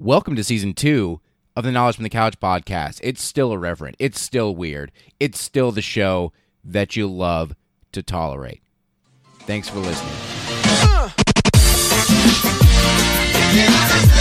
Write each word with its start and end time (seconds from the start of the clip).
Welcome 0.00 0.36
to 0.36 0.44
season 0.44 0.74
two 0.74 1.20
of 1.56 1.64
the 1.64 1.72
Knowledge 1.72 1.96
from 1.96 2.04
the 2.04 2.08
Couch 2.08 2.38
podcast. 2.38 3.00
It's 3.02 3.20
still 3.20 3.52
irreverent. 3.52 3.96
It's 3.98 4.20
still 4.20 4.54
weird. 4.54 4.92
It's 5.18 5.40
still 5.40 5.72
the 5.72 5.82
show 5.82 6.32
that 6.62 6.94
you 6.94 7.10
love 7.10 7.56
to 7.90 8.04
tolerate. 8.04 8.62
Thanks 9.40 9.68
for 9.68 9.80
listening. 9.80 10.14
Hey 13.50 14.17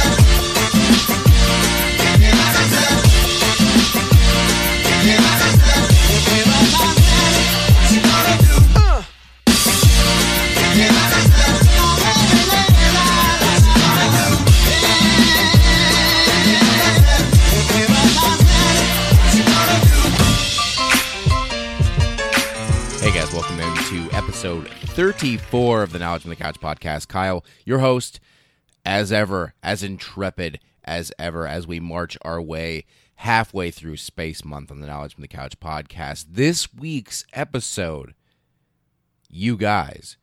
episode 24.38 24.70
34 24.70 25.82
of 25.82 25.92
the 25.92 25.98
Knowledge 25.98 26.22
from 26.22 26.30
the 26.30 26.36
Couch 26.36 26.60
podcast. 26.60 27.08
Kyle, 27.08 27.44
your 27.66 27.80
host, 27.80 28.20
as 28.86 29.12
ever, 29.12 29.56
as 29.64 29.82
intrepid 29.82 30.60
as 30.84 31.12
ever, 31.18 31.48
as 31.48 31.66
we 31.66 31.80
march 31.80 32.20
our 32.22 32.40
way 32.40 32.86
halfway 33.16 33.72
through 33.72 33.98
Space 33.98 34.46
Month 34.46 34.70
on 34.70 34.80
the 34.80 34.86
Knowledge 34.86 35.16
from 35.16 35.24
the 35.24 35.28
Couch 35.28 35.60
podcast. 35.60 36.28
This 36.30 36.72
week's 36.72 37.26
episode, 37.34 38.14
you 39.28 39.58
guys, 39.58 40.18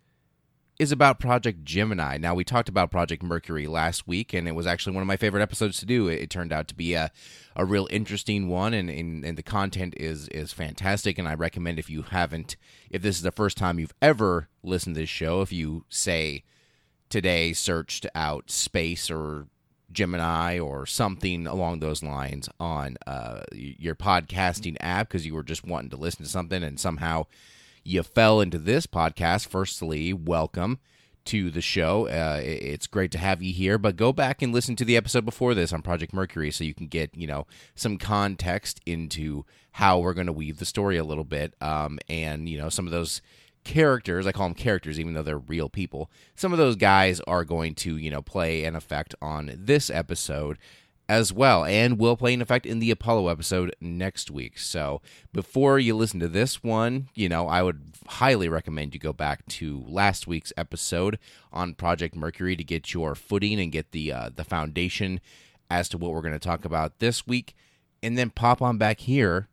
is 0.78 0.90
about 0.90 1.20
Project 1.20 1.64
Gemini. 1.64 2.16
Now, 2.16 2.34
we 2.34 2.42
talked 2.42 2.68
about 2.68 2.90
Project 2.90 3.22
Mercury 3.22 3.66
last 3.66 4.08
week, 4.08 4.32
and 4.32 4.48
it 4.48 4.52
was 4.56 4.66
actually 4.66 4.94
one 4.94 5.02
of 5.02 5.06
my 5.06 5.16
favorite 5.16 5.42
episodes 5.42 5.78
to 5.78 5.86
do. 5.86 6.08
It, 6.08 6.22
it 6.22 6.30
turned 6.30 6.52
out 6.52 6.66
to 6.68 6.74
be 6.74 6.94
a, 6.94 7.12
a 7.54 7.64
real 7.64 7.86
interesting 7.90 8.48
one, 8.48 8.74
and, 8.74 8.90
and, 8.90 9.24
and 9.24 9.38
the 9.38 9.42
content 9.42 9.94
is 9.96 10.28
is 10.28 10.52
fantastic. 10.52 11.16
And 11.18 11.28
I 11.28 11.34
recommend 11.34 11.78
if 11.78 11.88
you 11.88 12.02
haven't, 12.02 12.56
if 12.90 13.02
this 13.02 13.16
is 13.16 13.22
the 13.22 13.30
first 13.30 13.56
time 13.56 13.78
you've 13.78 13.94
ever 14.02 14.48
listened 14.62 14.96
to 14.96 15.02
this 15.02 15.08
show, 15.08 15.42
if 15.42 15.52
you 15.52 15.84
say 15.88 16.42
today 17.08 17.52
searched 17.52 18.06
out 18.14 18.50
space 18.50 19.10
or 19.10 19.46
Gemini 19.92 20.58
or 20.58 20.86
something 20.86 21.46
along 21.46 21.78
those 21.78 22.02
lines 22.02 22.48
on 22.58 22.96
uh, 23.06 23.42
your 23.52 23.94
podcasting 23.94 24.76
app 24.80 25.08
because 25.08 25.24
you 25.24 25.34
were 25.34 25.44
just 25.44 25.64
wanting 25.64 25.90
to 25.90 25.96
listen 25.96 26.24
to 26.24 26.30
something 26.30 26.64
and 26.64 26.80
somehow 26.80 27.26
you 27.84 28.02
fell 28.02 28.40
into 28.40 28.58
this 28.58 28.86
podcast, 28.86 29.46
firstly, 29.46 30.12
welcome 30.12 30.78
to 31.26 31.50
the 31.50 31.60
show. 31.60 32.08
Uh, 32.08 32.40
it's 32.42 32.86
great 32.86 33.10
to 33.12 33.18
have 33.18 33.42
you 33.42 33.52
here, 33.52 33.76
but 33.76 33.96
go 33.96 34.12
back 34.12 34.40
and 34.40 34.54
listen 34.54 34.74
to 34.76 34.84
the 34.84 34.96
episode 34.96 35.24
before 35.24 35.54
this 35.54 35.72
on 35.72 35.82
Project 35.82 36.12
Mercury 36.14 36.50
so 36.50 36.64
you 36.64 36.74
can 36.74 36.86
get, 36.86 37.14
you 37.14 37.26
know, 37.26 37.46
some 37.74 37.98
context 37.98 38.80
into 38.86 39.44
how 39.72 39.98
we're 39.98 40.14
going 40.14 40.26
to 40.26 40.32
weave 40.32 40.58
the 40.58 40.64
story 40.64 40.96
a 40.96 41.04
little 41.04 41.24
bit. 41.24 41.54
Um, 41.60 41.98
and, 42.08 42.48
you 42.48 42.56
know, 42.56 42.70
some 42.70 42.86
of 42.86 42.92
those 42.92 43.20
characters, 43.64 44.26
I 44.26 44.32
call 44.32 44.48
them 44.48 44.54
characters, 44.54 44.98
even 44.98 45.12
though 45.12 45.22
they're 45.22 45.38
real 45.38 45.68
people, 45.68 46.10
some 46.34 46.52
of 46.52 46.58
those 46.58 46.76
guys 46.76 47.20
are 47.20 47.44
going 47.44 47.74
to, 47.76 47.96
you 47.98 48.10
know, 48.10 48.22
play 48.22 48.64
an 48.64 48.76
effect 48.76 49.14
on 49.20 49.54
this 49.58 49.90
episode 49.90 50.56
as 51.08 51.32
well, 51.32 51.64
and 51.64 51.98
will 51.98 52.16
play 52.16 52.32
an 52.32 52.40
effect 52.40 52.64
in 52.64 52.78
the 52.78 52.90
Apollo 52.90 53.28
episode 53.28 53.74
next 53.80 54.30
week. 54.30 54.58
So 54.58 55.02
before 55.32 55.78
you 55.78 55.94
listen 55.94 56.20
to 56.20 56.28
this 56.28 56.62
one, 56.62 57.08
you 57.14 57.28
know, 57.28 57.46
I 57.46 57.62
would 57.62 57.94
highly 58.06 58.48
recommend 58.48 58.94
you 58.94 59.00
go 59.00 59.12
back 59.12 59.46
to 59.46 59.84
last 59.86 60.26
week's 60.26 60.52
episode 60.56 61.18
on 61.52 61.74
Project 61.74 62.16
Mercury 62.16 62.56
to 62.56 62.64
get 62.64 62.94
your 62.94 63.14
footing 63.14 63.60
and 63.60 63.72
get 63.72 63.92
the 63.92 64.12
uh, 64.12 64.30
the 64.34 64.44
foundation 64.44 65.20
as 65.70 65.88
to 65.90 65.98
what 65.98 66.12
we're 66.12 66.22
going 66.22 66.32
to 66.32 66.38
talk 66.38 66.64
about 66.64 66.98
this 66.98 67.26
week, 67.26 67.54
and 68.02 68.16
then 68.16 68.30
pop 68.30 68.62
on 68.62 68.78
back 68.78 69.00
here 69.00 69.48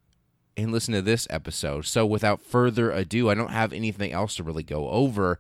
and 0.58 0.72
listen 0.72 0.94
to 0.94 1.02
this 1.02 1.28
episode. 1.30 1.86
So 1.86 2.06
without 2.06 2.42
further 2.42 2.92
ado, 2.92 3.30
I 3.30 3.34
don't 3.34 3.52
have 3.52 3.74
anything 3.74 4.12
else 4.12 4.36
to 4.36 4.44
really 4.44 4.64
go 4.64 4.90
over 4.90 5.40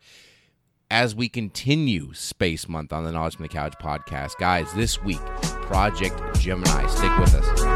as 0.91 1.15
we 1.15 1.29
continue 1.29 2.13
Space 2.13 2.67
Month 2.67 2.91
on 2.91 3.05
the 3.05 3.13
Knowledge 3.13 3.37
from 3.37 3.43
the 3.43 3.49
Couch 3.49 3.73
podcast. 3.81 4.37
Guys, 4.37 4.71
this 4.73 5.01
week, 5.01 5.21
Project 5.41 6.21
Gemini. 6.37 6.85
Stick 6.87 7.17
with 7.17 7.33
us. 7.33 7.70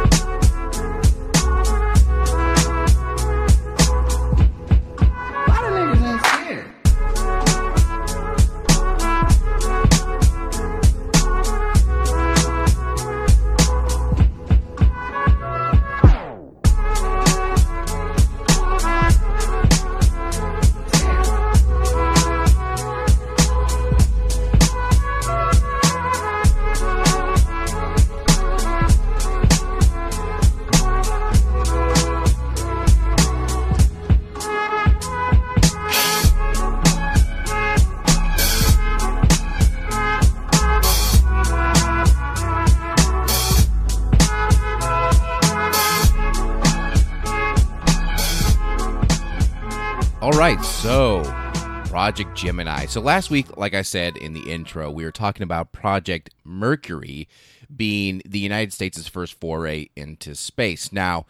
Project 52.15 52.37
Gemini. 52.37 52.85
So 52.85 53.01
last 53.01 53.29
week, 53.29 53.57
like 53.57 53.73
I 53.73 53.81
said 53.81 54.15
in 54.15 54.31
the 54.31 54.49
intro, 54.49 54.89
we 54.89 55.03
were 55.03 55.11
talking 55.11 55.43
about 55.43 55.73
Project 55.73 56.29
Mercury 56.45 57.27
being 57.75 58.21
the 58.25 58.39
United 58.39 58.71
States' 58.71 59.05
first 59.05 59.37
foray 59.37 59.89
into 59.97 60.33
space. 60.33 60.93
Now, 60.93 61.25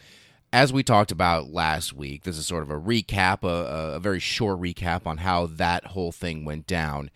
as 0.53 0.71
we 0.71 0.83
talked 0.83 1.11
about 1.11 1.49
last 1.49 1.93
week, 1.93 2.21
this 2.21 2.37
is 2.37 2.45
sort 2.45 2.61
of 2.61 2.69
a 2.69 2.79
recap, 2.79 3.41
a, 3.41 3.95
a 3.95 3.99
very 3.99 4.19
short 4.19 4.61
recap 4.61 5.07
on 5.07 5.17
how 5.17 5.47
that 5.47 5.85
whole 5.85 6.11
thing 6.11 6.45
went 6.45 6.67
down. 6.67 7.09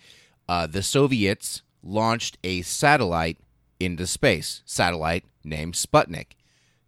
Uh, 0.48 0.66
the 0.66 0.82
Soviets 0.82 1.62
launched 1.84 2.40
a 2.44 2.64
satellite 2.64 3.38
into 3.80 4.08
space, 4.08 4.64
satellite 4.66 5.26
named 5.44 5.76
Sputnik. 5.76 6.32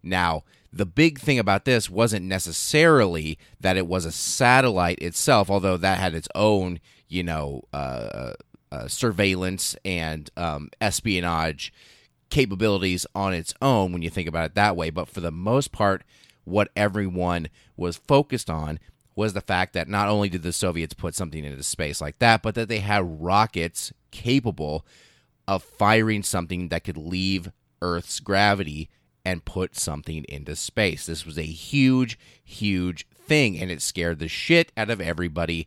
Now, 0.02 0.42
the 0.72 0.86
big 0.86 1.20
thing 1.20 1.38
about 1.38 1.64
this 1.64 1.90
wasn't 1.90 2.24
necessarily 2.24 3.38
that 3.60 3.76
it 3.76 3.86
was 3.86 4.04
a 4.04 4.12
satellite 4.12 4.98
itself, 5.00 5.50
although 5.50 5.76
that 5.76 5.98
had 5.98 6.14
its 6.14 6.28
own, 6.34 6.80
you 7.08 7.22
know, 7.22 7.62
uh, 7.72 8.32
uh, 8.70 8.88
surveillance 8.88 9.76
and 9.84 10.30
um, 10.36 10.70
espionage 10.80 11.72
capabilities 12.30 13.06
on 13.14 13.34
its 13.34 13.52
own 13.60 13.92
when 13.92 14.00
you 14.00 14.08
think 14.08 14.26
about 14.26 14.46
it 14.46 14.54
that 14.54 14.74
way. 14.74 14.88
But 14.88 15.08
for 15.08 15.20
the 15.20 15.30
most 15.30 15.72
part, 15.72 16.02
what 16.44 16.70
everyone 16.74 17.48
was 17.76 17.98
focused 17.98 18.48
on 18.48 18.78
was 19.14 19.34
the 19.34 19.42
fact 19.42 19.74
that 19.74 19.88
not 19.88 20.08
only 20.08 20.30
did 20.30 20.42
the 20.42 20.54
Soviets 20.54 20.94
put 20.94 21.14
something 21.14 21.44
into 21.44 21.62
space 21.62 22.00
like 22.00 22.18
that, 22.18 22.42
but 22.42 22.54
that 22.54 22.68
they 22.68 22.78
had 22.78 23.22
rockets 23.22 23.92
capable 24.10 24.86
of 25.46 25.62
firing 25.62 26.22
something 26.22 26.68
that 26.68 26.84
could 26.84 26.96
leave 26.96 27.52
Earth's 27.82 28.20
gravity 28.20 28.88
and 29.24 29.44
put 29.44 29.76
something 29.76 30.24
into 30.28 30.56
space. 30.56 31.06
This 31.06 31.24
was 31.24 31.38
a 31.38 31.42
huge, 31.42 32.18
huge 32.44 33.06
thing, 33.14 33.58
and 33.58 33.70
it 33.70 33.82
scared 33.82 34.18
the 34.18 34.28
shit 34.28 34.72
out 34.76 34.90
of 34.90 35.00
everybody 35.00 35.66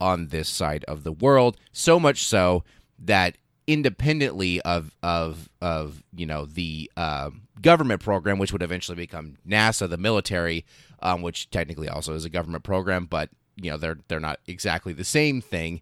on 0.00 0.28
this 0.28 0.48
side 0.48 0.84
of 0.84 1.04
the 1.04 1.12
world. 1.12 1.56
So 1.72 2.00
much 2.00 2.24
so 2.24 2.64
that 2.98 3.36
independently 3.66 4.60
of 4.62 4.96
of 5.02 5.48
of 5.60 6.02
you 6.14 6.26
know 6.26 6.44
the 6.44 6.90
uh, 6.96 7.30
government 7.60 8.00
program, 8.00 8.38
which 8.38 8.52
would 8.52 8.62
eventually 8.62 8.96
become 8.96 9.36
NASA, 9.46 9.88
the 9.88 9.96
military, 9.96 10.64
um, 11.00 11.22
which 11.22 11.50
technically 11.50 11.88
also 11.88 12.14
is 12.14 12.24
a 12.24 12.30
government 12.30 12.64
program, 12.64 13.06
but 13.06 13.30
you 13.56 13.70
know 13.70 13.76
they're 13.76 13.98
they're 14.08 14.20
not 14.20 14.40
exactly 14.46 14.92
the 14.92 15.04
same 15.04 15.40
thing. 15.40 15.80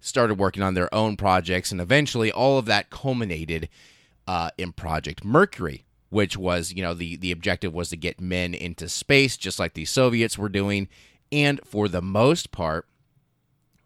Started 0.00 0.38
working 0.38 0.62
on 0.62 0.74
their 0.74 0.92
own 0.94 1.16
projects, 1.16 1.72
and 1.72 1.80
eventually 1.80 2.30
all 2.30 2.58
of 2.58 2.66
that 2.66 2.90
culminated 2.90 3.68
uh, 4.28 4.50
in 4.58 4.72
Project 4.72 5.24
Mercury, 5.24 5.85
which 6.16 6.34
was, 6.34 6.72
you 6.72 6.80
know, 6.80 6.94
the 6.94 7.16
the 7.16 7.30
objective 7.30 7.74
was 7.74 7.90
to 7.90 7.96
get 7.96 8.22
men 8.22 8.54
into 8.54 8.88
space, 8.88 9.36
just 9.36 9.58
like 9.58 9.74
the 9.74 9.84
Soviets 9.84 10.38
were 10.38 10.48
doing. 10.48 10.88
And 11.30 11.60
for 11.62 11.88
the 11.88 12.00
most 12.00 12.52
part, 12.52 12.86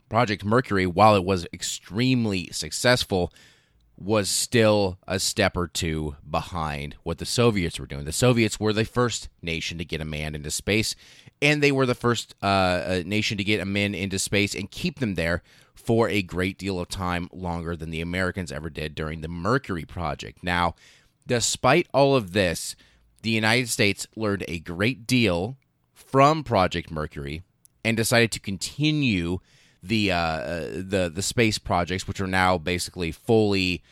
Project 0.08 0.44
Mercury, 0.44 0.86
while 0.86 1.16
it 1.16 1.24
was 1.24 1.48
extremely 1.52 2.48
successful, 2.52 3.32
was 3.98 4.28
still 4.28 4.96
a 5.08 5.18
step 5.18 5.56
or 5.56 5.66
two 5.66 6.14
behind 6.30 6.94
what 7.02 7.18
the 7.18 7.26
Soviets 7.26 7.80
were 7.80 7.86
doing. 7.86 8.04
The 8.04 8.12
Soviets 8.12 8.60
were 8.60 8.72
the 8.72 8.84
first 8.84 9.28
nation 9.42 9.76
to 9.78 9.84
get 9.84 10.00
a 10.00 10.04
man 10.04 10.36
into 10.36 10.52
space, 10.52 10.94
and 11.42 11.60
they 11.60 11.72
were 11.72 11.84
the 11.84 11.96
first 11.96 12.36
uh, 12.42 13.02
nation 13.04 13.38
to 13.38 13.44
get 13.44 13.58
a 13.58 13.64
man 13.64 13.92
into 13.92 14.20
space 14.20 14.54
and 14.54 14.70
keep 14.70 15.00
them 15.00 15.16
there 15.16 15.42
for 15.74 16.08
a 16.08 16.22
great 16.22 16.58
deal 16.58 16.78
of 16.78 16.88
time 16.88 17.28
longer 17.32 17.74
than 17.74 17.90
the 17.90 18.00
Americans 18.00 18.52
ever 18.52 18.70
did 18.70 18.94
during 18.94 19.20
the 19.20 19.28
Mercury 19.28 19.84
project. 19.84 20.44
Now, 20.44 20.76
despite 21.26 21.88
all 21.92 22.16
of 22.16 22.32
this, 22.32 22.76
the 23.22 23.30
United 23.30 23.68
States 23.68 24.06
learned 24.16 24.44
a 24.48 24.58
great 24.60 25.06
deal 25.06 25.56
from 25.92 26.42
Project 26.42 26.90
Mercury 26.90 27.42
and 27.84 27.96
decided 27.96 28.32
to 28.32 28.40
continue 28.40 29.38
the 29.82 30.12
uh, 30.12 30.40
the 30.72 31.10
the 31.14 31.22
space 31.22 31.58
projects, 31.58 32.06
which 32.06 32.20
are 32.20 32.26
now 32.26 32.58
basically 32.58 33.12
fully 33.12 33.82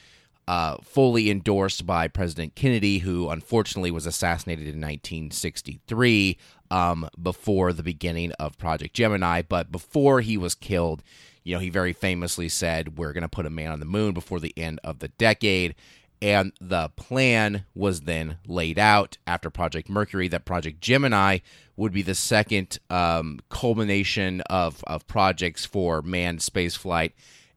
uh, 0.47 0.77
fully 0.83 1.31
endorsed 1.31 1.87
by 1.87 2.09
President 2.09 2.55
Kennedy, 2.55 2.99
who 2.99 3.29
unfortunately 3.29 3.91
was 3.91 4.07
assassinated 4.07 4.65
in 4.65 4.81
1963 4.81 6.39
um, 6.71 7.09
before 7.21 7.73
the 7.73 7.83
beginning 7.83 8.33
of 8.33 8.59
Project 8.59 8.95
Gemini. 8.95 9.43
But 9.43 9.71
before 9.71 10.21
he 10.21 10.37
was 10.37 10.55
killed, 10.55 11.03
you 11.45 11.55
know, 11.55 11.61
he 11.61 11.71
very 11.71 11.93
famously 11.93 12.49
said, 12.49 12.99
"We're 12.99 13.13
going 13.13 13.23
to 13.23 13.29
put 13.29 13.47
a 13.47 13.51
man 13.51 13.73
on 13.73 13.81
the 13.81 13.87
moon 13.87 14.15
before 14.15 14.41
the 14.41 14.55
end 14.57 14.81
of 14.85 14.99
the 14.99 15.09
decade." 15.09 15.75
And 16.21 16.53
the 16.61 16.89
plan 16.97 17.65
was 17.75 18.03
then 18.03 18.39
laid 18.47 18.79
out 18.79 19.19
after 19.27 19.51
Project 19.51 19.89
Mercury 19.89 20.27
that 20.29 20.45
Project 20.45 20.81
Gemini 20.81 21.39
would 21.77 21.93
be 21.93 22.03
the 22.03 22.15
second 22.15 22.79
um, 22.91 23.39
culmination 23.51 24.41
of, 24.43 24.83
of 24.85 25.07
projects 25.07 25.65
for 25.65 26.03
manned 26.03 26.41
spaceflight. 26.41 27.13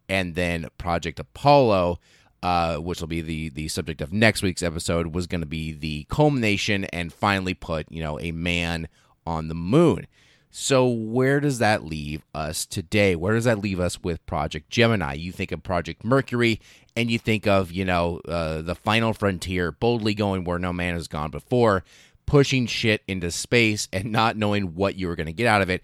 And 0.08 0.36
then 0.36 0.68
Project 0.78 1.20
Apollo, 1.20 2.00
uh, 2.44 2.76
which 2.78 3.00
will 3.00 3.08
be 3.08 3.22
the, 3.22 3.50
the 3.50 3.68
subject 3.68 4.00
of 4.00 4.14
next 4.14 4.44
week's 4.44 4.62
episode, 4.62 5.08
was 5.08 5.26
going 5.26 5.42
to 5.42 5.48
be 5.48 5.72
the 5.72 6.06
culmination 6.10 6.86
and 6.86 7.12
finally 7.12 7.56
put, 7.56 7.92
you 7.92 8.02
know, 8.04 8.20
a 8.20 8.32
man 8.32 8.88
on 9.26 9.48
the 9.48 9.56
moon. 9.56 10.06
So 10.54 10.86
where 10.86 11.40
does 11.40 11.60
that 11.60 11.86
leave 11.86 12.26
us 12.36 12.66
today? 12.66 13.16
Where 13.16 13.34
does 13.34 13.46
that 13.46 13.60
leave 13.60 13.80
us 13.80 14.04
with 14.04 14.26
Project 14.26 14.70
Gemini? 14.70 15.14
You 15.14 15.32
think 15.32 15.54
of 15.54 15.64
Project 15.64 16.04
Mercury, 16.04 16.60
and 16.94 17.10
you 17.10 17.18
think 17.18 17.48
of 17.48 17.72
you 17.72 17.86
know 17.86 18.20
uh, 18.28 18.62
the 18.62 18.76
final 18.76 19.14
frontier, 19.14 19.72
boldly 19.72 20.14
going 20.14 20.44
where 20.44 20.60
no 20.60 20.74
man 20.74 20.94
has 20.96 21.08
gone 21.08 21.32
before, 21.32 21.86
pushing 22.26 22.66
shit 22.66 23.02
into 23.08 23.32
space 23.32 23.88
and 23.94 24.12
not 24.12 24.36
knowing 24.36 24.76
what 24.76 24.96
you 24.96 25.08
were 25.08 25.16
going 25.16 25.28
to 25.28 25.34
get 25.34 25.48
out 25.48 25.62
of 25.62 25.70
it. 25.70 25.84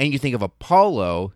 And 0.00 0.12
you 0.12 0.18
think 0.18 0.34
of 0.34 0.42
Apollo 0.42 1.32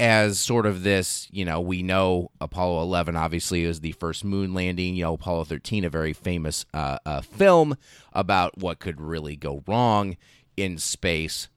as 0.00 0.40
sort 0.40 0.66
of 0.66 0.82
this, 0.82 1.28
you 1.30 1.44
know, 1.44 1.60
we 1.60 1.84
know 1.84 2.32
Apollo 2.40 2.82
11 2.82 3.14
obviously 3.14 3.62
is 3.62 3.78
the 3.78 3.92
first 3.92 4.24
moon 4.24 4.52
landing. 4.52 4.96
You 4.96 5.04
know, 5.04 5.14
Apollo 5.14 5.44
13, 5.44 5.84
a 5.84 5.88
very 5.88 6.12
famous 6.12 6.66
uh, 6.74 6.98
uh, 7.06 7.20
film 7.20 7.76
about 8.12 8.58
what 8.58 8.80
could 8.80 9.00
really 9.00 9.36
go 9.36 9.62
wrong 9.68 10.16
in 10.56 10.78
space 10.78 11.48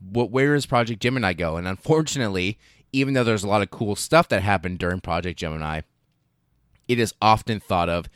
what 0.00 0.30
where 0.30 0.54
does 0.54 0.66
Project 0.66 1.00
Gemini 1.00 1.32
go? 1.32 1.56
And 1.56 1.66
unfortunately, 1.66 2.58
even 2.92 3.14
though 3.14 3.24
there's 3.24 3.44
a 3.44 3.48
lot 3.48 3.62
of 3.62 3.70
cool 3.70 3.96
stuff 3.96 4.28
that 4.28 4.42
happened 4.42 4.78
during 4.78 5.00
Project 5.00 5.38
Gemini, 5.38 5.82
it 6.88 6.98
is 6.98 7.14
often 7.20 7.60
thought 7.60 7.88
of 7.88 8.08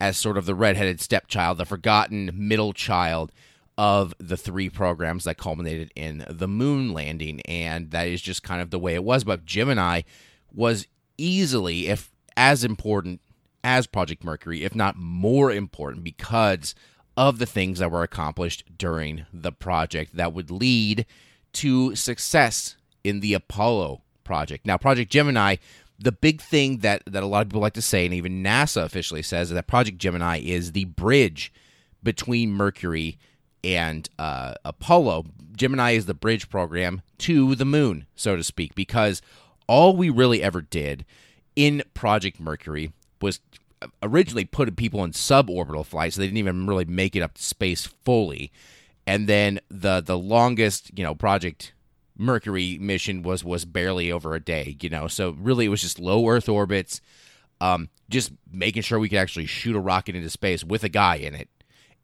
as 0.00 0.16
sort 0.16 0.38
of 0.38 0.46
the 0.46 0.54
redheaded 0.54 1.00
stepchild, 1.00 1.58
the 1.58 1.64
forgotten 1.64 2.30
middle 2.34 2.72
child 2.72 3.32
of 3.76 4.14
the 4.18 4.36
three 4.36 4.68
programs 4.68 5.24
that 5.24 5.38
culminated 5.38 5.92
in 5.94 6.24
the 6.28 6.48
moon 6.48 6.92
landing. 6.92 7.40
And 7.42 7.90
that 7.92 8.08
is 8.08 8.20
just 8.20 8.42
kind 8.42 8.60
of 8.60 8.70
the 8.70 8.78
way 8.78 8.94
it 8.94 9.04
was. 9.04 9.24
But 9.24 9.44
Gemini 9.44 10.02
was 10.52 10.86
easily, 11.16 11.88
if 11.88 12.10
as 12.36 12.64
important 12.64 13.20
as 13.64 13.86
Project 13.86 14.24
Mercury, 14.24 14.64
if 14.64 14.74
not 14.74 14.96
more 14.96 15.50
important, 15.50 16.04
because 16.04 16.74
of 17.16 17.38
the 17.38 17.46
things 17.46 17.80
that 17.80 17.90
were 17.90 18.04
accomplished 18.04 18.64
during 18.78 19.26
the 19.32 19.50
project 19.50 20.16
that 20.16 20.32
would 20.32 20.50
lead 20.50 21.04
to 21.58 21.96
success 21.96 22.76
in 23.02 23.18
the 23.18 23.34
Apollo 23.34 24.02
project. 24.22 24.64
Now, 24.64 24.76
Project 24.76 25.10
Gemini, 25.10 25.56
the 25.98 26.12
big 26.12 26.40
thing 26.40 26.78
that, 26.78 27.02
that 27.06 27.22
a 27.22 27.26
lot 27.26 27.42
of 27.42 27.48
people 27.48 27.60
like 27.62 27.72
to 27.72 27.82
say, 27.82 28.04
and 28.04 28.14
even 28.14 28.44
NASA 28.44 28.84
officially 28.84 29.22
says, 29.22 29.48
is 29.48 29.54
that 29.54 29.66
Project 29.66 29.98
Gemini 29.98 30.38
is 30.38 30.70
the 30.70 30.84
bridge 30.84 31.52
between 32.02 32.52
Mercury 32.52 33.18
and 33.64 34.08
uh, 34.20 34.54
Apollo. 34.64 35.26
Gemini 35.56 35.92
is 35.92 36.06
the 36.06 36.14
bridge 36.14 36.48
program 36.48 37.02
to 37.18 37.56
the 37.56 37.64
moon, 37.64 38.06
so 38.14 38.36
to 38.36 38.44
speak, 38.44 38.76
because 38.76 39.20
all 39.66 39.96
we 39.96 40.10
really 40.10 40.40
ever 40.40 40.60
did 40.60 41.04
in 41.56 41.82
Project 41.92 42.38
Mercury 42.38 42.92
was 43.20 43.40
originally 44.00 44.44
put 44.44 44.76
people 44.76 45.02
in 45.02 45.10
suborbital 45.10 45.84
flight, 45.84 46.12
so 46.12 46.20
they 46.20 46.28
didn't 46.28 46.38
even 46.38 46.68
really 46.68 46.84
make 46.84 47.16
it 47.16 47.22
up 47.22 47.34
to 47.34 47.42
space 47.42 47.86
fully 48.04 48.52
and 49.08 49.26
then 49.26 49.58
the 49.70 50.02
the 50.02 50.18
longest 50.18 50.90
you 50.96 51.02
know 51.02 51.14
project 51.14 51.72
Mercury 52.18 52.76
mission 52.78 53.22
was 53.22 53.42
was 53.42 53.64
barely 53.64 54.12
over 54.12 54.34
a 54.34 54.40
day. 54.40 54.76
You 54.82 54.90
know, 54.90 55.08
so 55.08 55.30
really 55.38 55.64
it 55.64 55.70
was 55.70 55.80
just 55.80 55.98
low 55.98 56.28
Earth 56.28 56.48
orbits, 56.48 57.00
um, 57.60 57.88
just 58.10 58.32
making 58.52 58.82
sure 58.82 58.98
we 58.98 59.08
could 59.08 59.18
actually 59.18 59.46
shoot 59.46 59.74
a 59.74 59.80
rocket 59.80 60.14
into 60.14 60.28
space 60.28 60.62
with 60.62 60.84
a 60.84 60.90
guy 60.90 61.16
in 61.16 61.34
it, 61.34 61.48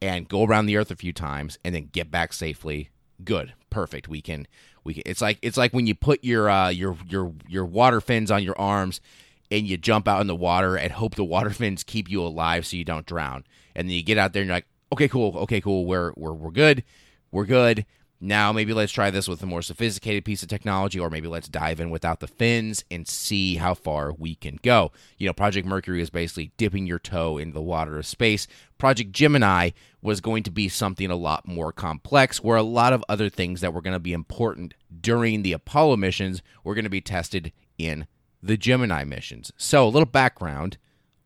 and 0.00 0.28
go 0.28 0.44
around 0.44 0.64
the 0.66 0.78
Earth 0.78 0.90
a 0.90 0.96
few 0.96 1.12
times, 1.12 1.58
and 1.62 1.74
then 1.74 1.90
get 1.92 2.10
back 2.10 2.32
safely. 2.32 2.88
Good, 3.22 3.52
perfect. 3.68 4.08
We 4.08 4.22
can 4.22 4.46
we 4.82 4.94
can, 4.94 5.02
it's 5.04 5.20
like 5.20 5.38
it's 5.42 5.58
like 5.58 5.74
when 5.74 5.86
you 5.86 5.94
put 5.94 6.24
your 6.24 6.48
uh, 6.48 6.70
your 6.70 6.96
your 7.06 7.34
your 7.46 7.66
water 7.66 8.00
fins 8.00 8.30
on 8.30 8.42
your 8.42 8.58
arms 8.58 9.02
and 9.50 9.66
you 9.66 9.76
jump 9.76 10.08
out 10.08 10.22
in 10.22 10.26
the 10.26 10.34
water 10.34 10.76
and 10.76 10.90
hope 10.90 11.16
the 11.16 11.24
water 11.24 11.50
fins 11.50 11.84
keep 11.84 12.08
you 12.08 12.22
alive 12.22 12.64
so 12.64 12.78
you 12.78 12.84
don't 12.84 13.04
drown. 13.04 13.44
And 13.76 13.88
then 13.88 13.94
you 13.94 14.02
get 14.02 14.16
out 14.16 14.32
there 14.32 14.40
and 14.40 14.48
you're 14.48 14.56
like, 14.56 14.68
okay, 14.92 15.08
cool, 15.08 15.36
okay, 15.38 15.60
cool, 15.60 15.86
we're 15.86 16.12
we're 16.16 16.32
we're 16.32 16.50
good, 16.50 16.84
we're 17.30 17.46
good. 17.46 17.86
Now 18.20 18.52
maybe 18.52 18.72
let's 18.72 18.92
try 18.92 19.10
this 19.10 19.28
with 19.28 19.42
a 19.42 19.46
more 19.46 19.60
sophisticated 19.60 20.24
piece 20.24 20.42
of 20.42 20.48
technology, 20.48 20.98
or 20.98 21.10
maybe 21.10 21.28
let's 21.28 21.48
dive 21.48 21.78
in 21.78 21.90
without 21.90 22.20
the 22.20 22.26
fins 22.26 22.82
and 22.90 23.06
see 23.06 23.56
how 23.56 23.74
far 23.74 24.12
we 24.12 24.34
can 24.34 24.58
go. 24.62 24.92
You 25.18 25.26
know, 25.26 25.34
Project 25.34 25.66
Mercury 25.66 26.00
is 26.00 26.08
basically 26.08 26.52
dipping 26.56 26.86
your 26.86 26.98
toe 26.98 27.36
into 27.36 27.52
the 27.52 27.60
water 27.60 27.98
of 27.98 28.06
space. 28.06 28.46
Project 28.78 29.12
Gemini 29.12 29.70
was 30.00 30.22
going 30.22 30.42
to 30.44 30.50
be 30.50 30.70
something 30.70 31.10
a 31.10 31.16
lot 31.16 31.46
more 31.46 31.70
complex, 31.70 32.42
where 32.42 32.56
a 32.56 32.62
lot 32.62 32.94
of 32.94 33.04
other 33.10 33.28
things 33.28 33.60
that 33.60 33.74
were 33.74 33.82
going 33.82 33.92
to 33.92 34.00
be 34.00 34.14
important 34.14 34.72
during 35.00 35.42
the 35.42 35.52
Apollo 35.52 35.96
missions 35.96 36.40
were 36.62 36.74
going 36.74 36.84
to 36.84 36.90
be 36.90 37.02
tested 37.02 37.52
in 37.76 38.06
the 38.42 38.56
Gemini 38.56 39.04
missions. 39.04 39.52
So, 39.58 39.86
a 39.86 39.90
little 39.90 40.06
background 40.06 40.78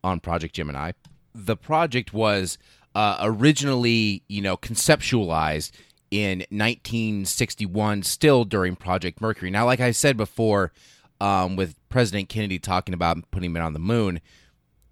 on 0.03 0.21
Project 0.21 0.55
Gemini. 0.55 0.93
The 1.35 1.57
project 1.57 2.13
was 2.13 2.59
uh, 2.99 3.17
originally, 3.21 4.25
you 4.27 4.43
know, 4.43 4.57
conceptualized 4.57 5.71
in 6.11 6.41
1961, 6.51 8.03
still 8.03 8.45
during 8.45 8.75
Project 8.75 9.21
Mercury. 9.21 9.53
Now, 9.53 9.67
like 9.67 9.79
I 9.79 9.93
said 9.93 10.17
before, 10.17 10.73
um, 11.21 11.55
with 11.55 11.77
President 11.91 12.29
Kennedy 12.29 12.59
talking 12.59 12.93
about 12.95 13.19
putting 13.31 13.53
men 13.53 13.63
on 13.63 13.73
the 13.73 13.79
moon, 13.79 14.21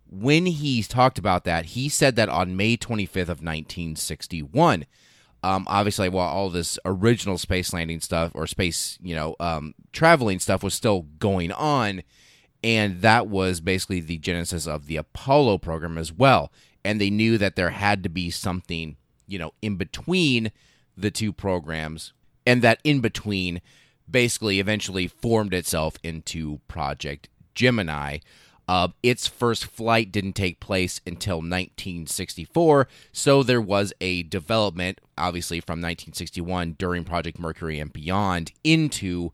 when 0.09 0.47
he 0.47 0.85
talked 0.85 1.19
about 1.19 1.43
that, 1.47 1.65
he 1.65 1.89
said 1.89 2.15
that 2.15 2.29
on 2.29 2.57
May 2.57 2.77
25th 2.77 3.23
of 3.23 3.43
1961. 3.43 4.87
Um, 5.43 5.67
obviously, 5.69 6.09
while 6.09 6.29
all 6.29 6.49
this 6.49 6.79
original 6.85 7.39
space 7.39 7.73
landing 7.73 7.99
stuff 7.99 8.31
or 8.37 8.47
space, 8.47 9.01
you 9.03 9.17
know, 9.17 9.35
um, 9.41 9.75
traveling 9.91 10.39
stuff 10.39 10.63
was 10.63 10.75
still 10.75 11.07
going 11.19 11.51
on, 11.51 12.05
and 12.63 13.01
that 13.01 13.27
was 13.27 13.61
basically 13.61 13.99
the 13.99 14.19
genesis 14.19 14.69
of 14.69 14.87
the 14.87 14.97
Apollo 14.97 15.59
program 15.59 15.99
as 15.99 16.13
well 16.13 16.53
and 16.87 17.01
they 17.01 17.11
knew 17.11 17.37
that 17.37 17.57
there 17.57 17.71
had 17.71 18.03
to 18.05 18.09
be 18.09 18.31
something, 18.31 18.97
you 19.27 19.39
know, 19.39 19.53
in 19.61 19.77
between 19.77 20.53
the 20.97 21.11
two 21.11 21.33
programs, 21.33 22.13
and 22.47 22.63
that 22.63 22.81
in 22.85 23.01
between 23.01 23.61
basically 24.09 24.61
eventually 24.61 25.09
formed 25.09 25.53
itself 25.53 25.97
into 26.05 26.61
Project 26.69 27.29
Gemini. 27.55 28.19
Uh, 28.69 28.89
its 29.03 29.27
first 29.27 29.67
flight 29.67 30.11
didn't 30.11 30.35
take 30.35 30.61
place 30.61 31.01
until 31.07 31.37
1964, 31.37 32.89
so 33.13 33.43
there 33.43 33.61
was 33.61 33.93
a 34.01 34.23
development, 34.25 35.01
obviously, 35.19 35.61
from 35.61 35.81
1961 35.81 36.77
during 36.79 37.05
Project 37.05 37.39
Mercury 37.39 37.79
and 37.79 37.93
beyond 37.93 38.53
into 38.65 39.33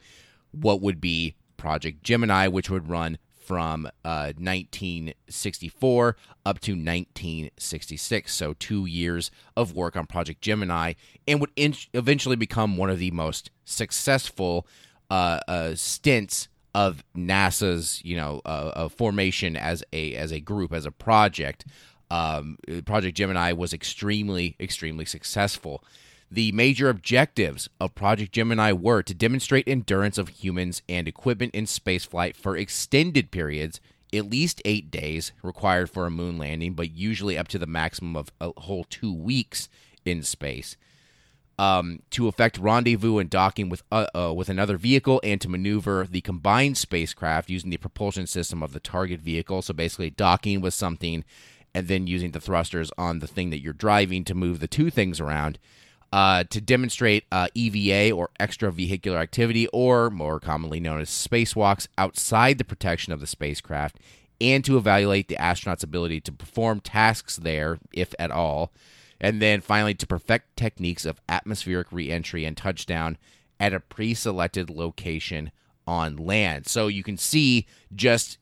what 0.52 0.80
would 0.80 1.00
be 1.00 1.34
Project 1.56 2.02
Gemini, 2.02 2.48
which 2.48 2.68
would 2.68 2.88
run 2.88 3.18
from 3.42 3.86
uh, 4.04 4.32
1964 4.38 6.16
up 6.46 6.60
to 6.60 6.72
1966. 6.72 8.32
So, 8.32 8.54
two 8.54 8.86
years 8.86 9.30
of 9.56 9.74
work 9.74 9.96
on 9.96 10.06
Project 10.06 10.40
Gemini, 10.40 10.94
and 11.26 11.40
would 11.40 11.50
in- 11.56 11.74
eventually 11.92 12.36
become 12.36 12.76
one 12.76 12.90
of 12.90 12.98
the 12.98 13.10
most 13.10 13.50
successful 13.64 14.66
uh, 15.10 15.40
uh, 15.46 15.74
stints 15.74 16.48
of 16.74 17.04
NASA's, 17.14 18.02
you 18.04 18.16
know, 18.16 18.40
uh, 18.44 18.88
formation 18.88 19.56
as 19.56 19.84
a 19.92 20.14
as 20.14 20.32
a 20.32 20.40
group 20.40 20.72
as 20.72 20.86
a 20.86 20.90
project. 20.90 21.66
Um, 22.10 22.58
project 22.84 23.16
Gemini 23.16 23.52
was 23.52 23.72
extremely 23.72 24.56
extremely 24.60 25.04
successful. 25.04 25.84
The 26.32 26.50
major 26.52 26.88
objectives 26.88 27.68
of 27.78 27.94
Project 27.94 28.32
Gemini 28.32 28.72
were 28.72 29.02
to 29.02 29.12
demonstrate 29.12 29.68
endurance 29.68 30.16
of 30.16 30.28
humans 30.28 30.80
and 30.88 31.06
equipment 31.06 31.54
in 31.54 31.66
spaceflight 31.66 32.36
for 32.36 32.56
extended 32.56 33.30
periods 33.30 33.82
at 34.14 34.30
least 34.30 34.62
eight 34.64 34.90
days 34.90 35.32
required 35.42 35.90
for 35.90 36.06
a 36.06 36.10
moon 36.10 36.38
landing, 36.38 36.72
but 36.72 36.90
usually 36.90 37.36
up 37.36 37.48
to 37.48 37.58
the 37.58 37.66
maximum 37.66 38.16
of 38.16 38.32
a 38.40 38.50
whole 38.62 38.84
two 38.84 39.12
weeks 39.12 39.68
in 40.06 40.22
space. 40.22 40.78
Um, 41.58 42.00
to 42.12 42.28
effect 42.28 42.56
rendezvous 42.56 43.18
and 43.18 43.28
docking 43.28 43.68
with 43.68 43.82
uh, 43.92 44.06
uh, 44.14 44.32
with 44.32 44.48
another 44.48 44.78
vehicle, 44.78 45.20
and 45.22 45.38
to 45.42 45.50
maneuver 45.50 46.06
the 46.10 46.22
combined 46.22 46.78
spacecraft 46.78 47.50
using 47.50 47.68
the 47.68 47.76
propulsion 47.76 48.26
system 48.26 48.62
of 48.62 48.72
the 48.72 48.80
target 48.80 49.20
vehicle. 49.20 49.60
So 49.60 49.74
basically, 49.74 50.08
docking 50.08 50.62
with 50.62 50.72
something, 50.72 51.24
and 51.74 51.88
then 51.88 52.06
using 52.06 52.30
the 52.30 52.40
thrusters 52.40 52.90
on 52.96 53.18
the 53.18 53.26
thing 53.26 53.50
that 53.50 53.60
you're 53.60 53.74
driving 53.74 54.24
to 54.24 54.34
move 54.34 54.60
the 54.60 54.66
two 54.66 54.88
things 54.88 55.20
around 55.20 55.58
uh, 56.12 56.44
to 56.44 56.60
demonstrate 56.60 57.24
uh, 57.32 57.48
EVA 57.54 58.14
or 58.14 58.30
extravehicular 58.38 59.16
activity, 59.16 59.66
or 59.68 60.10
more 60.10 60.38
commonly 60.38 60.78
known 60.78 61.00
as 61.00 61.08
spacewalks, 61.08 61.88
outside 61.96 62.58
the 62.58 62.64
protection 62.64 63.12
of 63.12 63.20
the 63.20 63.26
spacecraft, 63.26 63.98
and 64.40 64.64
to 64.64 64.76
evaluate 64.76 65.28
the 65.28 65.40
astronaut's 65.40 65.82
ability 65.82 66.20
to 66.20 66.32
perform 66.32 66.80
tasks 66.80 67.36
there, 67.36 67.78
if 67.92 68.14
at 68.18 68.30
all. 68.30 68.72
And 69.20 69.40
then 69.40 69.60
finally, 69.60 69.94
to 69.94 70.06
perfect 70.06 70.56
techniques 70.56 71.06
of 71.06 71.20
atmospheric 71.28 71.92
reentry 71.92 72.44
and 72.44 72.56
touchdown 72.56 73.16
at 73.58 73.72
a 73.72 73.80
pre 73.80 74.14
selected 74.14 74.68
location 74.68 75.52
on 75.86 76.16
land. 76.16 76.66
So 76.66 76.88
you 76.88 77.02
can 77.02 77.16
see 77.16 77.66
just 77.94 78.38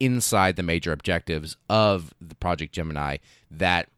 inside 0.00 0.56
the 0.56 0.62
major 0.62 0.90
objectives 0.90 1.56
of 1.68 2.12
the 2.20 2.34
Project 2.34 2.72
Gemini 2.72 3.18
that 3.50 3.88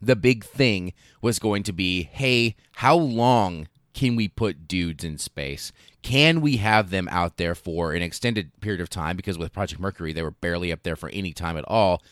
the 0.00 0.16
big 0.16 0.44
thing 0.44 0.92
was 1.20 1.38
going 1.38 1.62
to 1.64 1.72
be 1.72 2.04
hey, 2.04 2.56
how 2.72 2.96
long 2.96 3.68
can 3.92 4.16
we 4.16 4.28
put 4.28 4.68
dudes 4.68 5.04
in 5.04 5.18
space? 5.18 5.72
Can 6.02 6.40
we 6.40 6.56
have 6.56 6.90
them 6.90 7.08
out 7.10 7.36
there 7.36 7.54
for 7.54 7.92
an 7.92 8.02
extended 8.02 8.58
period 8.60 8.80
of 8.80 8.88
time? 8.88 9.16
Because 9.16 9.36
with 9.36 9.52
Project 9.52 9.80
Mercury, 9.80 10.12
they 10.12 10.22
were 10.22 10.30
barely 10.30 10.72
up 10.72 10.82
there 10.82 10.96
for 10.96 11.10
any 11.10 11.32
time 11.32 11.56
at 11.56 11.64
all. 11.68 12.02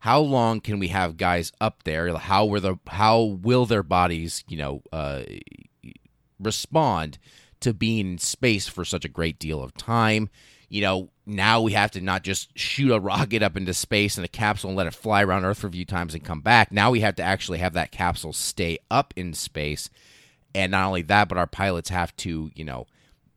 How 0.00 0.20
long 0.20 0.60
can 0.60 0.78
we 0.78 0.88
have 0.88 1.16
guys 1.16 1.52
up 1.60 1.84
there? 1.84 2.16
How 2.16 2.46
were 2.46 2.60
the 2.60 2.76
how 2.86 3.22
will 3.22 3.66
their 3.66 3.82
bodies, 3.82 4.44
you 4.48 4.56
know, 4.56 4.82
uh, 4.92 5.22
respond 6.38 7.18
to 7.60 7.72
being 7.72 8.12
in 8.12 8.18
space 8.18 8.68
for 8.68 8.84
such 8.84 9.04
a 9.04 9.08
great 9.08 9.38
deal 9.38 9.62
of 9.62 9.74
time? 9.74 10.28
You 10.68 10.82
know, 10.82 11.10
now 11.24 11.60
we 11.60 11.72
have 11.72 11.90
to 11.92 12.00
not 12.00 12.22
just 12.22 12.56
shoot 12.58 12.92
a 12.92 13.00
rocket 13.00 13.42
up 13.42 13.56
into 13.56 13.74
space 13.74 14.18
in 14.18 14.24
a 14.24 14.28
capsule 14.28 14.70
and 14.70 14.76
let 14.76 14.86
it 14.86 14.94
fly 14.94 15.22
around 15.22 15.44
Earth 15.44 15.58
for 15.58 15.68
a 15.68 15.72
few 15.72 15.84
times 15.84 16.14
and 16.14 16.24
come 16.24 16.40
back. 16.40 16.72
Now 16.72 16.90
we 16.90 17.00
have 17.00 17.16
to 17.16 17.22
actually 17.22 17.58
have 17.58 17.74
that 17.74 17.92
capsule 17.92 18.32
stay 18.32 18.78
up 18.90 19.14
in 19.16 19.32
space. 19.32 19.90
And 20.54 20.72
not 20.72 20.86
only 20.86 21.02
that, 21.02 21.28
but 21.28 21.38
our 21.38 21.46
pilots 21.46 21.90
have 21.90 22.16
to, 22.18 22.50
you 22.54 22.64
know, 22.64 22.86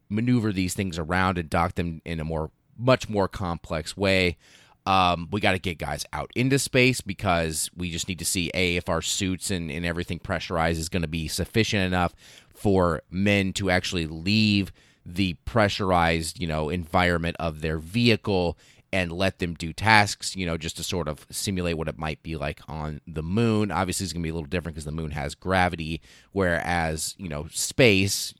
maneuver 0.09 0.51
these 0.51 0.73
things 0.73 0.97
around 0.97 1.37
and 1.37 1.49
dock 1.49 1.75
them 1.75 2.01
in 2.05 2.19
a 2.19 2.23
more, 2.23 2.49
much 2.77 3.09
more 3.09 3.27
complex 3.27 3.95
way. 3.95 4.37
Um, 4.85 5.27
we 5.31 5.41
got 5.41 5.51
to 5.51 5.59
get 5.59 5.77
guys 5.77 6.05
out 6.13 6.31
into 6.35 6.57
space 6.57 7.01
because 7.01 7.69
we 7.75 7.91
just 7.91 8.07
need 8.07 8.19
to 8.19 8.25
see 8.25 8.49
a 8.53 8.77
if 8.77 8.89
our 8.89 9.01
suits 9.01 9.51
and, 9.51 9.69
and 9.69 9.85
everything 9.85 10.17
pressurized 10.17 10.79
is 10.79 10.89
going 10.89 11.03
to 11.03 11.07
be 11.07 11.27
sufficient 11.27 11.83
enough 11.83 12.15
for 12.55 13.03
men 13.11 13.53
to 13.53 13.69
actually 13.69 14.07
leave 14.07 14.71
the 15.15 15.33
pressurized, 15.45 16.39
you 16.39 16.47
know, 16.47 16.69
environment 16.69 17.35
of 17.39 17.61
their 17.61 17.77
vehicle 17.77 18.57
and 18.91 19.11
let 19.11 19.39
them 19.39 19.53
do 19.53 19.71
tasks, 19.71 20.35
you 20.35 20.45
know, 20.45 20.57
just 20.57 20.77
to 20.77 20.83
sort 20.83 21.07
of 21.07 21.25
simulate 21.29 21.77
what 21.77 21.87
it 21.87 21.97
might 21.97 22.23
be 22.23 22.35
like 22.35 22.59
on 22.67 23.01
the 23.05 23.21
moon. 23.21 23.71
Obviously, 23.71 24.03
it's 24.03 24.13
going 24.13 24.23
to 24.23 24.25
be 24.25 24.31
a 24.31 24.33
little 24.33 24.47
different 24.47 24.75
because 24.75 24.85
the 24.85 24.91
moon 24.91 25.11
has 25.11 25.35
gravity, 25.35 26.01
whereas, 26.31 27.15
you 27.17 27.29
know, 27.29 27.47
space 27.51 28.33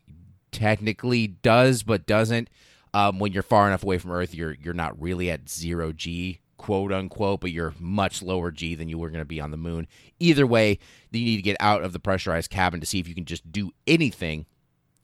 technically 0.51 1.27
does 1.27 1.83
but 1.83 2.05
doesn't. 2.05 2.49
Um, 2.93 3.19
when 3.19 3.31
you're 3.31 3.43
far 3.43 3.67
enough 3.67 3.83
away 3.83 3.99
from 3.99 4.11
Earth, 4.11 4.33
you're 4.33 4.55
you're 4.59 4.73
not 4.73 4.99
really 4.99 5.29
at 5.29 5.47
zero 5.47 5.91
G, 5.91 6.39
quote 6.57 6.91
unquote, 6.91 7.41
but 7.41 7.51
you're 7.51 7.75
much 7.79 8.23
lower 8.23 8.49
G 8.49 8.73
than 8.73 8.89
you 8.89 8.97
were 8.97 9.11
going 9.11 9.21
to 9.21 9.25
be 9.25 9.39
on 9.39 9.51
the 9.51 9.57
moon. 9.57 9.87
Either 10.19 10.47
way, 10.47 10.79
you 11.11 11.25
need 11.25 11.35
to 11.35 11.43
get 11.43 11.57
out 11.59 11.83
of 11.83 11.93
the 11.93 11.99
pressurized 11.99 12.49
cabin 12.49 12.79
to 12.79 12.87
see 12.87 12.99
if 12.99 13.07
you 13.07 13.13
can 13.13 13.25
just 13.25 13.51
do 13.51 13.71
anything 13.85 14.47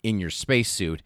in 0.02 0.20
your 0.20 0.32
spacesuit 0.32 1.04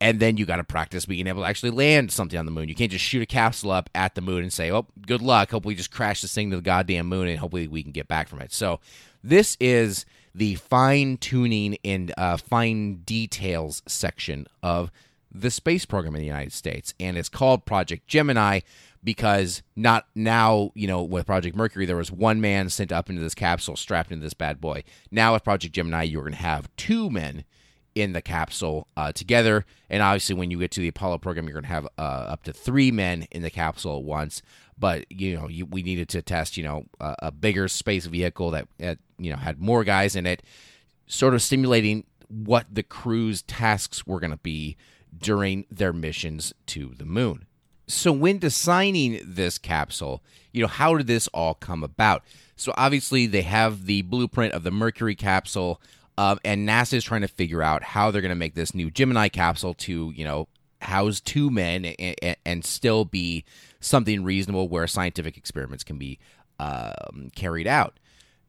and 0.00 0.18
then 0.18 0.36
you 0.36 0.46
got 0.46 0.56
to 0.56 0.64
practice 0.64 1.04
being 1.04 1.26
able 1.26 1.42
to 1.42 1.48
actually 1.48 1.70
land 1.70 2.10
something 2.10 2.38
on 2.38 2.46
the 2.46 2.50
moon. 2.50 2.68
You 2.68 2.74
can't 2.74 2.90
just 2.90 3.04
shoot 3.04 3.22
a 3.22 3.26
capsule 3.26 3.70
up 3.70 3.90
at 3.94 4.14
the 4.14 4.20
moon 4.20 4.42
and 4.42 4.52
say, 4.52 4.70
"Oh, 4.70 4.86
good 5.06 5.22
luck. 5.22 5.50
Hope 5.50 5.64
we 5.64 5.74
just 5.74 5.90
crash 5.90 6.22
this 6.22 6.34
thing 6.34 6.50
to 6.50 6.56
the 6.56 6.62
goddamn 6.62 7.06
moon, 7.06 7.28
and 7.28 7.38
hopefully 7.38 7.68
we 7.68 7.82
can 7.82 7.92
get 7.92 8.08
back 8.08 8.28
from 8.28 8.40
it." 8.40 8.52
So, 8.52 8.80
this 9.22 9.56
is 9.60 10.06
the 10.34 10.54
fine 10.54 11.16
tuning 11.18 11.76
and 11.84 12.12
uh, 12.16 12.36
fine 12.36 13.02
details 13.04 13.82
section 13.86 14.46
of 14.62 14.90
the 15.32 15.50
space 15.50 15.84
program 15.84 16.14
in 16.14 16.20
the 16.20 16.26
United 16.26 16.52
States, 16.52 16.94
and 16.98 17.16
it's 17.16 17.28
called 17.28 17.66
Project 17.66 18.06
Gemini 18.08 18.60
because 19.02 19.62
not 19.76 20.06
now, 20.14 20.72
you 20.74 20.86
know, 20.86 21.02
with 21.02 21.26
Project 21.26 21.56
Mercury, 21.56 21.86
there 21.86 21.96
was 21.96 22.12
one 22.12 22.40
man 22.40 22.68
sent 22.68 22.92
up 22.92 23.08
into 23.08 23.22
this 23.22 23.34
capsule 23.34 23.76
strapped 23.76 24.12
into 24.12 24.24
this 24.24 24.34
bad 24.34 24.60
boy. 24.60 24.82
Now 25.10 25.32
with 25.32 25.44
Project 25.44 25.74
Gemini, 25.74 26.02
you're 26.02 26.22
going 26.22 26.32
to 26.32 26.38
have 26.38 26.74
two 26.76 27.10
men 27.10 27.44
in 28.00 28.12
the 28.12 28.22
capsule 28.22 28.86
uh, 28.96 29.12
together. 29.12 29.64
And 29.88 30.02
obviously, 30.02 30.34
when 30.34 30.50
you 30.50 30.58
get 30.58 30.70
to 30.72 30.80
the 30.80 30.88
Apollo 30.88 31.18
program, 31.18 31.46
you're 31.46 31.54
going 31.54 31.64
to 31.64 31.68
have 31.68 31.88
uh, 31.98 32.00
up 32.00 32.44
to 32.44 32.52
three 32.52 32.90
men 32.90 33.26
in 33.30 33.42
the 33.42 33.50
capsule 33.50 33.98
at 33.98 34.04
once. 34.04 34.42
But 34.78 35.10
you 35.10 35.36
know, 35.36 35.48
you, 35.48 35.66
we 35.66 35.82
needed 35.82 36.08
to 36.10 36.22
test, 36.22 36.56
you 36.56 36.64
know, 36.64 36.86
a, 37.00 37.14
a 37.24 37.32
bigger 37.32 37.68
space 37.68 38.06
vehicle 38.06 38.50
that, 38.52 38.68
that 38.78 38.98
you 39.18 39.30
know 39.30 39.36
had 39.36 39.60
more 39.60 39.84
guys 39.84 40.16
in 40.16 40.26
it, 40.26 40.42
sort 41.06 41.34
of 41.34 41.42
stimulating 41.42 42.04
what 42.28 42.66
the 42.72 42.82
crew's 42.82 43.42
tasks 43.42 44.06
were 44.06 44.20
going 44.20 44.30
to 44.30 44.36
be 44.38 44.76
during 45.16 45.66
their 45.70 45.92
missions 45.92 46.54
to 46.66 46.94
the 46.96 47.04
moon. 47.04 47.46
So, 47.86 48.12
when 48.12 48.38
designing 48.38 49.20
this 49.24 49.58
capsule, 49.58 50.22
you 50.52 50.62
know, 50.62 50.68
how 50.68 50.96
did 50.96 51.08
this 51.08 51.26
all 51.28 51.54
come 51.54 51.82
about? 51.82 52.22
So, 52.54 52.72
obviously, 52.76 53.26
they 53.26 53.42
have 53.42 53.86
the 53.86 54.02
blueprint 54.02 54.54
of 54.54 54.62
the 54.62 54.70
Mercury 54.70 55.16
capsule. 55.16 55.80
Um, 56.18 56.38
and 56.44 56.68
NASA 56.68 56.94
is 56.94 57.04
trying 57.04 57.22
to 57.22 57.28
figure 57.28 57.62
out 57.62 57.82
how 57.82 58.10
they're 58.10 58.20
going 58.20 58.30
to 58.30 58.34
make 58.34 58.54
this 58.54 58.74
new 58.74 58.90
Gemini 58.90 59.28
capsule 59.28 59.74
to, 59.74 60.12
you 60.14 60.24
know, 60.24 60.48
house 60.82 61.20
two 61.20 61.50
men 61.50 61.84
and, 61.84 62.36
and 62.44 62.64
still 62.64 63.04
be 63.04 63.44
something 63.80 64.24
reasonable 64.24 64.68
where 64.68 64.86
scientific 64.86 65.36
experiments 65.36 65.84
can 65.84 65.98
be 65.98 66.18
um, 66.58 67.30
carried 67.34 67.66
out. 67.66 67.98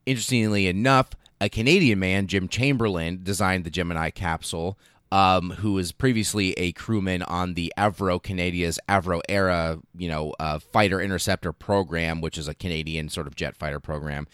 Interestingly 0.05 0.67
enough, 0.67 1.11
a 1.39 1.49
Canadian 1.49 1.99
man, 1.99 2.27
Jim 2.27 2.47
Chamberlain, 2.47 3.21
designed 3.23 3.63
the 3.63 3.69
Gemini 3.69 4.09
capsule, 4.09 4.77
um, 5.11 5.51
who 5.51 5.73
was 5.73 5.91
previously 5.91 6.53
a 6.53 6.71
crewman 6.73 7.21
on 7.23 7.53
the 7.53 7.73
Avro 7.77 8.21
Canada's 8.21 8.79
Avro 8.87 9.21
Arrow, 9.27 9.81
you 9.97 10.07
know, 10.07 10.33
uh, 10.39 10.59
fighter 10.59 11.01
interceptor 11.01 11.51
program, 11.51 12.21
which 12.21 12.37
is 12.37 12.47
a 12.47 12.53
Canadian 12.53 13.09
sort 13.09 13.27
of 13.27 13.35
jet 13.35 13.55
fighter 13.55 13.79
program 13.79 14.27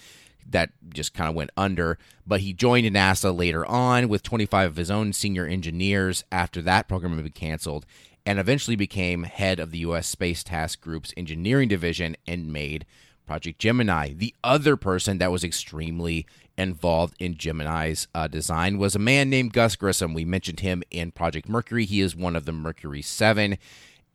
that 0.50 0.72
just 0.94 1.14
kind 1.14 1.30
of 1.30 1.36
went 1.36 1.52
under. 1.58 1.98
But 2.26 2.42
he 2.42 2.54
joined 2.54 2.88
NASA 2.88 3.36
later 3.36 3.66
on 3.66 4.10
with 4.10 4.24
25 4.24 4.72
of 4.72 4.76
his 4.78 4.92
own 4.92 5.14
senior 5.14 5.46
engineers 5.46 6.24
after 6.32 6.62
that 6.64 6.88
program 6.88 7.16
had 7.16 7.24
been 7.24 7.32
canceled, 7.32 7.86
and 8.26 8.40
eventually 8.40 8.76
became 8.76 9.24
head 9.24 9.60
of 9.60 9.72
the 9.72 9.80
U.S. 9.80 10.08
Space 10.08 10.44
Task 10.44 10.82
Group's 10.82 11.14
engineering 11.16 11.70
division 11.70 12.18
and 12.28 12.52
made 12.52 12.86
Project 13.26 13.60
Gemini. 13.60 14.14
The 14.14 14.34
other 14.44 14.76
person 14.76 15.18
that 15.18 15.32
was 15.32 15.44
extremely 15.44 16.26
involved 16.58 17.16
in 17.20 17.38
Gemini's 17.38 18.08
uh, 18.16 18.28
design 18.28 18.80
was 18.80 18.96
a 18.96 19.00
man 19.00 19.30
named 19.30 19.54
Gus 19.54 19.76
Grissom. 19.76 20.14
We 20.14 20.26
mentioned 20.26 20.62
him 20.62 20.82
in 20.90 21.12
Project 21.12 21.48
Mercury. 21.48 21.86
He 21.86 22.02
is 22.02 22.16
one 22.16 22.36
of 22.36 22.46
the 22.46 22.52
Mercury 22.52 23.02
Seven 23.02 23.58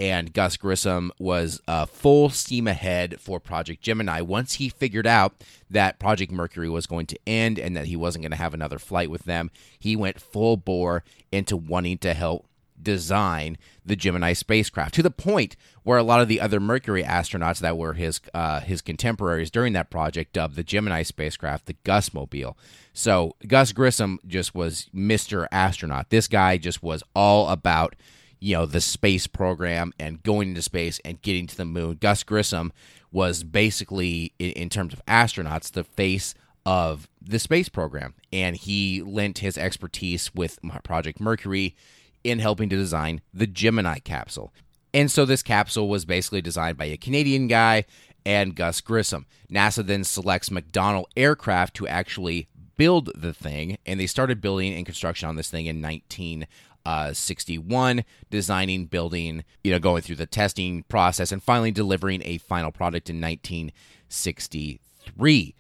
and 0.03 0.33
Gus 0.33 0.57
Grissom 0.57 1.13
was 1.21 1.61
uh, 1.69 1.87
full 1.87 2.29
steam 2.29 2.67
ahead 2.67 3.21
for 3.21 3.39
Project 3.39 3.83
Gemini. 3.83 4.21
Once 4.21 4.55
he 4.55 4.69
figured 4.69 5.07
out 5.07 5.33
that 5.71 6.01
Project 6.01 6.33
Mercury 6.33 6.69
was 6.69 6.89
going 6.89 7.07
to 7.07 7.19
end 7.25 7.57
and 7.57 7.77
that 7.77 7.87
he 7.87 7.95
wasn't 7.95 8.25
going 8.25 8.33
to 8.33 8.37
have 8.37 8.53
another 8.53 8.81
flight 8.81 9.11
with 9.11 9.27
them, 9.27 9.53
he 9.79 9.95
went 9.95 10.21
full 10.21 10.57
bore 10.57 11.05
into 11.31 11.57
wanting 11.57 11.99
to 11.99 12.15
help 12.15 12.47
design 12.83 13.57
the 13.87 13.95
Gemini 13.95 14.33
spacecraft 14.33 14.93
to 14.95 15.05
the 15.05 15.11
point 15.13 15.55
where 15.85 15.99
a 15.99 16.03
lot 16.03 16.21
of 16.21 16.27
the 16.27 16.41
other 16.41 16.59
Mercury 16.59 17.05
astronauts 17.05 17.61
that 17.61 17.79
were 17.79 17.93
his 17.93 18.21
uh, 18.35 18.59
his 18.59 18.83
contemporaries 18.83 19.53
during 19.53 19.73
that 19.75 19.89
project 19.89 20.33
dubbed 20.33 20.57
the 20.57 20.65
Gemini 20.65 21.05
spacecraft 21.05 21.67
the 21.67 21.77
Gus 21.85 22.13
Mobile. 22.13 22.59
So 22.93 23.37
Gus 23.47 23.71
Grissom 23.71 24.19
just 24.27 24.53
was 24.53 24.89
Mr. 24.93 25.47
Astronaut. 25.53 26.11
This 26.11 26.27
guy 26.27 26.57
just 26.57 26.83
was 26.83 27.05
all 27.15 27.51
about 27.51 27.95
you 28.43 28.57
know 28.57 28.67
the 28.67 28.81
space 28.81 29.29
program 29.29 29.93
and 30.01 30.23
going 30.25 30.49
into 30.49 30.63
space 30.63 31.01
and 31.05 31.23
getting 31.23 31.47
to 31.47 31.57
the 31.57 31.65
moon. 31.65 31.97
Gus 32.01 32.25
Grissom 32.25 32.73
was 33.13 33.45
basically, 33.45 34.33
in, 34.39 34.51
in 34.53 34.69
terms 34.69 34.93
of 34.93 35.05
astronauts, 35.07 35.71
the 35.71 35.85
face 35.85 36.35
of 36.67 37.09
the 37.21 37.39
space 37.39 37.69
program, 37.69 38.15
and 38.33 38.57
he 38.57 39.01
lent 39.01 39.39
his 39.39 39.57
expertise 39.57 40.35
with 40.35 40.59
Project 40.83 41.21
Mercury 41.21 41.77
in 42.25 42.41
helping 42.41 42.69
to 42.69 42.77
design 42.77 43.21
the 43.33 43.47
Gemini 43.47 43.99
capsule. 44.01 44.53
And 44.93 45.11
so 45.11 45.25
this 45.25 45.43
capsule 45.43 45.89
was 45.89 46.05
basically 46.05 46.43
designed 46.43 46.77
by 46.77 46.87
a 46.87 46.97
Canadian 46.97 47.47
guy 47.47 47.85
and 48.27 48.57
Gus 48.57 48.81
Grissom. 48.81 49.27
NASA 49.51 49.87
then 49.87 50.05
selects 50.05 50.49
McDonnell 50.49 51.05
Aircraft 51.17 51.75
to 51.75 51.87
actually 51.87 52.49
build 52.77 53.11
the 53.15 53.33
thing, 53.33 53.79
and 53.87 54.01
they 54.01 54.07
started 54.07 54.41
building 54.41 54.75
and 54.75 54.87
construction 54.87 55.29
on 55.29 55.37
this 55.37 55.51
thing 55.51 55.67
in 55.67 55.81
19 55.81 56.47
uh, 56.85 57.13
61, 57.13 58.05
designing, 58.31 58.87
building, 58.87 59.45
you 59.63 59.71
know, 59.73 59.79
going 59.79 60.03
through 60.03 60.17
the 60.17 60.27
testing 60.27 60.83
process, 60.85 61.31
and 61.33 61.43
finally 61.43 61.71
delivering 61.71 62.23
a 62.25 62.39
final 62.39 62.73
product 62.73 63.11
in 63.11 63.21
1963. 63.21 65.55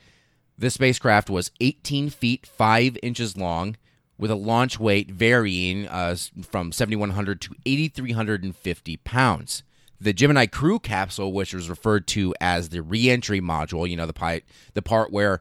The 0.58 0.70
spacecraft 0.70 1.30
was 1.30 1.50
18 1.60 2.10
feet 2.10 2.46
5 2.46 2.98
inches 3.02 3.36
long, 3.36 3.76
with 4.18 4.30
a 4.30 4.36
launch 4.36 4.78
weight 4.78 5.10
varying 5.10 5.88
uh, 5.88 6.14
from 6.42 6.70
7,100 6.70 7.40
to 7.40 7.54
8,350 7.66 8.96
pounds. 8.98 9.62
The 10.00 10.12
Gemini 10.12 10.46
crew 10.46 10.78
capsule, 10.78 11.32
which 11.32 11.54
was 11.54 11.68
referred 11.68 12.06
to 12.08 12.32
as 12.40 12.68
the 12.68 12.82
reentry 12.82 13.40
module, 13.40 13.88
you 13.88 13.96
know, 13.96 14.06
the, 14.06 14.12
pi- 14.12 14.42
the 14.74 14.82
part 14.82 15.12
where 15.12 15.40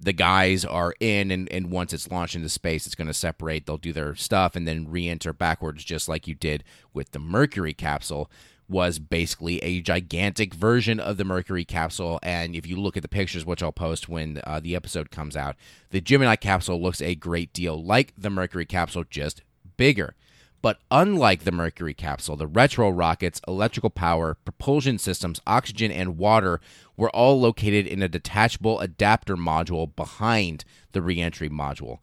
the 0.00 0.12
guys 0.12 0.64
are 0.64 0.94
in 0.98 1.30
and, 1.30 1.50
and 1.52 1.70
once 1.70 1.92
it's 1.92 2.10
launched 2.10 2.34
into 2.34 2.48
space 2.48 2.86
it's 2.86 2.94
going 2.94 3.06
to 3.06 3.14
separate 3.14 3.66
they'll 3.66 3.76
do 3.76 3.92
their 3.92 4.14
stuff 4.14 4.56
and 4.56 4.66
then 4.66 4.90
re-enter 4.90 5.32
backwards 5.32 5.84
just 5.84 6.08
like 6.08 6.26
you 6.26 6.34
did 6.34 6.64
with 6.94 7.10
the 7.12 7.18
mercury 7.18 7.74
capsule 7.74 8.30
was 8.68 9.00
basically 9.00 9.58
a 9.58 9.80
gigantic 9.80 10.54
version 10.54 11.00
of 11.00 11.16
the 11.16 11.24
mercury 11.24 11.64
capsule. 11.64 12.20
And 12.22 12.54
if 12.54 12.68
you 12.68 12.76
look 12.76 12.96
at 12.96 13.02
the 13.02 13.08
pictures 13.08 13.44
which 13.44 13.62
i'll 13.62 13.72
post 13.72 14.08
when 14.08 14.40
uh, 14.44 14.60
the 14.60 14.76
episode 14.76 15.10
comes 15.10 15.36
out 15.36 15.56
the 15.90 16.00
gemini 16.00 16.36
capsule 16.36 16.80
looks 16.80 17.02
a 17.02 17.14
great 17.14 17.52
deal 17.52 17.82
like 17.82 18.14
the 18.16 18.30
mercury 18.30 18.66
capsule 18.66 19.04
just 19.08 19.42
bigger. 19.76 20.14
But 20.62 20.78
unlike 20.90 21.44
the 21.44 21.52
Mercury 21.52 21.94
capsule, 21.94 22.36
the 22.36 22.46
retro 22.46 22.90
rocket's 22.90 23.40
electrical 23.48 23.88
power, 23.88 24.36
propulsion 24.44 24.98
systems, 24.98 25.40
oxygen, 25.46 25.90
and 25.90 26.18
water 26.18 26.60
were 27.00 27.10
all 27.16 27.40
located 27.40 27.86
in 27.86 28.02
a 28.02 28.08
detachable 28.08 28.78
adapter 28.80 29.34
module 29.34 29.96
behind 29.96 30.66
the 30.92 31.00
reentry 31.00 31.48
module. 31.48 32.00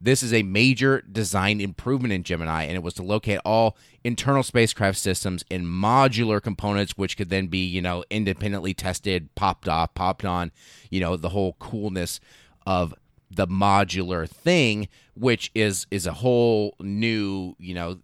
This 0.00 0.22
is 0.22 0.32
a 0.32 0.42
major 0.42 1.02
design 1.02 1.60
improvement 1.60 2.14
in 2.14 2.22
Gemini, 2.22 2.62
and 2.62 2.74
it 2.74 2.82
was 2.82 2.94
to 2.94 3.02
locate 3.02 3.38
all 3.44 3.76
internal 4.02 4.42
spacecraft 4.42 4.96
systems 4.96 5.44
in 5.50 5.66
modular 5.66 6.42
components, 6.42 6.92
which 6.96 7.18
could 7.18 7.28
then 7.28 7.48
be, 7.48 7.66
you 7.66 7.82
know, 7.82 8.02
independently 8.08 8.72
tested, 8.72 9.28
popped 9.34 9.68
off, 9.68 9.92
popped 9.92 10.24
on, 10.24 10.52
you 10.90 11.00
know, 11.00 11.18
the 11.18 11.28
whole 11.28 11.52
coolness 11.58 12.18
of 12.66 12.94
the 13.30 13.46
modular 13.46 14.26
thing, 14.26 14.88
which 15.14 15.50
is 15.54 15.86
is 15.90 16.06
a 16.06 16.14
whole 16.14 16.76
new, 16.80 17.56
you 17.58 17.74
know, 17.74 17.98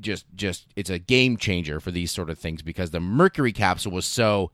just 0.00 0.26
just 0.34 0.66
it's 0.74 0.90
a 0.90 0.98
game 0.98 1.36
changer 1.36 1.78
for 1.78 1.92
these 1.92 2.10
sort 2.10 2.30
of 2.30 2.38
things 2.38 2.62
because 2.62 2.90
the 2.90 2.98
Mercury 2.98 3.52
capsule 3.52 3.92
was 3.92 4.06
so 4.06 4.50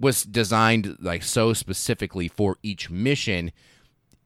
was 0.00 0.24
designed 0.24 0.96
like 1.00 1.22
so 1.22 1.52
specifically 1.52 2.26
for 2.26 2.56
each 2.62 2.90
mission 2.90 3.52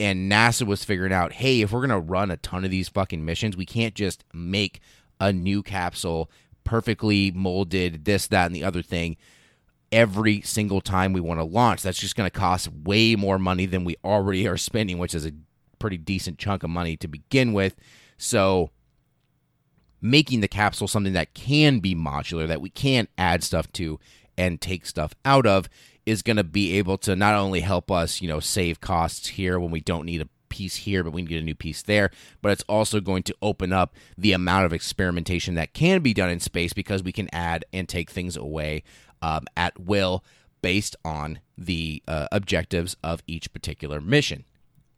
and 0.00 0.30
NASA 0.30 0.66
was 0.66 0.84
figuring 0.84 1.12
out, 1.12 1.34
hey, 1.34 1.60
if 1.60 1.72
we're 1.72 1.86
going 1.86 1.90
to 1.90 1.98
run 1.98 2.30
a 2.30 2.36
ton 2.36 2.64
of 2.64 2.70
these 2.70 2.88
fucking 2.88 3.24
missions, 3.24 3.56
we 3.56 3.66
can't 3.66 3.94
just 3.94 4.24
make 4.32 4.80
a 5.20 5.32
new 5.32 5.62
capsule 5.62 6.30
perfectly 6.64 7.30
molded 7.30 8.04
this 8.04 8.26
that 8.28 8.46
and 8.46 8.54
the 8.54 8.64
other 8.64 8.82
thing 8.82 9.16
every 9.92 10.40
single 10.40 10.80
time 10.80 11.12
we 11.12 11.20
want 11.20 11.38
to 11.38 11.44
launch. 11.44 11.82
That's 11.82 12.00
just 12.00 12.16
going 12.16 12.28
to 12.28 12.36
cost 12.36 12.68
way 12.72 13.14
more 13.14 13.38
money 13.38 13.66
than 13.66 13.84
we 13.84 13.96
already 14.02 14.48
are 14.48 14.56
spending, 14.56 14.98
which 14.98 15.14
is 15.14 15.26
a 15.26 15.32
pretty 15.78 15.98
decent 15.98 16.38
chunk 16.38 16.62
of 16.62 16.70
money 16.70 16.96
to 16.96 17.06
begin 17.06 17.52
with. 17.52 17.76
So, 18.16 18.70
making 20.00 20.40
the 20.40 20.48
capsule 20.48 20.88
something 20.88 21.12
that 21.12 21.34
can 21.34 21.78
be 21.78 21.94
modular, 21.94 22.48
that 22.48 22.60
we 22.60 22.70
can 22.70 23.08
add 23.16 23.44
stuff 23.44 23.70
to 23.72 24.00
and 24.36 24.60
take 24.60 24.86
stuff 24.86 25.14
out 25.24 25.46
of, 25.46 25.68
is 26.06 26.22
going 26.22 26.36
to 26.36 26.44
be 26.44 26.76
able 26.78 26.98
to 26.98 27.16
not 27.16 27.34
only 27.34 27.60
help 27.60 27.90
us, 27.90 28.20
you 28.20 28.28
know, 28.28 28.40
save 28.40 28.80
costs 28.80 29.28
here 29.28 29.58
when 29.58 29.70
we 29.70 29.80
don't 29.80 30.04
need 30.04 30.20
a 30.20 30.28
piece 30.48 30.76
here, 30.76 31.02
but 31.02 31.12
we 31.12 31.22
can 31.22 31.28
get 31.28 31.42
a 31.42 31.44
new 31.44 31.54
piece 31.54 31.82
there. 31.82 32.10
But 32.40 32.52
it's 32.52 32.64
also 32.68 33.00
going 33.00 33.24
to 33.24 33.34
open 33.42 33.72
up 33.72 33.94
the 34.16 34.32
amount 34.32 34.66
of 34.66 34.72
experimentation 34.72 35.54
that 35.54 35.72
can 35.72 36.00
be 36.00 36.14
done 36.14 36.30
in 36.30 36.40
space 36.40 36.72
because 36.72 37.02
we 37.02 37.12
can 37.12 37.28
add 37.32 37.64
and 37.72 37.88
take 37.88 38.10
things 38.10 38.36
away 38.36 38.84
um, 39.20 39.46
at 39.56 39.80
will 39.80 40.24
based 40.62 40.96
on 41.04 41.40
the 41.58 42.02
uh, 42.08 42.28
objectives 42.30 42.96
of 43.02 43.22
each 43.26 43.52
particular 43.52 44.00
mission. 44.00 44.44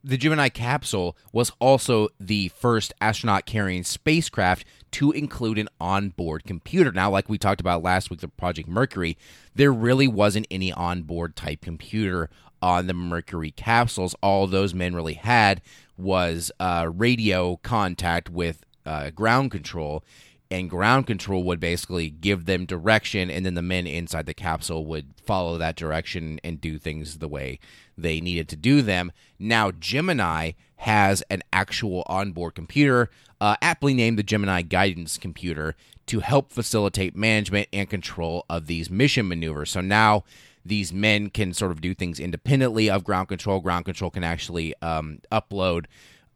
The 0.05 0.17
Gemini 0.17 0.49
capsule 0.49 1.17
was 1.33 1.51
also 1.59 2.09
the 2.21 2.49
first 2.49 2.93
astronaut 3.01 3.47
carrying 3.47 3.83
spacecraft 3.83 4.65
to 4.97 5.13
include 5.13 5.59
an 5.59 5.69
onboard 5.79 6.45
computer. 6.45 6.91
Now, 6.91 7.11
like 7.11 7.29
we 7.29 7.37
talked 7.37 7.61
about 7.61 7.83
last 7.83 8.09
week, 8.09 8.21
the 8.21 8.29
Project 8.29 8.67
Mercury, 8.67 9.19
there 9.55 9.71
really 9.71 10.09
wasn't 10.09 10.47
any 10.51 10.73
onboard 10.73 11.37
type 11.37 11.61
computer 11.61 12.31
on 12.63 12.87
the 12.87 12.95
Mercury 12.95 13.51
capsules. 13.51 14.15
All 14.23 14.47
those 14.47 14.73
men 14.73 14.95
really 14.95 15.13
had 15.13 15.61
was 15.99 16.51
uh, 16.59 16.89
radio 16.91 17.57
contact 17.59 18.31
with 18.31 18.65
uh, 18.87 19.11
ground 19.11 19.51
control 19.51 20.03
and 20.51 20.71
ground 20.71 21.07
control 21.07 21.43
would 21.43 21.61
basically 21.61 22.09
give 22.09 22.47
them 22.47 22.65
direction 22.65 23.31
and 23.31 23.45
then 23.45 23.55
the 23.55 23.63
men 23.63 23.87
inside 23.87 24.25
the 24.25 24.33
capsule 24.33 24.87
would 24.87 25.13
follow 25.23 25.59
that 25.59 25.77
direction 25.77 26.41
and 26.45 26.61
do 26.61 26.79
things 26.79 27.19
the 27.19 27.29
way 27.29 27.59
they 27.99 28.21
needed 28.21 28.49
to 28.49 28.57
do 28.57 28.81
them 28.81 29.11
now 29.39 29.71
gemini 29.71 30.53
has 30.77 31.23
an 31.31 31.43
actual 31.53 32.03
onboard 32.07 32.55
computer 32.55 33.11
uh, 33.41 33.57
aptly 33.61 33.95
named 33.95 34.19
the 34.19 34.23
gemini 34.23 34.63
guidance 34.63 35.19
computer 35.19 35.75
to 36.07 36.21
help 36.21 36.53
facilitate 36.53 37.17
management 37.17 37.69
and 37.73 37.91
control 37.91 38.45
of 38.49 38.67
these 38.67 38.91
mission 38.91 39.29
maneuvers 39.29 39.71
so 39.71 39.81
now 39.81 40.25
these 40.65 40.93
men 40.93 41.31
can 41.31 41.53
sort 41.53 41.71
of 41.71 41.81
do 41.81 41.95
things 41.95 42.19
independently 42.19 42.91
of 42.91 43.05
ground 43.05 43.29
control 43.29 43.61
ground 43.61 43.85
control 43.85 44.11
can 44.11 44.25
actually 44.25 44.75
um, 44.83 45.19
upload 45.31 45.87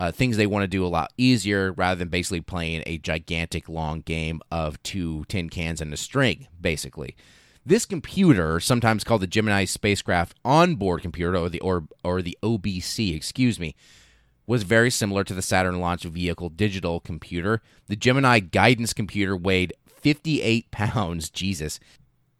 uh, 0.00 0.10
things 0.10 0.38
they 0.38 0.46
want 0.46 0.62
to 0.62 0.66
do 0.66 0.84
a 0.84 0.88
lot 0.88 1.12
easier 1.18 1.72
rather 1.72 1.98
than 1.98 2.08
basically 2.08 2.40
playing 2.40 2.82
a 2.86 2.96
gigantic 2.98 3.68
long 3.68 4.00
game 4.00 4.40
of 4.50 4.82
two 4.82 5.26
tin 5.28 5.50
cans 5.50 5.82
and 5.82 5.92
a 5.92 5.96
string, 5.96 6.48
basically. 6.58 7.14
This 7.64 7.84
computer, 7.84 8.58
sometimes 8.58 9.04
called 9.04 9.20
the 9.20 9.26
Gemini 9.26 9.64
spacecraft 9.64 10.36
onboard 10.44 11.02
computer 11.02 11.36
or 11.36 11.48
the 11.48 11.60
or, 11.60 11.84
or 12.02 12.22
the 12.22 12.38
OBC, 12.42 13.14
excuse 13.14 13.60
me, 13.60 13.74
was 14.46 14.62
very 14.62 14.90
similar 14.90 15.24
to 15.24 15.34
the 15.34 15.42
Saturn 15.42 15.78
launch 15.78 16.04
vehicle 16.04 16.48
digital 16.48 17.00
computer. 17.00 17.60
The 17.86 17.96
Gemini 17.96 18.40
guidance 18.40 18.92
computer 18.92 19.36
weighed 19.36 19.74
58 19.86 20.70
pounds, 20.70 21.28
Jesus, 21.28 21.78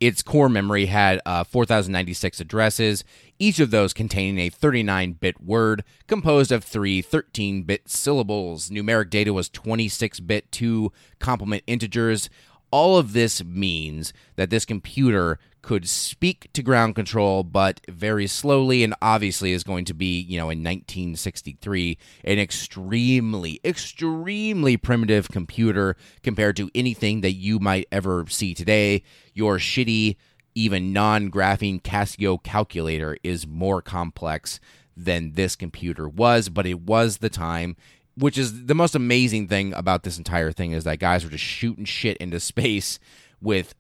its 0.01 0.23
core 0.23 0.49
memory 0.49 0.87
had 0.87 1.21
uh, 1.27 1.45
4,096 1.45 2.41
addresses, 2.41 3.05
each 3.39 3.61
of 3.61 3.71
those 3.71 3.93
containing 3.93 4.39
a 4.39 4.49
39 4.49 5.13
bit 5.13 5.43
word 5.43 5.85
composed 6.07 6.51
of 6.51 6.65
three 6.65 7.03
13 7.03 7.65
bit 7.65 7.89
syllables. 7.89 8.71
Numeric 8.71 9.11
data 9.11 9.35
was 9.35 9.51
26 9.51 10.21
bit, 10.21 10.51
two 10.51 10.91
complement 11.19 11.63
integers. 11.67 12.31
All 12.71 12.97
of 12.97 13.13
this 13.13 13.43
means 13.45 14.13
that 14.37 14.51
this 14.51 14.65
computer 14.65 15.39
could 15.63 15.89
speak 15.89 16.49
to 16.53 16.63
ground 16.63 16.95
control, 16.95 17.43
but 17.43 17.81
very 17.89 18.27
slowly, 18.27 18.83
and 18.83 18.95
obviously 19.03 19.53
is 19.53 19.65
going 19.65 19.85
to 19.85 19.95
be, 19.95 20.21
you 20.21 20.39
know, 20.39 20.51
in 20.51 20.61
1963, 20.61 21.99
an 22.25 22.39
extremely, 22.39 23.61
extremely 23.65 24.77
primitive 24.77 25.29
computer 25.29 25.97
compared 26.23 26.57
to 26.57 26.71
anything 26.75 27.21
that 27.21 27.33
you 27.33 27.59
might 27.59 27.87
ever 27.93 28.25
see 28.29 28.55
today. 28.55 29.03
Your 29.35 29.59
shitty, 29.59 30.17
even 30.55 30.93
non 30.93 31.31
graphing 31.31 31.83
Casio 31.83 32.43
calculator 32.43 33.17
is 33.23 33.47
more 33.47 33.83
complex 33.83 34.61
than 34.97 35.33
this 35.33 35.57
computer 35.57 36.09
was, 36.09 36.49
but 36.49 36.67
it 36.67 36.81
was 36.81 37.19
the 37.19 37.31
time 37.31 37.77
which 38.17 38.37
is 38.39 38.67
the 38.67 38.75
most 38.75 38.95
amazing 38.95 39.49
thing 39.49 39.73
about 39.75 40.03
this 40.03 40.19
entire 40.19 40.53
thing 40.53 40.73
is 40.73 40.85
that 40.85 40.99
guys 40.99 41.25
were 41.25 41.31
just 41.31 41.45
shooting 41.45 41.85
shit 41.85 42.17
into 42.19 42.41
space 42.41 42.99
with 43.41 43.75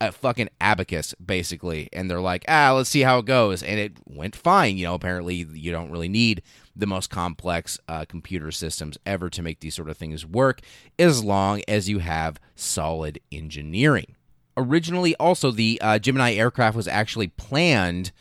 a 0.00 0.12
fucking 0.12 0.48
abacus 0.60 1.14
basically. 1.14 1.88
And 1.92 2.10
they're 2.10 2.20
like 2.20 2.44
ah 2.48 2.72
let's 2.72 2.88
see 2.88 3.00
how 3.00 3.18
it 3.18 3.26
goes. 3.26 3.62
And 3.62 3.78
it 3.78 3.92
went 4.06 4.36
fine. 4.36 4.76
You 4.76 4.86
know 4.86 4.94
apparently 4.94 5.34
you 5.34 5.72
don't 5.72 5.90
really 5.90 6.08
need 6.08 6.42
the 6.74 6.86
most 6.86 7.10
complex 7.10 7.78
uh, 7.88 8.04
computer 8.08 8.52
systems 8.52 8.96
ever 9.04 9.28
to 9.30 9.42
make 9.42 9.60
these 9.60 9.74
sort 9.74 9.88
of 9.88 9.96
things 9.96 10.24
work 10.24 10.60
as 10.98 11.24
long 11.24 11.62
as 11.66 11.88
you 11.88 11.98
have 11.98 12.38
solid 12.54 13.20
engineering. 13.32 14.14
Originally 14.56 15.14
also 15.16 15.50
the 15.50 15.78
uh, 15.82 15.98
gemini 15.98 16.34
aircraft 16.34 16.76
was 16.76 16.88
actually 16.88 17.28
planned 17.28 18.12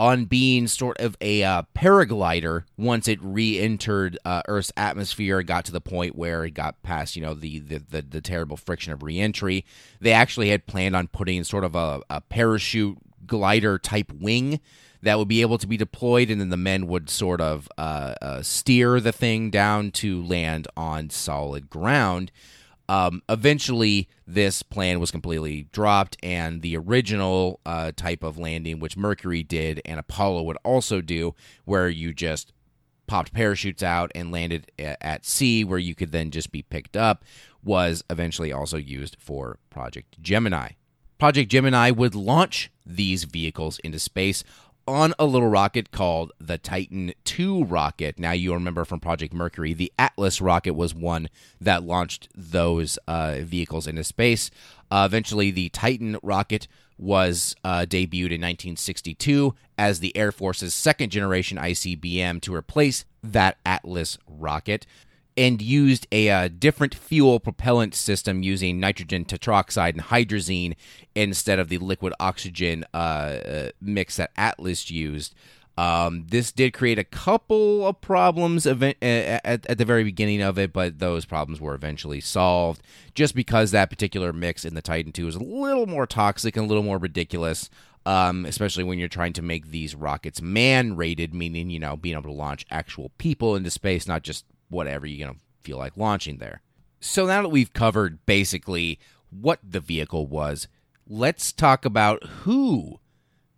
on 0.00 0.24
being 0.24 0.66
sort 0.66 0.96
of 0.96 1.14
a 1.20 1.44
uh, 1.44 1.62
paraglider 1.76 2.64
once 2.78 3.06
it 3.06 3.18
re-entered 3.20 4.18
uh, 4.24 4.40
Earth's 4.48 4.72
atmosphere 4.74 5.40
and 5.40 5.46
got 5.46 5.66
to 5.66 5.72
the 5.72 5.80
point 5.80 6.16
where 6.16 6.42
it 6.42 6.52
got 6.52 6.82
past, 6.82 7.16
you 7.16 7.22
know, 7.22 7.34
the 7.34 7.58
the, 7.58 7.82
the, 7.90 8.00
the 8.00 8.20
terrible 8.22 8.56
friction 8.56 8.94
of 8.94 9.02
re-entry. 9.02 9.62
They 10.00 10.12
actually 10.12 10.48
had 10.48 10.66
planned 10.66 10.96
on 10.96 11.08
putting 11.08 11.44
sort 11.44 11.64
of 11.64 11.74
a, 11.74 12.00
a 12.08 12.22
parachute 12.22 12.96
glider 13.26 13.78
type 13.78 14.10
wing 14.10 14.60
that 15.02 15.18
would 15.18 15.28
be 15.28 15.42
able 15.42 15.58
to 15.58 15.66
be 15.66 15.76
deployed, 15.76 16.30
and 16.30 16.40
then 16.40 16.48
the 16.48 16.56
men 16.56 16.86
would 16.86 17.10
sort 17.10 17.42
of 17.42 17.68
uh, 17.76 18.14
uh 18.22 18.40
steer 18.40 19.00
the 19.00 19.12
thing 19.12 19.50
down 19.50 19.90
to 19.90 20.24
land 20.24 20.66
on 20.78 21.10
solid 21.10 21.68
ground. 21.68 22.32
Um, 22.90 23.22
eventually, 23.28 24.08
this 24.26 24.64
plan 24.64 24.98
was 24.98 25.12
completely 25.12 25.68
dropped, 25.70 26.16
and 26.24 26.60
the 26.60 26.76
original 26.76 27.60
uh, 27.64 27.92
type 27.94 28.24
of 28.24 28.36
landing, 28.36 28.80
which 28.80 28.96
Mercury 28.96 29.44
did 29.44 29.80
and 29.84 30.00
Apollo 30.00 30.42
would 30.42 30.58
also 30.64 31.00
do, 31.00 31.36
where 31.64 31.88
you 31.88 32.12
just 32.12 32.52
popped 33.06 33.32
parachutes 33.32 33.84
out 33.84 34.10
and 34.12 34.32
landed 34.32 34.72
at 34.76 35.24
sea, 35.24 35.62
where 35.62 35.78
you 35.78 35.94
could 35.94 36.10
then 36.10 36.32
just 36.32 36.50
be 36.50 36.62
picked 36.62 36.96
up, 36.96 37.24
was 37.62 38.02
eventually 38.10 38.52
also 38.52 38.76
used 38.76 39.16
for 39.20 39.60
Project 39.70 40.20
Gemini. 40.20 40.70
Project 41.16 41.48
Gemini 41.48 41.92
would 41.92 42.16
launch 42.16 42.72
these 42.84 43.22
vehicles 43.22 43.78
into 43.84 44.00
space 44.00 44.42
on 44.90 45.14
a 45.20 45.24
little 45.24 45.48
rocket 45.48 45.92
called 45.92 46.32
the 46.40 46.58
Titan 46.58 47.12
II 47.38 47.62
rocket. 47.62 48.18
Now, 48.18 48.32
you 48.32 48.52
remember 48.52 48.84
from 48.84 48.98
Project 48.98 49.32
Mercury, 49.32 49.72
the 49.72 49.92
Atlas 49.96 50.40
rocket 50.40 50.72
was 50.72 50.92
one 50.92 51.28
that 51.60 51.84
launched 51.84 52.28
those 52.34 52.98
uh, 53.06 53.36
vehicles 53.42 53.86
into 53.86 54.02
space. 54.02 54.50
Uh, 54.90 55.04
eventually, 55.06 55.52
the 55.52 55.68
Titan 55.68 56.18
rocket 56.24 56.66
was 56.98 57.54
uh, 57.62 57.86
debuted 57.88 58.32
in 58.32 58.42
1962 58.42 59.54
as 59.78 60.00
the 60.00 60.14
Air 60.16 60.32
Force's 60.32 60.74
second 60.74 61.10
generation 61.10 61.56
ICBM 61.56 62.40
to 62.42 62.54
replace 62.54 63.04
that 63.22 63.58
Atlas 63.64 64.18
rocket 64.26 64.86
and 65.36 65.62
used 65.62 66.06
a 66.12 66.28
uh, 66.30 66.48
different 66.48 66.94
fuel 66.94 67.40
propellant 67.40 67.94
system 67.94 68.42
using 68.42 68.80
nitrogen 68.80 69.24
tetroxide 69.24 69.90
and 69.90 70.02
hydrazine 70.02 70.74
instead 71.14 71.58
of 71.58 71.68
the 71.68 71.78
liquid 71.78 72.12
oxygen 72.20 72.84
uh, 72.92 72.96
uh, 72.96 73.70
mix 73.80 74.16
that 74.16 74.30
Atlas 74.36 74.90
used. 74.90 75.34
Um, 75.78 76.26
this 76.28 76.52
did 76.52 76.74
create 76.74 76.98
a 76.98 77.04
couple 77.04 77.86
of 77.86 78.02
problems 78.02 78.66
event, 78.66 78.98
uh, 79.00 79.40
at, 79.44 79.64
at 79.66 79.78
the 79.78 79.84
very 79.86 80.04
beginning 80.04 80.42
of 80.42 80.58
it, 80.58 80.74
but 80.74 80.98
those 80.98 81.24
problems 81.24 81.58
were 81.58 81.74
eventually 81.74 82.20
solved 82.20 82.82
just 83.14 83.34
because 83.34 83.70
that 83.70 83.88
particular 83.88 84.32
mix 84.32 84.66
in 84.66 84.74
the 84.74 84.82
Titan 84.82 85.12
II 85.16 85.28
is 85.28 85.36
a 85.36 85.42
little 85.42 85.86
more 85.86 86.06
toxic 86.06 86.54
and 86.56 86.66
a 86.66 86.68
little 86.68 86.82
more 86.82 86.98
ridiculous. 86.98 87.70
Um, 88.06 88.46
especially 88.46 88.84
when 88.84 88.98
you're 88.98 89.08
trying 89.08 89.34
to 89.34 89.42
make 89.42 89.70
these 89.70 89.94
rockets 89.94 90.40
man 90.40 90.96
rated, 90.96 91.34
meaning, 91.34 91.68
you 91.68 91.78
know, 91.78 91.98
being 91.98 92.14
able 92.14 92.30
to 92.30 92.32
launch 92.32 92.64
actual 92.70 93.10
people 93.18 93.54
into 93.54 93.70
space, 93.70 94.08
not 94.08 94.22
just 94.22 94.46
whatever 94.70 95.06
you're 95.06 95.26
going 95.26 95.36
to 95.36 95.40
feel 95.60 95.78
like 95.78 95.96
launching 95.96 96.38
there. 96.38 96.62
So 97.00 97.26
now 97.26 97.42
that 97.42 97.48
we've 97.48 97.72
covered 97.72 98.24
basically 98.26 98.98
what 99.30 99.58
the 99.62 99.80
vehicle 99.80 100.26
was, 100.26 100.68
let's 101.06 101.52
talk 101.52 101.84
about 101.84 102.24
who 102.24 103.00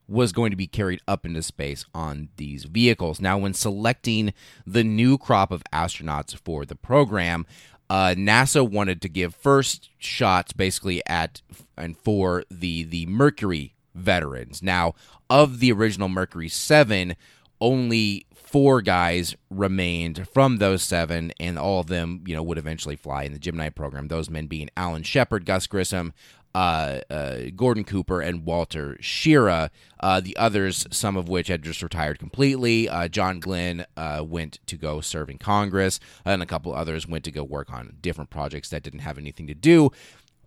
was 0.09 0.33
going 0.33 0.51
to 0.51 0.57
be 0.57 0.67
carried 0.67 1.01
up 1.09 1.25
into 1.25 1.43
space 1.43 1.85
on 1.95 2.29
these 2.37 2.65
vehicles. 2.65 3.21
Now, 3.21 3.39
when 3.39 3.55
selecting 3.55 4.35
the 4.67 4.85
new 4.85 5.17
crop 5.17 5.51
of 5.51 5.63
astronauts 5.73 6.37
for 6.37 6.65
the 6.65 6.77
program, 6.77 7.47
uh, 7.89 8.15
NASA 8.17 8.69
wanted 8.69 9.01
to 9.03 9.09
give 9.09 9.35
first 9.35 9.91
shots 9.99 10.53
basically 10.53 11.03
at 11.07 11.43
and 11.77 11.97
for 11.97 12.45
the 12.51 12.85
the 12.85 13.07
Mercury 13.07 13.75
veterans. 13.95 14.63
Now, 14.63 14.95
of 15.29 15.61
the 15.61 15.73
original 15.73 16.09
Mercury 16.09 16.49
7, 16.49 17.15
only 17.61 18.27
four 18.43 18.83
guys 18.83 19.35
remained 19.51 20.29
from 20.29 20.59
those 20.59 20.83
seven, 20.83 21.33
and 21.41 21.59
all 21.59 21.81
of 21.81 21.87
them, 21.87 22.23
you 22.27 22.35
know, 22.35 22.43
would 22.43 22.59
eventually 22.59 22.97
fly 22.97 23.23
in 23.23 23.33
the 23.33 23.39
Gemini 23.39 23.71
program. 23.71 24.09
Those 24.09 24.29
men 24.31 24.47
being 24.47 24.69
Alan 24.77 25.03
Shepard, 25.03 25.47
Gus 25.47 25.67
Grissom, 25.67 26.13
uh, 26.55 27.01
uh, 27.09 27.39
Gordon 27.57 27.85
Cooper, 27.85 28.21
and 28.21 28.45
Walter 28.45 28.99
Schirra. 29.01 29.71
Uh, 30.01 30.21
the 30.21 30.37
others, 30.37 30.87
some 30.91 31.17
of 31.17 31.29
which 31.29 31.49
had 31.49 31.63
just 31.63 31.83
retired 31.83 32.19
completely. 32.19 32.89
Uh, 32.89 33.09
John 33.09 33.41
Glenn 33.41 33.87
uh, 33.97 34.23
went 34.27 34.59
to 34.67 34.77
go 34.77 35.01
serve 35.01 35.31
in 35.31 35.39
Congress, 35.39 35.99
and 36.25 36.43
a 36.43 36.47
couple 36.47 36.75
others 36.75 37.07
went 37.07 37.25
to 37.25 37.31
go 37.31 37.43
work 37.43 37.73
on 37.73 37.97
different 38.01 38.31
projects 38.31 38.69
that 38.71 38.83
didn't 38.83 39.01
have 39.01 39.19
anything 39.19 39.47
to 39.47 39.55
do 39.55 39.91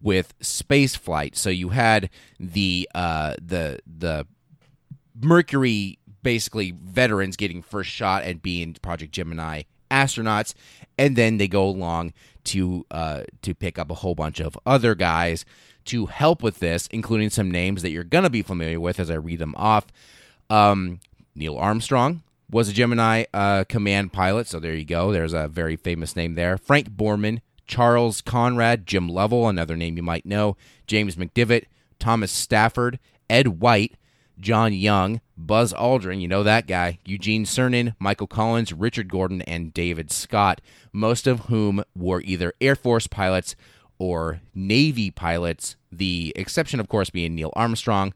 with 0.01 0.33
space 0.41 0.95
flight. 0.95 1.35
So 1.35 1.49
you 1.49 1.69
had 1.69 2.09
the 2.39 2.87
uh, 2.93 3.35
the 3.41 3.79
the 3.87 4.27
Mercury 5.19 5.97
basically 6.25 6.71
veterans 6.71 7.37
getting 7.37 7.61
first 7.61 7.91
shot 7.91 8.23
at 8.23 8.41
being 8.41 8.73
Project 8.81 9.13
Gemini 9.13 9.61
astronauts, 9.91 10.55
and 10.97 11.15
then 11.15 11.37
they 11.37 11.47
go 11.47 11.63
along 11.63 12.13
to 12.45 12.83
uh, 12.89 13.21
to 13.43 13.53
pick 13.53 13.77
up 13.77 13.91
a 13.91 13.93
whole 13.93 14.15
bunch 14.15 14.39
of 14.41 14.57
other 14.65 14.95
guys 14.95 15.45
to 15.85 16.07
help 16.07 16.41
with 16.41 16.59
this, 16.59 16.87
including 16.87 17.29
some 17.29 17.51
names 17.51 17.83
that 17.83 17.91
you're 17.91 18.03
gonna 18.03 18.31
be 18.31 18.41
familiar 18.41 18.79
with 18.79 18.99
as 18.99 19.11
I 19.11 19.15
read 19.15 19.37
them 19.37 19.53
off. 19.55 19.85
Um, 20.49 20.99
Neil 21.35 21.57
Armstrong 21.57 22.23
was 22.49 22.69
a 22.69 22.73
Gemini 22.73 23.25
uh, 23.31 23.63
command 23.65 24.11
pilot, 24.11 24.47
so 24.47 24.59
there 24.59 24.73
you 24.73 24.83
go. 24.83 25.11
There's 25.11 25.33
a 25.33 25.47
very 25.47 25.75
famous 25.75 26.15
name 26.15 26.33
there. 26.33 26.57
Frank 26.57 26.89
Borman, 26.89 27.41
Charles 27.67 28.21
Conrad, 28.21 28.87
Jim 28.87 29.07
Lovell, 29.07 29.47
another 29.47 29.75
name 29.75 29.95
you 29.95 30.03
might 30.03 30.25
know, 30.25 30.57
James 30.87 31.17
McDivitt, 31.17 31.65
Thomas 31.99 32.31
Stafford, 32.31 32.97
Ed 33.29 33.59
White, 33.59 33.93
John 34.39 34.73
Young, 34.73 35.21
Buzz 35.37 35.73
Aldrin, 35.73 36.21
you 36.21 36.27
know 36.27 36.43
that 36.43 36.67
guy, 36.67 36.99
Eugene 37.05 37.45
Cernan, 37.45 37.95
Michael 37.99 38.27
Collins, 38.27 38.73
Richard 38.73 39.09
Gordon, 39.09 39.41
and 39.43 39.73
David 39.73 40.11
Scott, 40.11 40.61
most 40.93 41.27
of 41.27 41.41
whom 41.41 41.83
were 41.95 42.21
either 42.21 42.53
Air 42.61 42.75
Force 42.75 43.07
pilots 43.07 43.55
or 43.97 44.41
Navy 44.53 45.11
pilots, 45.11 45.75
the 45.91 46.33
exception, 46.35 46.79
of 46.79 46.89
course, 46.89 47.09
being 47.09 47.35
Neil 47.35 47.53
Armstrong. 47.55 48.13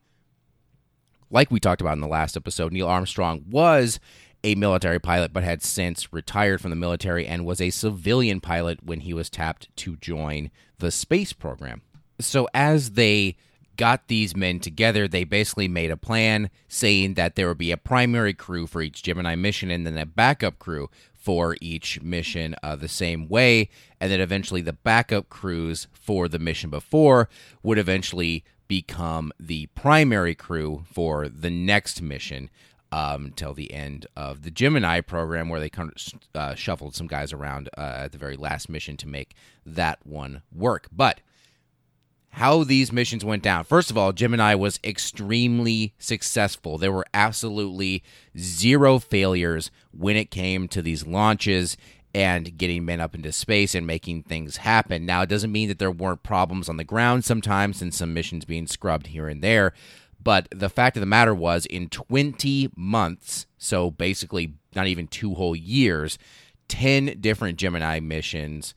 Like 1.29 1.51
we 1.51 1.59
talked 1.59 1.81
about 1.81 1.93
in 1.93 2.01
the 2.01 2.07
last 2.07 2.35
episode, 2.35 2.73
Neil 2.73 2.87
Armstrong 2.87 3.45
was 3.49 3.99
a 4.43 4.55
military 4.55 4.99
pilot 4.99 5.33
but 5.33 5.43
had 5.43 5.61
since 5.61 6.11
retired 6.13 6.61
from 6.61 6.69
the 6.69 6.75
military 6.75 7.27
and 7.27 7.45
was 7.45 7.59
a 7.61 7.69
civilian 7.69 8.39
pilot 8.39 8.79
when 8.83 9.01
he 9.01 9.13
was 9.13 9.29
tapped 9.29 9.75
to 9.77 9.97
join 9.97 10.49
the 10.79 10.91
space 10.91 11.33
program. 11.33 11.81
So, 12.19 12.47
as 12.53 12.91
they 12.91 13.35
got 13.79 14.09
these 14.09 14.35
men 14.35 14.59
together, 14.59 15.07
they 15.07 15.23
basically 15.23 15.69
made 15.69 15.89
a 15.89 15.95
plan 15.95 16.49
saying 16.67 17.13
that 17.13 17.35
there 17.35 17.47
would 17.47 17.57
be 17.57 17.71
a 17.71 17.77
primary 17.77 18.33
crew 18.33 18.67
for 18.67 18.81
each 18.81 19.01
Gemini 19.01 19.35
mission 19.35 19.71
and 19.71 19.87
then 19.87 19.97
a 19.97 20.05
backup 20.05 20.59
crew 20.59 20.89
for 21.15 21.55
each 21.61 22.01
mission 22.01 22.55
uh, 22.61 22.75
the 22.75 22.89
same 22.89 23.29
way. 23.29 23.69
And 24.01 24.11
then 24.11 24.19
eventually 24.19 24.59
the 24.59 24.73
backup 24.73 25.29
crews 25.29 25.87
for 25.93 26.27
the 26.27 26.39
mission 26.39 26.69
before 26.69 27.29
would 27.63 27.77
eventually 27.77 28.43
become 28.67 29.31
the 29.39 29.67
primary 29.67 30.35
crew 30.35 30.83
for 30.91 31.29
the 31.29 31.49
next 31.49 32.01
mission 32.01 32.49
um, 32.91 33.31
the 33.55 33.71
end 33.71 34.07
of 34.17 34.41
the 34.41 34.51
Gemini 34.51 34.99
program, 34.99 35.47
where 35.47 35.61
they 35.61 35.69
kind 35.69 35.89
of 35.89 36.19
uh, 36.35 36.55
shuffled 36.55 36.95
some 36.95 37.07
guys 37.07 37.31
around 37.31 37.69
uh, 37.77 37.81
at 37.81 38.11
the 38.11 38.17
very 38.17 38.35
last 38.35 38.67
mission 38.67 38.97
to 38.97 39.07
make 39.07 39.35
that 39.65 39.99
one 40.03 40.41
work. 40.51 40.87
But 40.91 41.21
how 42.31 42.63
these 42.63 42.91
missions 42.91 43.25
went 43.25 43.43
down. 43.43 43.63
First 43.63 43.89
of 43.89 43.97
all, 43.97 44.11
Gemini 44.11 44.55
was 44.55 44.79
extremely 44.83 45.93
successful. 45.97 46.77
There 46.77 46.91
were 46.91 47.05
absolutely 47.13 48.03
zero 48.37 48.99
failures 48.99 49.71
when 49.91 50.15
it 50.15 50.31
came 50.31 50.67
to 50.69 50.81
these 50.81 51.07
launches 51.07 51.75
and 52.13 52.57
getting 52.57 52.85
men 52.85 52.99
up 52.99 53.13
into 53.13 53.31
space 53.31 53.75
and 53.75 53.85
making 53.85 54.23
things 54.23 54.57
happen. 54.57 55.05
Now, 55.05 55.21
it 55.21 55.29
doesn't 55.29 55.51
mean 55.51 55.67
that 55.67 55.79
there 55.79 55.91
weren't 55.91 56.23
problems 56.23 56.69
on 56.69 56.77
the 56.77 56.83
ground 56.83 57.25
sometimes 57.25 57.81
and 57.81 57.93
some 57.93 58.13
missions 58.13 58.45
being 58.45 58.67
scrubbed 58.67 59.07
here 59.07 59.27
and 59.27 59.43
there. 59.43 59.73
But 60.21 60.47
the 60.51 60.69
fact 60.69 60.97
of 60.97 61.01
the 61.01 61.07
matter 61.07 61.33
was, 61.33 61.65
in 61.65 61.87
20 61.89 62.71
months, 62.75 63.45
so 63.57 63.91
basically 63.91 64.53
not 64.75 64.87
even 64.87 65.07
two 65.07 65.35
whole 65.35 65.55
years, 65.55 66.17
10 66.67 67.17
different 67.19 67.57
Gemini 67.57 67.99
missions 67.99 68.73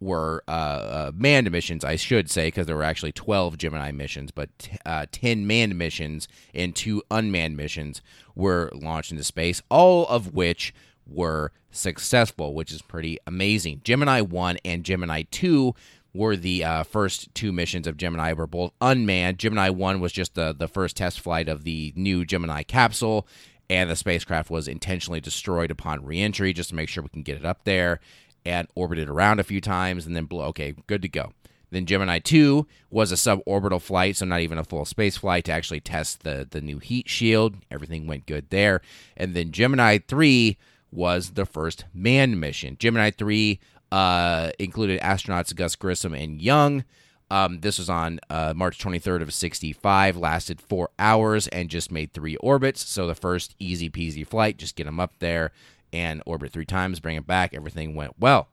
were 0.00 0.42
uh, 0.46 0.50
uh, 0.50 1.12
manned 1.14 1.50
missions, 1.50 1.84
I 1.84 1.96
should 1.96 2.30
say, 2.30 2.48
because 2.48 2.66
there 2.66 2.76
were 2.76 2.82
actually 2.82 3.12
12 3.12 3.58
Gemini 3.58 3.92
missions, 3.92 4.30
but 4.30 4.50
uh, 4.84 5.06
10 5.10 5.46
manned 5.46 5.76
missions 5.76 6.28
and 6.54 6.74
two 6.74 7.02
unmanned 7.10 7.56
missions 7.56 8.02
were 8.34 8.70
launched 8.74 9.12
into 9.12 9.24
space, 9.24 9.62
all 9.70 10.06
of 10.06 10.34
which 10.34 10.74
were 11.06 11.52
successful, 11.70 12.54
which 12.54 12.72
is 12.72 12.82
pretty 12.82 13.18
amazing. 13.26 13.80
Gemini 13.84 14.20
1 14.20 14.58
and 14.64 14.84
Gemini 14.84 15.22
2 15.30 15.74
were 16.12 16.36
the 16.36 16.64
uh, 16.64 16.82
first 16.82 17.34
two 17.34 17.52
missions 17.52 17.86
of 17.86 17.96
Gemini 17.96 18.32
were 18.32 18.46
both 18.46 18.72
unmanned. 18.80 19.38
Gemini 19.38 19.70
1 19.70 20.00
was 20.00 20.12
just 20.12 20.34
the, 20.34 20.54
the 20.56 20.68
first 20.68 20.96
test 20.96 21.20
flight 21.20 21.48
of 21.48 21.64
the 21.64 21.92
new 21.94 22.24
Gemini 22.24 22.62
capsule, 22.62 23.26
and 23.68 23.90
the 23.90 23.96
spacecraft 23.96 24.50
was 24.50 24.68
intentionally 24.68 25.20
destroyed 25.20 25.70
upon 25.70 26.04
reentry 26.04 26.52
just 26.52 26.70
to 26.70 26.74
make 26.74 26.88
sure 26.88 27.02
we 27.02 27.08
can 27.08 27.22
get 27.22 27.36
it 27.36 27.44
up 27.44 27.64
there 27.64 28.00
and 28.46 28.68
orbited 28.74 29.08
around 29.08 29.40
a 29.40 29.44
few 29.44 29.60
times 29.60 30.06
and 30.06 30.14
then 30.14 30.24
blew. 30.24 30.42
Okay, 30.42 30.74
good 30.86 31.02
to 31.02 31.08
go. 31.08 31.32
Then 31.70 31.84
Gemini 31.84 32.20
2 32.20 32.66
was 32.90 33.10
a 33.10 33.16
suborbital 33.16 33.82
flight, 33.82 34.16
so 34.16 34.24
not 34.24 34.40
even 34.40 34.56
a 34.56 34.64
full 34.64 34.84
space 34.84 35.16
flight 35.16 35.44
to 35.46 35.52
actually 35.52 35.80
test 35.80 36.22
the, 36.22 36.46
the 36.48 36.60
new 36.60 36.78
heat 36.78 37.08
shield. 37.08 37.56
Everything 37.70 38.06
went 38.06 38.26
good 38.26 38.50
there. 38.50 38.80
And 39.16 39.34
then 39.34 39.50
Gemini 39.50 39.98
3 39.98 40.56
was 40.92 41.30
the 41.30 41.44
first 41.44 41.84
manned 41.92 42.40
mission. 42.40 42.76
Gemini 42.78 43.10
3 43.10 43.58
uh, 43.90 44.50
included 44.60 45.00
astronauts 45.00 45.54
Gus 45.54 45.74
Grissom 45.74 46.14
and 46.14 46.40
Young. 46.40 46.84
Um, 47.28 47.58
this 47.58 47.78
was 47.78 47.90
on 47.90 48.20
uh, 48.30 48.52
March 48.54 48.78
23rd 48.78 49.22
of 49.22 49.34
65, 49.34 50.16
lasted 50.16 50.60
four 50.60 50.90
hours, 50.96 51.48
and 51.48 51.68
just 51.68 51.90
made 51.90 52.12
three 52.12 52.36
orbits. 52.36 52.88
So 52.88 53.08
the 53.08 53.16
first 53.16 53.56
easy 53.58 53.90
peasy 53.90 54.24
flight, 54.24 54.58
just 54.58 54.76
get 54.76 54.84
them 54.84 55.00
up 55.00 55.14
there 55.18 55.50
and 55.96 56.22
orbit 56.26 56.52
three 56.52 56.66
times, 56.66 57.00
bring 57.00 57.16
it 57.16 57.26
back. 57.26 57.54
Everything 57.54 57.94
went 57.94 58.14
well. 58.18 58.48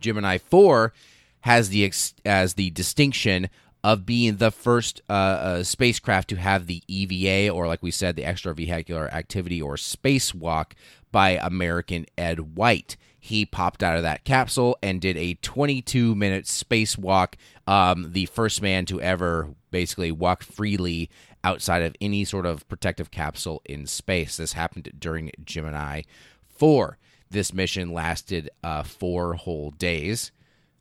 Gemini 0.00 0.38
4 0.38 0.92
has 1.40 1.68
the 1.68 1.92
as 2.24 2.54
the 2.54 2.70
distinction 2.70 3.48
of 3.82 4.06
being 4.06 4.36
the 4.36 4.50
first 4.50 5.02
uh, 5.10 5.12
uh, 5.12 5.62
spacecraft 5.62 6.28
to 6.30 6.36
have 6.36 6.66
the 6.66 6.82
EVA, 6.88 7.52
or 7.52 7.66
like 7.66 7.82
we 7.82 7.90
said, 7.90 8.16
the 8.16 8.22
extravehicular 8.22 9.12
activity 9.12 9.60
or 9.60 9.74
spacewalk 9.74 10.72
by 11.12 11.32
American 11.32 12.06
Ed 12.16 12.56
White. 12.56 12.96
He 13.24 13.46
popped 13.46 13.82
out 13.82 13.96
of 13.96 14.02
that 14.02 14.24
capsule 14.24 14.76
and 14.82 15.00
did 15.00 15.16
a 15.16 15.32
22 15.36 16.14
minute 16.14 16.44
spacewalk, 16.44 17.36
um, 17.66 18.12
the 18.12 18.26
first 18.26 18.60
man 18.60 18.84
to 18.84 19.00
ever 19.00 19.54
basically 19.70 20.12
walk 20.12 20.42
freely 20.42 21.08
outside 21.42 21.80
of 21.80 21.96
any 22.02 22.26
sort 22.26 22.44
of 22.44 22.68
protective 22.68 23.10
capsule 23.10 23.62
in 23.64 23.86
space. 23.86 24.36
This 24.36 24.52
happened 24.52 24.92
during 24.98 25.30
Gemini 25.42 26.02
4. 26.50 26.98
This 27.30 27.54
mission 27.54 27.94
lasted 27.94 28.50
uh, 28.62 28.82
four 28.82 29.36
whole 29.36 29.70
days. 29.70 30.30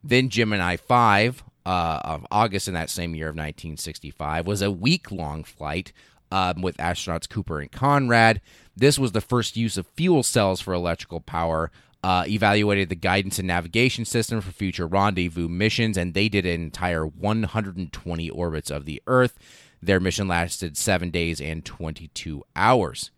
Then 0.03 0.27
Gemini 0.27 0.75
5 0.75 1.45
uh, 1.65 1.99
of 2.03 2.27
August 2.29 2.67
in 2.67 2.73
that 2.73 2.89
same 2.89 3.15
year 3.15 3.27
of 3.27 3.35
1965 3.35 4.45
was 4.45 4.61
a 4.61 4.69
week 4.69 5.13
long 5.13 5.45
flight 5.45 5.93
um, 6.29 6.61
with 6.61 6.75
astronauts 6.75 7.29
Cooper 7.29 7.61
and 7.61 7.71
Conrad. 7.71 8.41
This 8.75 8.99
was 8.99 9.13
the 9.13 9.21
first 9.21 9.55
use 9.55 9.77
of 9.77 9.87
fuel 9.95 10.23
cells 10.23 10.59
for 10.59 10.73
electrical 10.73 11.21
power. 11.21 11.71
Uh, 12.03 12.25
evaluated 12.27 12.89
the 12.89 12.95
guidance 12.95 13.39
and 13.39 13.47
navigation 13.47 14.03
system 14.03 14.41
for 14.41 14.51
future 14.51 14.85
rendezvous 14.85 15.47
missions, 15.47 15.95
and 15.95 16.13
they 16.13 16.27
did 16.27 16.45
an 16.45 16.61
entire 16.61 17.07
120 17.07 18.29
orbits 18.29 18.69
of 18.69 18.83
the 18.83 19.01
Earth. 19.07 19.39
Their 19.81 20.01
mission 20.01 20.27
lasted 20.27 20.75
seven 20.75 21.11
days 21.11 21.39
and 21.39 21.63
22 21.63 22.43
hours. 22.57 23.11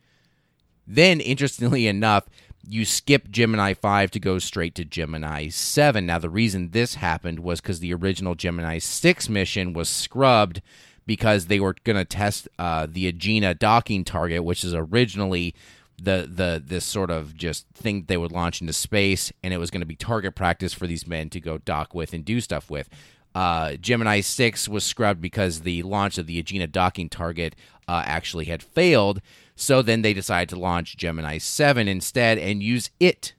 Then, 0.86 1.20
interestingly 1.20 1.88
enough, 1.88 2.30
you 2.68 2.86
skip 2.86 3.30
Gemini 3.30 3.74
5 3.74 4.12
to 4.12 4.20
go 4.20 4.40
straight 4.40 4.76
to 4.76 4.86
Gemini 4.86 5.50
7. 5.50 6.06
Now, 6.06 6.20
the 6.20 6.30
reason 6.30 6.72
this 6.72 6.96
happened 6.96 7.40
was 7.40 7.62
because 7.62 7.80
the 7.80 7.94
original 7.94 8.36
Gemini 8.36 8.80
6 8.80 9.30
mission 9.30 9.74
was 9.74 9.90
scrubbed 9.90 10.62
because 11.06 11.46
they 11.46 11.60
were 11.60 11.76
going 11.84 11.98
to 11.98 12.06
test 12.06 12.48
uh, 12.58 12.88
the 12.90 13.12
Agena 13.12 13.58
docking 13.58 14.04
target, 14.04 14.44
which 14.44 14.64
is 14.64 14.74
originally 14.74 15.54
the 15.98 16.30
the 16.32 16.62
this 16.66 16.86
sort 16.86 17.10
of 17.10 17.36
just 17.36 17.68
thing 17.74 18.06
they 18.08 18.18
would 18.18 18.32
launch 18.32 18.62
into 18.62 18.74
space, 18.74 19.32
and 19.44 19.54
it 19.54 19.58
was 19.58 19.72
going 19.72 19.82
to 19.82 19.86
be 19.86 19.96
target 19.96 20.36
practice 20.36 20.74
for 20.74 20.88
these 20.88 21.08
men 21.08 21.30
to 21.30 21.40
go 21.40 21.58
dock 21.58 21.94
with 21.94 22.14
and 22.14 22.26
do 22.26 22.42
stuff 22.42 22.70
with. 22.70 22.90
Uh, 23.34 23.76
Gemini 23.76 24.22
6 24.22 24.70
was 24.70 24.86
scrubbed 24.86 25.20
because 25.20 25.62
the 25.62 25.84
launch 25.84 26.18
of 26.18 26.26
the 26.26 26.42
Agena 26.42 26.72
docking 26.72 27.10
target 27.10 27.54
uh, 27.86 28.02
actually 28.06 28.46
had 28.46 28.64
failed. 28.64 29.22
So 29.58 29.82
then 29.82 30.02
they 30.02 30.14
decided 30.14 30.48
to 30.50 30.60
launch 30.60 30.96
Gemini 30.96 31.38
7 31.38 31.88
instead 31.88 32.38
and 32.38 32.64
use 32.64 32.92
it 32.98 33.34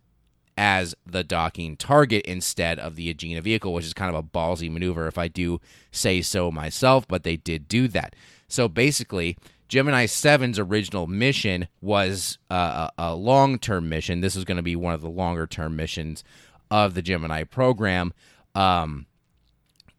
as 0.59 0.95
the 1.07 1.25
docking 1.25 1.77
target 1.77 2.25
instead 2.27 2.79
of 2.79 2.97
the 2.97 3.13
Agena 3.13 3.43
vehicle, 3.43 3.73
which 3.73 3.87
is 3.87 3.95
kind 3.95 4.15
of 4.15 4.23
a 4.23 4.27
ballsy 4.27 4.71
maneuver 4.71 5.07
if 5.07 5.17
I 5.17 5.29
do 5.29 5.61
say 5.91 6.21
so 6.21 6.51
myself, 6.51 7.09
but 7.09 7.23
they 7.25 7.37
did 7.37 7.67
do 7.67 7.89
that. 7.89 8.15
So 8.49 8.69
basically, 8.69 9.37
Gemini 9.69 10.07
7's 10.07 10.59
original 10.59 11.07
mission 11.07 11.69
was 11.81 12.39
uh, 12.51 12.89
a, 12.97 13.11
a 13.11 13.15
long 13.15 13.59
term 13.59 13.89
mission. 13.89 14.21
This 14.21 14.37
was 14.37 14.45
going 14.45 14.57
to 14.57 14.63
be 14.63 14.77
one 14.77 14.95
of 14.95 15.01
the 15.01 15.11
longer 15.11 15.47
term 15.47 15.77
missions 15.77 16.23
of 16.71 16.95
the 16.95 17.03
Gemini 17.03 17.45
program 17.45 18.13
um, 18.55 19.07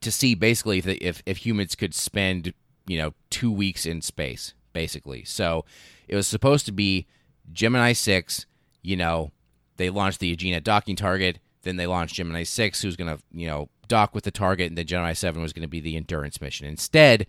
to 0.01 0.11
see 0.11 0.35
basically 0.35 0.77
if, 0.79 0.87
if, 0.87 1.23
if 1.25 1.37
humans 1.45 1.75
could 1.75 1.93
spend, 1.93 2.53
you 2.87 2.97
know, 2.97 3.13
two 3.29 3.51
weeks 3.51 3.85
in 3.85 4.01
space, 4.01 4.53
basically. 4.73 5.23
So 5.23 5.65
it 6.07 6.15
was 6.15 6.27
supposed 6.27 6.65
to 6.67 6.71
be 6.71 7.07
Gemini 7.51 7.93
6, 7.93 8.45
you 8.81 8.95
know, 8.95 9.31
they 9.77 9.89
launched 9.89 10.19
the 10.19 10.35
Agena 10.35 10.63
docking 10.63 10.95
target, 10.95 11.39
then 11.63 11.75
they 11.75 11.87
launched 11.87 12.15
Gemini 12.15 12.43
6, 12.43 12.81
who's 12.81 12.95
going 12.95 13.15
to, 13.15 13.21
you 13.31 13.47
know, 13.47 13.69
dock 13.87 14.13
with 14.13 14.23
the 14.23 14.31
target, 14.31 14.67
and 14.67 14.77
then 14.77 14.85
Gemini 14.85 15.13
7 15.13 15.41
was 15.41 15.53
going 15.53 15.61
to 15.61 15.67
be 15.67 15.79
the 15.79 15.95
endurance 15.95 16.41
mission. 16.41 16.67
Instead, 16.67 17.27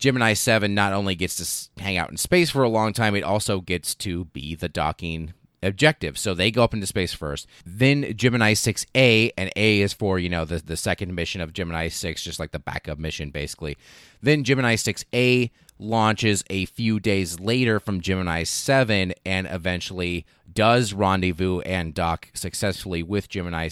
Gemini 0.00 0.32
7 0.32 0.74
not 0.74 0.92
only 0.94 1.14
gets 1.14 1.36
to 1.36 1.82
hang 1.82 1.98
out 1.98 2.10
in 2.10 2.16
space 2.16 2.50
for 2.50 2.62
a 2.62 2.68
long 2.68 2.92
time, 2.92 3.14
it 3.14 3.22
also 3.22 3.60
gets 3.60 3.94
to 3.96 4.24
be 4.26 4.54
the 4.54 4.68
docking 4.68 5.34
objective. 5.62 6.18
So 6.18 6.32
they 6.32 6.50
go 6.50 6.64
up 6.64 6.72
into 6.72 6.86
space 6.86 7.12
first. 7.12 7.46
Then 7.66 8.16
Gemini 8.16 8.54
6A, 8.54 9.32
and 9.36 9.52
A 9.56 9.80
is 9.80 9.92
for, 9.92 10.18
you 10.18 10.30
know, 10.30 10.46
the, 10.46 10.58
the 10.58 10.76
second 10.76 11.14
mission 11.14 11.42
of 11.42 11.52
Gemini 11.52 11.88
6, 11.88 12.22
just 12.22 12.40
like 12.40 12.52
the 12.52 12.58
backup 12.58 12.98
mission, 12.98 13.30
basically. 13.30 13.76
Then 14.22 14.42
Gemini 14.42 14.76
6A 14.76 15.50
launches 15.78 16.44
a 16.48 16.64
few 16.64 16.98
days 16.98 17.38
later 17.38 17.78
from 17.78 18.00
Gemini 18.00 18.42
7 18.42 19.12
and 19.24 19.46
eventually 19.50 20.24
does 20.50 20.92
rendezvous 20.94 21.60
and 21.60 21.94
dock 21.94 22.28
successfully 22.32 23.02
with 23.02 23.28
Gemini 23.28 23.68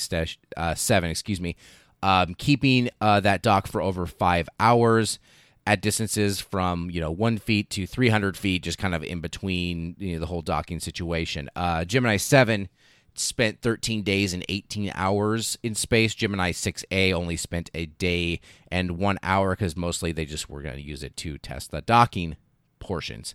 uh, 0.56 0.74
7, 0.74 1.10
excuse 1.10 1.40
me, 1.40 1.56
um, 2.02 2.34
keeping 2.34 2.90
uh, 3.00 3.20
that 3.20 3.42
dock 3.42 3.66
for 3.66 3.80
over 3.80 4.06
five 4.06 4.48
hours 4.60 5.18
at 5.68 5.82
distances 5.82 6.40
from 6.40 6.88
you 6.88 6.98
know 6.98 7.10
one 7.10 7.36
feet 7.36 7.68
to 7.68 7.86
300 7.86 8.38
feet, 8.38 8.62
just 8.62 8.78
kind 8.78 8.94
of 8.94 9.04
in 9.04 9.20
between 9.20 9.94
you 9.98 10.14
know, 10.14 10.18
the 10.18 10.26
whole 10.26 10.40
docking 10.40 10.80
situation. 10.80 11.50
Uh, 11.54 11.84
Gemini 11.84 12.16
7 12.16 12.70
spent 13.14 13.60
13 13.60 14.02
days 14.02 14.32
and 14.32 14.42
18 14.48 14.92
hours 14.94 15.58
in 15.62 15.74
space. 15.74 16.14
Gemini 16.14 16.52
6A 16.52 17.12
only 17.12 17.36
spent 17.36 17.68
a 17.74 17.84
day 17.84 18.40
and 18.70 18.92
one 18.92 19.18
hour 19.22 19.50
because 19.50 19.76
mostly 19.76 20.10
they 20.10 20.24
just 20.24 20.48
were 20.48 20.62
going 20.62 20.76
to 20.76 20.82
use 20.82 21.02
it 21.02 21.16
to 21.18 21.36
test 21.36 21.70
the 21.70 21.82
docking 21.82 22.36
portions. 22.78 23.34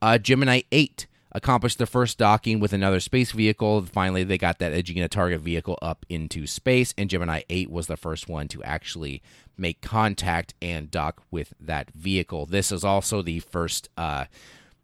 Uh, 0.00 0.16
Gemini 0.16 0.60
8 0.70 1.08
accomplished 1.32 1.78
the 1.78 1.86
first 1.86 2.16
docking 2.18 2.60
with 2.60 2.72
another 2.72 3.00
space 3.00 3.32
vehicle. 3.32 3.84
Finally, 3.86 4.22
they 4.22 4.38
got 4.38 4.60
that 4.60 4.72
Agena 4.72 5.08
target 5.08 5.40
vehicle 5.40 5.76
up 5.82 6.06
into 6.08 6.46
space, 6.46 6.94
and 6.96 7.10
Gemini 7.10 7.42
8 7.50 7.70
was 7.70 7.88
the 7.88 7.96
first 7.96 8.28
one 8.28 8.46
to 8.48 8.62
actually 8.62 9.20
make 9.56 9.80
contact 9.80 10.54
and 10.60 10.90
dock 10.90 11.22
with 11.30 11.54
that 11.60 11.90
vehicle. 11.92 12.46
This 12.46 12.72
is 12.72 12.84
also 12.84 13.22
the 13.22 13.40
first. 13.40 13.88
Uh, 13.96 14.26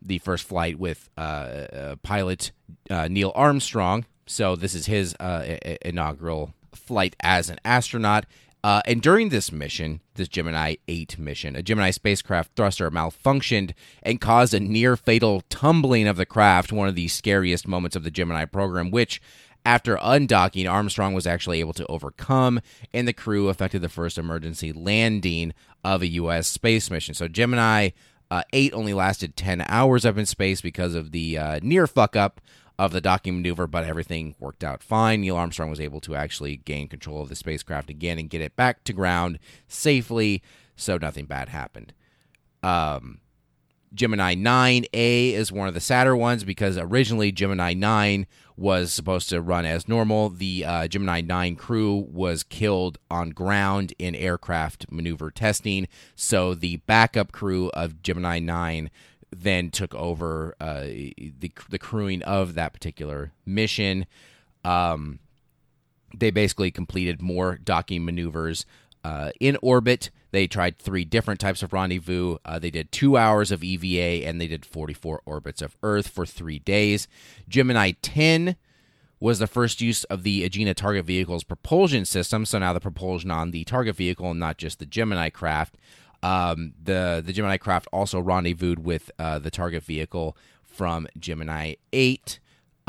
the 0.03 0.19
first 0.19 0.45
flight 0.45 0.79
with 0.79 1.11
uh, 1.17 1.21
uh, 1.21 1.97
pilot 2.03 2.53
uh, 2.89 3.09
Neil 3.09 3.33
Armstrong. 3.35 4.07
So 4.27 4.57
this 4.57 4.75
is 4.75 4.87
his 4.87 5.15
uh, 5.21 5.59
inaugural 5.83 6.55
flight 6.73 7.17
as 7.21 7.51
an 7.51 7.59
astronaut. 7.65 8.27
And 8.63 9.03
during 9.03 9.31
this 9.31 9.51
mission, 9.51 10.01
this 10.15 10.29
Gemini 10.29 10.77
8 10.87 11.19
mission, 11.19 11.57
a 11.57 11.63
Gemini 11.63 11.91
spacecraft 11.91 12.55
thruster 12.55 12.91
malfunctioned 12.91 13.73
and 14.03 14.21
caused 14.21 14.55
a 14.55 14.61
near 14.61 14.97
fatal 14.97 15.43
tumbling 15.49 16.07
of 16.07 16.17
the 16.17 16.27
craft, 16.27 16.73
one 16.73 16.89
of 16.89 16.95
the 16.95 17.09
scariest 17.09 17.67
moments 17.67 17.97
of 17.97 18.05
the 18.05 18.11
Gemini 18.11 18.45
program, 18.45 18.91
which, 18.91 19.21
after 19.65 19.97
undocking, 19.97 20.71
Armstrong 20.71 21.15
was 21.15 21.27
actually 21.27 21.61
able 21.61 21.73
to 21.75 21.87
overcome, 21.87 22.61
and 22.93 23.07
the 23.07 23.13
crew 23.13 23.49
effected 23.49 23.83
the 23.83 23.89
first 23.89 24.19
emergency 24.19 24.73
landing 24.73 25.53
of 25.85 26.03
a 26.03 26.09
U.S. 26.09 26.47
space 26.47 26.91
mission. 26.91 27.15
So 27.15 27.29
Gemini 27.29 27.91
uh, 28.31 28.43
8 28.53 28.73
only 28.75 28.95
lasted 28.95 29.37
10 29.37 29.65
hours 29.67 30.05
up 30.05 30.17
in 30.17 30.27
space 30.27 30.61
because 30.61 30.95
of 30.95 31.11
the 31.11 31.37
uh, 31.37 31.61
near 31.63 31.87
fuck 31.87 32.17
up 32.17 32.41
of 32.79 32.93
the 32.93 33.01
docking 33.01 33.37
maneuver, 33.37 33.67
but 33.67 33.85
everything 33.85 34.35
worked 34.39 34.65
out 34.65 34.83
fine. 34.83 35.21
Neil 35.21 35.37
Armstrong 35.37 35.69
was 35.69 35.81
able 35.81 36.01
to 36.01 36.15
actually 36.15 36.57
gain 36.57 36.89
control 36.89 37.21
of 37.21 37.29
the 37.29 37.37
spacecraft 37.37 37.91
again 37.91 38.19
and 38.19 38.31
get 38.31 38.41
it 38.41 38.57
back 38.57 38.85
to 38.85 38.93
ground 38.93 39.39
safely, 39.69 40.43
so 40.77 40.97
nothing 40.97 41.27
bad 41.27 41.51
happened. 41.51 41.93
Um, 42.63 43.21
Gemini 43.93 44.35
9A 44.37 45.33
is 45.33 45.51
one 45.51 45.67
of 45.67 45.75
the 45.75 45.81
sadder 45.81 46.17
ones 46.17 46.45
because 46.45 46.79
originally 46.79 47.33
Gemini 47.33 47.75
9 47.75 48.27
was 48.57 48.93
supposed 48.93 49.29
to 49.31 49.41
run 49.41 49.65
as 49.65 49.89
normal. 49.89 50.29
The 50.29 50.65
uh, 50.65 50.89
Gemini 50.89 51.23
9 51.23 51.57
crew 51.57 52.07
was 52.11 52.43
killed 52.43 52.99
on 53.11 53.31
ground 53.31 53.93
in 53.99 54.15
aircraft 54.15 54.87
maneuver 54.91 55.31
testing, 55.31 55.89
so 56.15 56.55
the 56.55 56.77
backup 56.77 57.33
crew 57.33 57.71
of 57.71 58.03
Gemini 58.03 58.39
9 58.39 58.91
then 59.33 59.71
took 59.71 59.95
over 59.95 60.55
uh, 60.61 60.83
the 60.83 61.53
the 61.69 61.79
crewing 61.79 62.23
of 62.23 62.55
that 62.55 62.73
particular 62.73 63.33
mission. 63.47 64.07
Um, 64.65 65.21
they 66.15 66.31
basically 66.31 66.71
completed 66.71 67.23
more 67.23 67.57
docking 67.57 68.05
maneuvers 68.05 68.67
uh, 69.05 69.31
in 69.41 69.57
orbit. 69.63 70.11
They 70.31 70.47
tried 70.47 70.79
three 70.79 71.05
different 71.05 71.41
types 71.41 71.63
of 71.63 71.73
rendezvous. 71.73 72.39
Uh, 72.45 72.59
they 72.59 72.71
did 72.71 72.93
two 72.93 73.17
hours 73.17 73.51
of 73.51 73.65
EVA 73.65 74.27
and 74.27 74.41
they 74.41 74.47
did 74.47 74.65
44 74.65 75.23
orbits 75.25 75.63
of 75.63 75.77
Earth 75.83 76.09
for 76.09 76.25
three 76.25 76.59
days. 76.59 77.09
Gemini 77.49 77.93
10 78.03 78.57
was 79.21 79.39
the 79.39 79.47
first 79.47 79.81
use 79.81 80.05
of 80.05 80.23
the 80.23 80.49
Agena 80.49 80.75
target 80.75 81.05
vehicle's 81.05 81.45
propulsion 81.45 82.05
system. 82.05 82.47
So 82.47 82.59
now 82.59 82.73
the 82.73 82.81
propulsion 82.81 83.31
on 83.31 83.51
the 83.51 83.65
target 83.65 83.97
vehicle, 83.97 84.31
and 84.31 84.41
not 84.41 84.57
just 84.57 84.79
the 84.79 84.87
Gemini 84.87 85.29
craft, 85.29 85.77
um, 86.23 86.73
the 86.83 87.23
the 87.25 87.33
Gemini 87.33 87.57
craft 87.57 87.87
also 87.93 88.21
rendezvoused 88.21 88.79
with 88.79 89.11
uh, 89.19 89.39
the 89.39 89.51
target 89.51 89.83
vehicle 89.83 90.37
from 90.63 91.07
Gemini 91.19 91.75
8. 91.93 92.40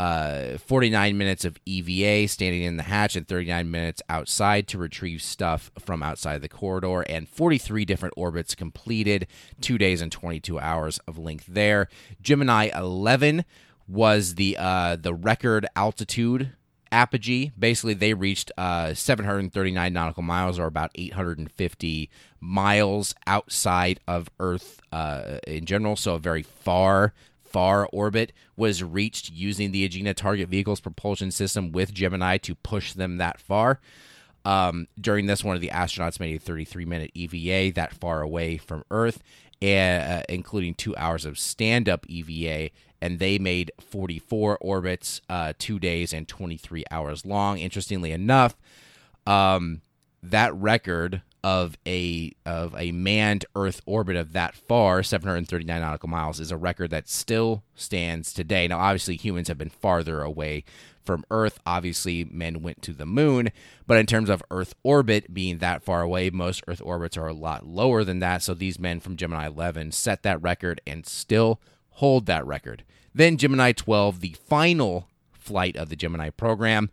Uh, 0.02 0.58
49 0.58 1.16
minutes 1.16 1.46
of 1.46 1.60
EVA 1.68 2.28
standing 2.28 2.64
in 2.64 2.76
the 2.76 2.82
hatch 2.82 3.16
and 3.16 3.28
39 3.28 3.70
minutes 3.70 4.02
outside 4.10 4.68
to 4.68 4.80
retrieve 4.80 5.22
stuff 5.22 5.70
from 5.78 6.02
outside 6.02 6.42
the 6.42 6.50
corridor, 6.50 7.02
and 7.02 7.30
43 7.30 7.86
different 7.86 8.16
orbits 8.18 8.56
completed, 8.56 9.28
two 9.62 9.78
days 9.78 10.02
and 10.02 10.12
22 10.12 10.60
hours 10.60 11.00
of 11.08 11.20
length 11.20 11.46
there. 11.48 11.88
Gemini 12.20 12.72
11 12.76 13.46
was 13.88 14.34
the 14.36 14.58
uh, 14.58 14.96
the 14.96 15.14
record 15.14 15.68
altitude 15.76 16.54
apogee. 16.92 17.52
Basically, 17.60 17.94
they 17.94 18.16
reached 18.16 18.52
uh, 18.58 18.96
739 18.96 19.94
nautical 19.94 20.24
miles, 20.24 20.58
or 20.58 20.66
about 20.66 20.90
850 20.96 22.10
miles 22.40 23.14
outside 23.28 24.00
of 24.08 24.32
Earth 24.40 24.82
uh, 24.92 25.38
in 25.46 25.66
general. 25.66 25.96
So 25.96 26.16
a 26.16 26.20
very 26.20 26.42
far, 26.42 27.14
far 27.52 27.88
orbit 27.92 28.34
was 28.56 28.84
reached 28.84 29.32
using 29.32 29.72
the 29.72 29.88
Agena 29.88 30.16
target 30.16 30.50
vehicle's 30.50 30.80
propulsion 30.80 31.32
system 31.32 31.72
with 31.72 31.94
Gemini 31.94 32.38
to 32.40 32.56
push 32.56 32.94
them 32.94 33.18
that 33.18 33.40
far. 33.40 33.80
Um, 34.44 34.88
during 35.00 35.28
this, 35.28 35.44
one 35.44 35.56
of 35.56 35.62
the 35.62 35.70
astronauts 35.70 36.20
made 36.20 36.36
a 36.36 36.40
33 36.40 36.86
minute 36.86 37.12
EVA 37.14 37.74
that 37.76 37.94
far 37.94 38.22
away 38.22 38.58
from 38.58 38.84
Earth, 38.90 39.22
uh, 39.62 40.24
including 40.30 40.74
two 40.74 40.96
hours 40.96 41.26
of 41.26 41.38
stand 41.38 41.88
up 41.88 42.06
EVA. 42.08 42.72
And 43.04 43.18
they 43.18 43.40
made 43.40 43.72
44 43.80 44.60
orbits, 44.62 45.22
uh, 45.28 45.54
two 45.58 45.80
days 45.80 46.14
and 46.14 46.28
23 46.28 46.84
hours 46.92 47.26
long. 47.26 47.58
Interestingly 47.58 48.12
enough, 48.12 48.56
um, 49.26 49.82
that 50.22 50.54
record 50.54 51.24
of 51.44 51.78
a 51.88 52.34
of 52.46 52.76
a 52.78 52.92
manned 52.92 53.46
Earth 53.56 53.82
orbit 53.86 54.16
of 54.16 54.34
that 54.34 54.56
far, 54.56 55.04
739 55.04 55.82
nautical 55.82 56.10
miles, 56.10 56.40
is 56.40 56.52
a 56.52 56.58
record 56.58 56.92
that 56.92 57.10
still 57.10 57.64
stands 57.76 58.34
today. 58.34 58.68
Now, 58.68 58.80
obviously, 58.80 59.16
humans 59.16 59.48
have 59.48 59.58
been 59.58 59.70
farther 59.70 60.22
away 60.22 60.64
from 61.04 61.24
Earth. 61.32 61.60
Obviously, 61.66 62.24
men 62.26 62.62
went 62.62 62.82
to 62.84 62.94
the 62.94 63.06
moon, 63.06 63.50
but 63.88 63.98
in 63.98 64.06
terms 64.06 64.30
of 64.30 64.44
Earth 64.52 64.76
orbit 64.84 65.34
being 65.34 65.58
that 65.58 65.84
far 65.84 66.02
away, 66.02 66.30
most 66.30 66.64
Earth 66.68 66.82
orbits 66.84 67.18
are 67.18 67.28
a 67.28 67.34
lot 67.34 67.66
lower 67.66 68.04
than 68.04 68.20
that. 68.20 68.44
So 68.44 68.54
these 68.54 68.80
men 68.80 69.00
from 69.00 69.18
Gemini 69.18 69.48
11 69.48 69.92
set 69.92 70.24
that 70.24 70.42
record 70.42 70.80
and 70.86 71.06
still 71.06 71.60
hold 71.92 72.28
that 72.28 72.46
record. 72.46 72.84
Then 73.14 73.38
Gemini 73.38 73.72
12, 73.72 74.20
the 74.20 74.36
final 74.48 75.08
flight 75.34 75.76
of 75.76 75.90
the 75.90 75.96
Gemini 75.96 76.30
program. 76.30 76.92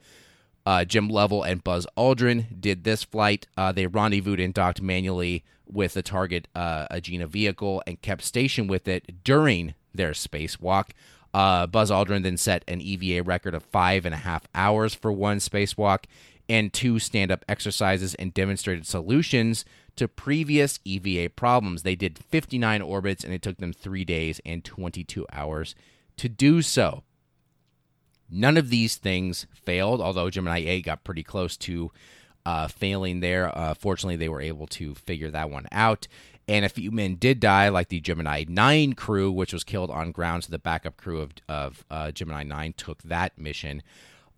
Uh, 0.69 0.85
Jim 0.85 1.09
Lovell 1.09 1.43
and 1.45 1.65
Buzz 1.65 1.87
Aldrin 1.97 2.61
did 2.61 2.85
this 2.85 3.03
flight. 3.03 3.47
Uh, 3.57 3.73
they 3.73 3.87
rendezvoused 3.87 4.39
and 4.39 4.53
docked 4.53 4.83
manually 4.83 5.43
with 5.67 5.95
the 5.95 6.03
target 6.03 6.47
uh, 6.55 6.87
Agena 6.89 7.27
vehicle 7.27 7.83
and 7.87 8.03
kept 8.03 8.21
station 8.21 8.67
with 8.67 8.87
it 8.87 9.25
during 9.25 9.73
their 9.95 10.11
spacewalk. 10.11 10.91
Uh, 11.33 11.67
Buzz 11.67 11.91
Aldrin 11.91 12.23
then 12.23 12.37
set 12.37 12.65
an 12.69 12.83
EVA 12.83 13.23
record 13.23 13.55
of 13.55 13.63
five 13.63 14.05
and 14.05 14.15
a 14.15 14.19
half 14.19 14.47
hours 14.55 14.93
for 14.93 15.11
one 15.11 15.39
spacewalk 15.39 16.05
and 16.51 16.71
two 16.71 16.99
stand 16.99 17.33
up 17.33 17.47
exercises 17.49 18.15
and 18.17 18.35
demonstrated 18.35 18.87
solutions 18.87 19.65
to 19.97 20.07
previous 20.07 20.81
EVA 20.85 21.31
problems. 21.31 21.83
They 21.83 21.97
did 21.97 22.19
59 22.19 22.83
orbits 22.83 23.25
and 23.25 23.33
it 23.33 23.41
took 23.41 23.57
them 23.57 23.73
three 23.73 24.05
days 24.05 24.39
and 24.45 24.63
22 24.63 25.27
hours 25.33 25.75
to 26.19 26.29
do 26.29 26.61
so. 26.61 27.05
None 28.31 28.57
of 28.57 28.71
these 28.71 28.97
things 28.97 29.47
failed, 29.55 30.01
although 30.01 30.31
Gemini 30.31 30.59
8 30.59 30.85
got 30.85 31.05
pretty 31.05 31.23
close 31.23 31.57
to 31.59 31.91
uh, 32.45 32.69
failing 32.69 33.21
there. 33.21 33.57
Uh, 33.57 33.75
fortunately, 33.75 34.17
they 34.17 34.29
were 34.29 34.41
able 34.41 34.67
to 34.69 34.95
figure 34.95 35.31
that 35.31 35.51
one 35.51 35.67
out. 35.73 36.09
And 36.47 36.65
a 36.65 36.71
few 36.71 36.91
men 36.91 37.17
did 37.17 37.41
die, 37.41 37.69
like 37.69 37.89
the 37.89 38.01
Gemini 38.01 38.45
9 38.49 38.95
crew, 38.95 39.31
which 39.31 39.53
was 39.53 39.65
killed 39.65 39.91
on 39.91 40.13
ground. 40.13 40.45
So 40.45 40.51
the 40.51 40.59
backup 40.59 40.97
crew 40.97 41.21
of, 41.21 41.33
of 41.49 41.85
uh, 41.91 42.11
Gemini 42.11 42.43
9 42.45 42.75
took 42.77 43.03
that 43.03 43.37
mission. 43.39 43.83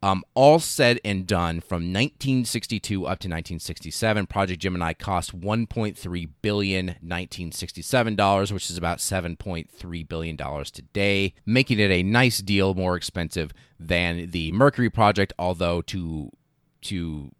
Um, 0.03 0.25
all 0.35 0.59
said 0.59 0.99
and 1.05 1.27
done, 1.27 1.61
from 1.61 1.93
1962 1.93 3.03
up 3.03 3.19
to 3.19 3.29
1967, 3.29 4.27
Project 4.27 4.63
Gemini 4.63 4.95
cost 4.95 5.39
1.3 5.39 6.29
billion 6.41 6.87
1967 6.87 8.17
dollars, 8.17 8.53
which 8.53 8.71
is 8.71 8.79
about 8.79 8.99
7.3 8.99 10.09
billion 10.09 10.37
dollars 10.37 10.71
today, 10.71 11.35
making 11.45 11.79
it 11.79 11.91
a 11.91 12.03
nice 12.03 12.39
deal, 12.39 12.73
more 12.73 12.97
expensive 12.97 13.53
than 13.79 14.31
the 14.31 14.53
Mercury 14.53 14.89
project. 14.89 15.35
Although 15.39 15.83
to 15.83 16.31
to 16.83 17.31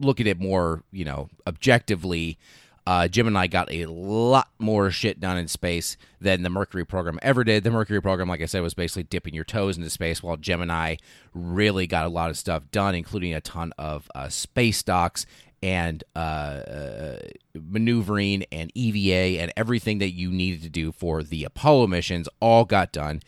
look 0.00 0.18
at 0.18 0.26
it 0.26 0.40
more, 0.40 0.84
you 0.90 1.04
know, 1.04 1.28
objectively, 1.46 2.38
uh, 2.88 3.06
I 3.36 3.46
got 3.48 3.70
a 3.70 3.84
lot 3.84 4.48
more 4.58 4.90
shit 4.90 5.20
done 5.20 5.36
in 5.36 5.46
space 5.46 5.98
than 6.22 6.42
the 6.42 6.48
Mercury 6.48 6.86
program 6.86 7.18
ever 7.20 7.44
did. 7.44 7.62
The 7.62 7.70
Mercury 7.70 8.00
program, 8.00 8.30
like 8.30 8.40
I 8.40 8.46
said, 8.46 8.62
was 8.62 8.72
basically 8.72 9.02
dipping 9.02 9.34
your 9.34 9.44
toes 9.44 9.76
into 9.76 9.90
space, 9.90 10.22
while 10.22 10.38
Gemini 10.38 10.96
really 11.34 11.86
got 11.86 12.06
a 12.06 12.08
lot 12.08 12.30
of 12.30 12.38
stuff 12.38 12.62
done, 12.72 12.94
including 12.94 13.34
a 13.34 13.42
ton 13.42 13.74
of 13.76 14.10
uh, 14.14 14.30
space 14.30 14.82
docks 14.82 15.26
and 15.60 16.02
uh, 16.16 16.18
uh 16.18 17.18
maneuvering 17.54 18.44
and 18.52 18.70
EVA 18.74 19.42
and 19.42 19.52
everything 19.54 19.98
that 19.98 20.14
you 20.14 20.30
needed 20.30 20.62
to 20.62 20.70
do 20.70 20.90
for 20.90 21.22
the 21.22 21.44
Apollo 21.44 21.88
missions 21.88 22.26
all 22.40 22.64
got 22.64 22.90
done 22.90 23.20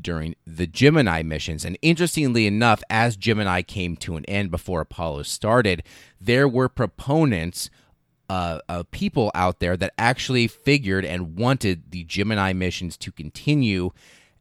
during 0.00 0.36
the 0.46 0.68
Gemini 0.68 1.22
missions. 1.22 1.64
And 1.64 1.76
interestingly 1.82 2.46
enough, 2.46 2.80
as 2.88 3.16
Gemini 3.16 3.62
came 3.62 3.96
to 3.96 4.14
an 4.14 4.24
end 4.26 4.52
before 4.52 4.82
Apollo 4.82 5.24
started, 5.24 5.82
there 6.20 6.46
were 6.46 6.68
proponents 6.68 7.70
uh, 8.30 8.60
uh, 8.68 8.84
people 8.92 9.32
out 9.34 9.58
there 9.58 9.76
that 9.76 9.92
actually 9.98 10.46
figured 10.46 11.04
and 11.04 11.36
wanted 11.36 11.90
the 11.90 12.04
Gemini 12.04 12.52
missions 12.52 12.96
to 12.98 13.10
continue 13.10 13.90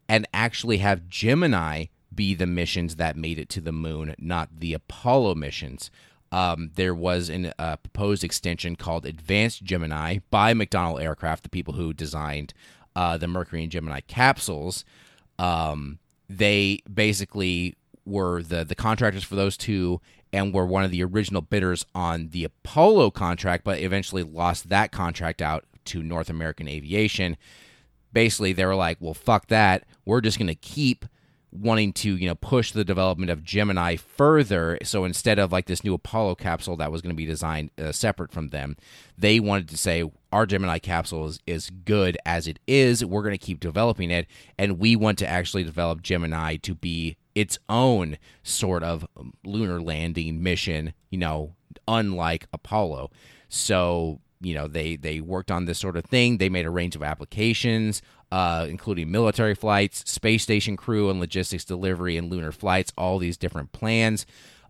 and 0.07 0.27
actually 0.31 0.77
have 0.77 1.09
Gemini 1.09 1.85
be 2.13 2.35
the 2.35 2.45
missions 2.45 2.97
that 2.97 3.17
made 3.17 3.39
it 3.39 3.49
to 3.49 3.59
the 3.59 3.71
moon, 3.71 4.13
not 4.19 4.59
the 4.59 4.75
Apollo 4.75 5.33
missions. 5.33 5.89
Um, 6.31 6.69
there 6.75 6.93
was 6.93 7.31
a 7.31 7.51
uh, 7.59 7.77
proposed 7.77 8.23
extension 8.23 8.75
called 8.75 9.07
Advanced 9.07 9.63
Gemini 9.63 10.19
by 10.29 10.53
McDonnell 10.53 11.01
Aircraft, 11.01 11.41
the 11.41 11.49
people 11.49 11.73
who 11.73 11.91
designed 11.91 12.53
uh, 12.95 13.17
the 13.17 13.27
Mercury 13.27 13.63
and 13.63 13.71
Gemini 13.71 14.01
capsules. 14.01 14.85
Um, 15.39 15.97
they 16.29 16.83
basically 16.93 17.75
were 18.05 18.43
the 18.43 18.63
the 18.63 18.75
contractors 18.75 19.23
for 19.23 19.35
those 19.35 19.57
two 19.57 19.99
and 20.31 20.53
were 20.53 20.65
one 20.65 20.83
of 20.83 20.91
the 20.91 21.03
original 21.03 21.41
bidders 21.41 21.85
on 21.95 22.29
the 22.29 22.43
Apollo 22.43 23.11
contract, 23.11 23.63
but 23.63 23.79
eventually 23.79 24.23
lost 24.23 24.69
that 24.69 24.91
contract 24.91 25.41
out 25.41 25.65
to 25.85 26.03
North 26.03 26.29
American 26.29 26.67
Aviation. 26.67 27.37
Basically, 28.13 28.53
they 28.53 28.65
were 28.65 28.75
like, 28.75 28.97
"Well, 28.99 29.13
fuck 29.13 29.47
that. 29.47 29.85
We're 30.05 30.21
just 30.21 30.37
going 30.37 30.47
to 30.47 30.55
keep 30.55 31.05
wanting 31.51 31.93
to, 31.93 32.15
you 32.15 32.27
know, 32.27 32.35
push 32.35 32.71
the 32.71 32.83
development 32.83 33.31
of 33.31 33.43
Gemini 33.43 33.95
further. 33.95 34.77
So 34.83 35.03
instead 35.03 35.39
of 35.39 35.51
like 35.51 35.65
this 35.65 35.83
new 35.83 35.93
Apollo 35.93 36.35
capsule 36.35 36.77
that 36.77 36.91
was 36.91 37.01
going 37.01 37.13
to 37.13 37.17
be 37.17 37.25
designed 37.25 37.71
uh, 37.77 37.91
separate 37.91 38.31
from 38.31 38.49
them, 38.49 38.77
they 39.17 39.39
wanted 39.39 39.69
to 39.69 39.77
say 39.77 40.03
our 40.31 40.45
Gemini 40.45 40.77
capsule 40.79 41.27
is, 41.27 41.39
is 41.47 41.69
good 41.69 42.17
as 42.25 42.47
it 42.47 42.59
is. 42.67 43.03
We're 43.03 43.23
going 43.23 43.37
to 43.37 43.43
keep 43.45 43.59
developing 43.59 44.11
it, 44.11 44.27
and 44.57 44.79
we 44.79 44.95
want 44.95 45.17
to 45.19 45.27
actually 45.27 45.63
develop 45.63 46.01
Gemini 46.03 46.57
to 46.57 46.75
be 46.75 47.17
its 47.35 47.59
own 47.69 48.17
sort 48.43 48.83
of 48.83 49.05
lunar 49.43 49.81
landing 49.81 50.41
mission, 50.41 50.93
you 51.09 51.17
know, 51.17 51.55
unlike 51.87 52.47
Apollo. 52.53 53.11
So, 53.47 54.19
you 54.41 54.53
know, 54.53 54.67
they 54.67 54.95
they 54.95 55.21
worked 55.21 55.51
on 55.51 55.65
this 55.65 55.79
sort 55.79 55.97
of 55.97 56.05
thing. 56.05 56.37
They 56.37 56.49
made 56.49 56.65
a 56.65 56.69
range 56.69 56.95
of 56.95 57.03
applications, 57.03 58.01
uh, 58.31 58.67
including 58.69 59.11
military 59.11 59.55
flights, 59.55 60.09
space 60.09 60.43
station 60.43 60.77
crew 60.77 61.09
and 61.09 61.19
logistics 61.19 61.65
delivery, 61.65 62.17
and 62.17 62.29
lunar 62.29 62.51
flights. 62.51 62.93
All 62.97 63.19
these 63.19 63.37
different 63.37 63.71
plans. 63.71 64.25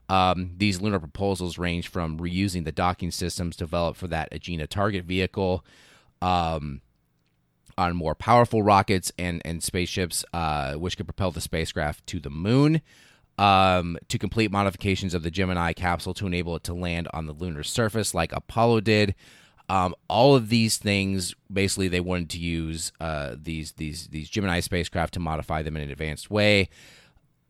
Um, 0.07 0.53
these 0.57 0.81
lunar 0.81 0.99
proposals 0.99 1.59
range 1.59 1.87
from 1.87 2.17
reusing 2.17 2.65
the 2.65 2.71
docking 2.71 3.11
systems 3.11 3.55
developed 3.55 3.99
for 3.99 4.07
that 4.07 4.31
Agena 4.31 4.67
target 4.67 5.05
vehicle. 5.05 5.63
Um, 6.19 6.81
on 7.79 7.95
more 7.95 8.13
powerful 8.13 8.61
rockets 8.61 9.11
and, 9.17 9.41
and 9.45 9.63
spaceships, 9.63 10.25
uh, 10.33 10.73
which 10.73 10.97
could 10.97 11.07
propel 11.07 11.31
the 11.31 11.41
spacecraft 11.41 12.05
to 12.07 12.19
the 12.19 12.29
moon. 12.29 12.81
Um, 13.37 13.97
to 14.09 14.19
complete 14.19 14.51
modifications 14.51 15.13
of 15.13 15.23
the 15.23 15.31
Gemini 15.31 15.71
capsule 15.71 16.13
to 16.15 16.27
enable 16.27 16.57
it 16.57 16.63
to 16.65 16.73
land 16.73 17.07
on 17.13 17.25
the 17.25 17.31
lunar 17.31 17.63
surface 17.63 18.13
like 18.13 18.33
Apollo 18.33 18.81
did. 18.81 19.15
Um, 19.69 19.95
all 20.09 20.35
of 20.35 20.49
these 20.49 20.75
things, 20.75 21.35
basically, 21.49 21.87
they 21.87 22.01
wanted 22.01 22.31
to 22.31 22.39
use 22.39 22.91
uh, 22.99 23.35
these 23.41 23.71
these 23.73 24.07
these 24.07 24.29
Gemini 24.29 24.59
spacecraft 24.59 25.13
to 25.13 25.21
modify 25.21 25.61
them 25.61 25.77
in 25.77 25.83
an 25.83 25.89
advanced 25.89 26.29
way. 26.29 26.67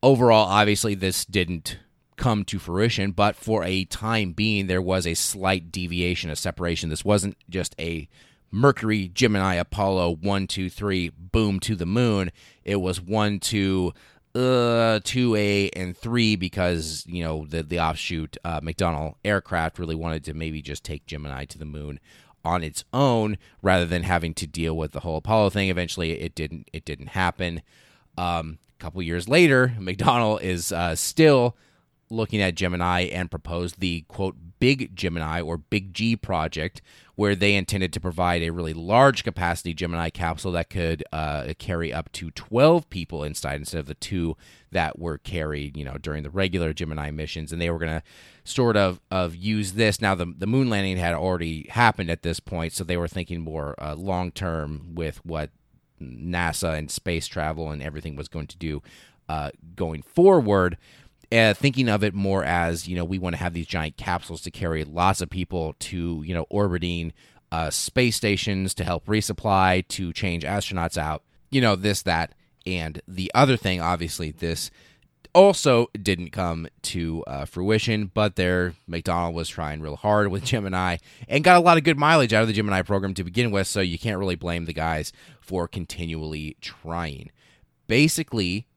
Overall, 0.04 0.46
obviously, 0.46 0.94
this 0.94 1.26
didn't 1.26 1.80
come 2.18 2.46
to 2.46 2.60
fruition, 2.60 3.12
but 3.12 3.36
for 3.36 3.63
a 3.63 3.86
time 3.86 4.34
being, 4.34 4.68
there 4.68 4.84
was 4.84 5.08
a 5.08 5.15
slight 5.15 5.72
deviation, 5.72 6.30
a 6.30 6.36
separation. 6.36 6.89
This 6.89 7.04
wasn't 7.04 7.36
just 7.50 7.74
a 7.80 8.08
Mercury, 8.52 9.10
Gemini, 9.10 9.56
Apollo, 9.56 10.18
one, 10.22 10.48
two, 10.48 10.70
three, 10.70 11.10
boom 11.10 11.60
to 11.62 11.76
the 11.76 11.86
moon. 11.86 12.32
It 12.64 12.78
was 12.78 13.02
one, 13.02 13.40
two, 13.40 13.94
uh, 14.36 15.00
two 15.04 15.36
A 15.36 15.70
and 15.72 15.98
three 15.98 16.36
because 16.36 17.04
you 17.08 17.24
know 17.24 17.46
the 17.46 17.64
the 17.64 17.80
offshoot 17.80 18.38
uh, 18.44 18.62
McDonnell 18.62 19.16
aircraft 19.26 19.80
really 19.80 19.96
wanted 19.96 20.24
to 20.26 20.34
maybe 20.34 20.62
just 20.62 20.84
take 20.84 21.06
Gemini 21.06 21.46
to 21.46 21.58
the 21.58 21.66
moon 21.66 22.00
on 22.46 22.64
its 22.64 22.86
own 22.94 23.38
rather 23.62 23.86
than 23.86 24.04
having 24.04 24.34
to 24.36 24.48
deal 24.48 24.76
with 24.78 24.92
the 24.92 25.02
whole 25.02 25.18
Apollo 25.18 25.50
thing. 25.52 25.70
Eventually, 25.70 26.12
it 26.12 26.36
didn't 26.36 26.70
it 26.74 26.86
didn't 26.86 27.08
happen. 27.08 27.62
Um, 28.18 28.60
a 28.78 28.82
couple 28.82 29.02
years 29.02 29.28
later, 29.28 29.74
McDonnell 29.80 30.42
is 30.42 30.72
uh, 30.72 30.96
still 30.96 31.56
looking 32.10 32.41
at 32.41 32.56
Gemini 32.56 33.02
and 33.02 33.30
proposed 33.30 33.80
the 33.80 34.02
quote 34.08 34.36
Big 34.60 34.95
Gemini 34.95 35.41
or 35.41 35.58
Big 35.58 35.93
G 35.93 36.15
project, 36.15 36.82
where 37.15 37.36
they 37.36 37.56
intended 37.56 37.93
to 37.93 37.99
provide 37.99 38.41
a 38.41 38.49
really 38.49 38.74
large 38.74 39.24
capacity 39.24 39.74
Gemini 39.74 40.10
capsule 40.10 40.51
that 40.53 40.70
could 40.70 41.03
uh, 41.12 41.53
carry 41.57 41.93
up 41.93 42.12
to 42.14 42.32
12 42.32 42.89
people 42.89 43.24
inside 43.24 43.55
instead 43.55 43.80
of 43.80 43.86
the 43.86 43.93
two 43.93 44.36
that 44.72 44.99
were 44.99 45.18
carried, 45.18 45.78
you 45.78 45.86
know, 45.86 45.97
during 45.97 46.24
the 46.24 46.30
regular 46.30 46.74
Gemini 46.74 47.12
missions. 47.12 47.51
And 47.51 47.62
they 47.62 47.70
were 47.70 47.80
going 47.80 47.91
to 47.91 48.03
sort 48.43 48.76
of 48.76 48.99
of 49.12 49.36
use 49.36 49.74
this. 49.74 50.01
Now, 50.01 50.16
the, 50.16 50.34
the 50.38 50.47
moon 50.47 50.70
landing 50.70 50.97
had 50.97 51.14
already 51.14 51.68
happened 51.70 52.10
at 52.10 52.24
this 52.24 52.39
point, 52.39 52.74
so 52.74 52.84
they 52.84 52.97
were 52.97 53.07
thinking 53.07 53.41
more 53.41 53.76
uh, 53.82 53.95
long 53.95 54.32
term 54.32 54.95
with 54.95 55.24
what 55.26 55.51
NASA 56.01 56.78
and 56.78 56.89
space 56.89 57.28
travel 57.28 57.72
and 57.72 57.84
everything 57.84 58.16
was 58.16 58.28
going 58.28 58.47
to 58.47 58.57
do 58.57 58.82
uh, 59.28 59.51
going 59.76 60.01
forward 60.01 60.78
uh, 61.32 61.53
thinking 61.53 61.89
of 61.89 62.03
it 62.03 62.13
more 62.13 62.43
as 62.43 62.88
you 62.88 62.95
know 62.95 63.05
we 63.05 63.19
want 63.19 63.36
to 63.36 63.41
have 63.41 63.53
these 63.53 63.67
giant 63.67 63.97
capsules 63.97 64.41
to 64.41 64.51
carry 64.51 64.84
lots 64.84 65.21
of 65.21 65.30
people 65.30 65.75
to 65.80 66.23
you 66.25 66.34
know 66.34 66.45
orbiting 66.49 67.13
uh, 67.51 67.69
space 67.69 68.15
stations 68.15 68.73
to 68.73 68.84
help 68.84 69.05
resupply 69.05 69.88
to 69.88 70.11
change 70.13 70.43
astronauts 70.43 70.97
out 70.97 71.23
you 71.49 71.61
know 71.61 71.75
this 71.75 72.01
that 72.01 72.34
and 72.65 73.01
the 73.07 73.32
other 73.34 73.57
thing 73.57 73.82
obviously 73.82 74.32
this 74.32 74.71
also 75.36 75.88
didn't 76.01 76.32
come 76.32 76.67
to 76.82 77.23
uh, 77.27 77.45
fruition 77.45 78.09
but 78.13 78.36
there 78.36 78.73
McDonnell 78.89 79.34
was 79.34 79.47
trying 79.47 79.82
real 79.82 79.95
hard 79.95 80.30
with 80.30 80.43
gemini 80.45 80.97
and 81.27 81.43
got 81.43 81.57
a 81.57 81.61
lot 81.61 81.77
of 81.77 81.84
good 81.84 81.97
mileage 81.97 82.34
out 82.34 82.41
of 82.41 82.47
the 82.47 82.53
gemini 82.53 82.82
program 82.82 83.13
to 83.13 83.23
begin 83.23 83.51
with 83.51 83.67
so 83.67 83.82
you 83.82 83.99
can't 83.99 84.17
really 84.17 84.36
blame 84.36 84.65
the 84.65 84.73
guys 84.73 85.13
for 85.39 85.67
continually 85.67 86.57
trying. 86.61 87.32
Basically 87.88 88.67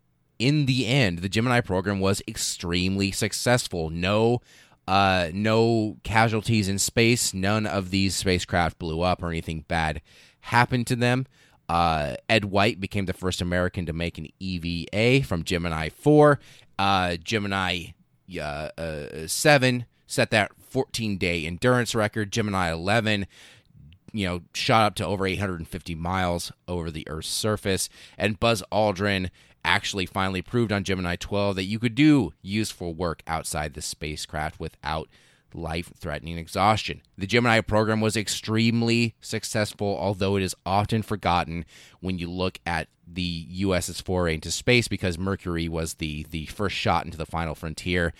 in 0.43 0.67
the 0.67 0.87
end, 0.87 1.19
the 1.21 1.29
Gemini 1.29 1.61
program 1.61 2.01
was 2.01 2.21
extremely 2.27 3.13
successful. 3.13 3.91
No, 3.91 4.41
uh, 4.89 5.29
no 5.33 5.99
casualties 6.03 6.69
in 6.69 6.81
space. 6.81 7.33
None 7.33 7.65
of 7.65 7.91
these 7.91 8.17
spacecraft 8.17 8.81
blew 8.81 9.03
up 9.03 9.23
or 9.23 9.29
anything 9.29 9.65
bad 9.69 10.03
happened 10.41 10.89
to 10.89 10.97
them. 10.97 11.27
Uh, 11.69 12.17
Ed 12.29 12.47
White 12.47 12.81
became 12.81 13.07
the 13.07 13.13
first 13.13 13.41
American 13.41 13.87
to 13.87 13.93
make 13.93 14.19
an 14.19 14.27
EVA 14.41 15.25
from 15.25 15.45
Gemini 15.45 15.89
4. 15.91 16.41
Uh, 16.77 17.17
Gemini 17.17 17.93
uh, 18.37 18.71
uh, 18.77 19.27
7 19.29 19.87
set 20.09 20.31
that 20.33 20.51
14 20.59 21.19
day 21.19 21.47
endurance 21.47 21.95
record. 21.95 22.33
Gemini 22.33 22.73
11 22.73 23.29
you 24.15 24.27
know, 24.27 24.43
shot 24.53 24.85
up 24.85 24.95
to 24.97 25.07
over 25.07 25.27
850 25.27 25.95
miles 25.95 26.53
over 26.69 26.91
the 26.91 27.09
Earth's 27.09 27.29
surface. 27.29 27.89
And 28.19 28.39
Buzz 28.39 28.63
Aldrin 28.71 29.31
actually 29.65 30.07
finally 30.07 30.43
proved 30.43 30.73
on 30.73 30.85
Gemini 30.85 31.17
12 31.17 31.57
that 31.57 31.65
you 31.65 31.79
could 31.79 31.95
do 31.95 32.33
useful 32.43 32.95
work 32.95 33.23
outside 33.27 33.75
the 33.75 33.83
spacecraft 33.83 34.59
without 34.59 35.09
life 35.55 35.93
threatening 35.97 36.39
exhaustion. 36.39 37.03
The 37.17 37.27
Gemini 37.27 37.61
program 37.61 38.01
was 38.01 38.17
extremely 38.17 39.15
successful, 39.21 39.97
although 39.99 40.37
it 40.37 40.43
is 40.43 40.57
often 40.65 41.03
forgotten 41.03 41.65
when 42.01 42.19
you 42.19 42.31
look 42.31 42.59
at 42.67 42.89
the 43.07 43.47
US's 43.49 44.01
foray 44.01 44.35
into 44.35 44.51
space 44.51 44.89
because 44.89 45.19
Mercury 45.19 45.69
was 45.69 45.95
the, 45.95 46.27
the 46.31 46.47
first 46.47 46.77
shot 46.77 47.05
into 47.05 47.19
the 47.19 47.27
final 47.27 47.55
frontier. 47.55 48.13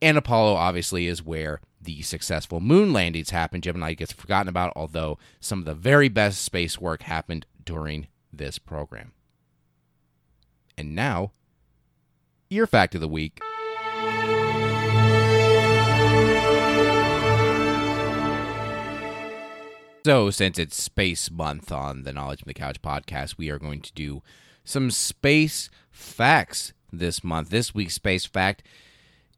And 0.00 0.16
Apollo 0.16 0.54
obviously 0.54 1.06
is 1.06 1.24
where 1.24 1.60
the 1.80 2.02
successful 2.02 2.60
moon 2.60 2.92
landings 2.92 3.30
happened. 3.30 3.62
Gemini 3.62 3.94
gets 3.94 4.12
forgotten 4.12 4.48
about, 4.48 4.72
although 4.76 5.18
some 5.40 5.60
of 5.60 5.64
the 5.64 5.74
very 5.74 6.08
best 6.08 6.42
space 6.42 6.80
work 6.80 7.02
happened 7.02 7.46
during 7.64 8.06
this 8.32 8.58
program. 8.58 9.12
And 10.78 10.94
now, 10.94 11.32
your 12.50 12.66
fact 12.66 12.94
of 12.94 13.00
the 13.00 13.08
week. 13.08 13.40
So, 20.04 20.30
since 20.30 20.58
it's 20.58 20.80
Space 20.80 21.30
Month 21.30 21.72
on 21.72 22.02
the 22.02 22.12
Knowledge 22.12 22.40
from 22.40 22.48
the 22.48 22.54
Couch 22.54 22.82
podcast, 22.82 23.38
we 23.38 23.48
are 23.48 23.58
going 23.58 23.80
to 23.80 23.92
do 23.94 24.22
some 24.64 24.90
space 24.90 25.70
facts 25.90 26.74
this 26.92 27.24
month. 27.24 27.48
This 27.48 27.74
week's 27.74 27.94
space 27.94 28.26
fact 28.26 28.62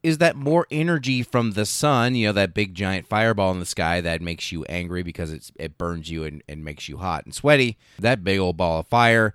is 0.03 0.19
that 0.19 0.35
more 0.35 0.67
energy 0.73 1.23
from 1.23 1.53
the 1.53 1.65
sun, 1.65 2.17
you 2.17 2.27
know, 2.27 2.33
that 2.33 2.53
big 2.53 2.75
giant 2.75 3.07
fireball 3.07 3.53
in 3.53 3.61
the 3.61 3.67
sky 3.67 4.01
that 4.01 4.21
makes 4.21 4.51
you 4.51 4.65
angry 4.65 5.05
because 5.05 5.53
it 5.55 5.79
burns 5.79 6.11
you 6.11 6.25
and, 6.25 6.43
and 6.49 6.65
makes 6.65 6.89
you 6.89 6.97
hot 6.99 7.25
and 7.25 7.35
sweaty, 7.35 7.79
that 8.01 8.25
big 8.25 8.41
old 8.41 8.57
ball 8.57 8.81
of 8.81 8.89
fire 8.89 9.35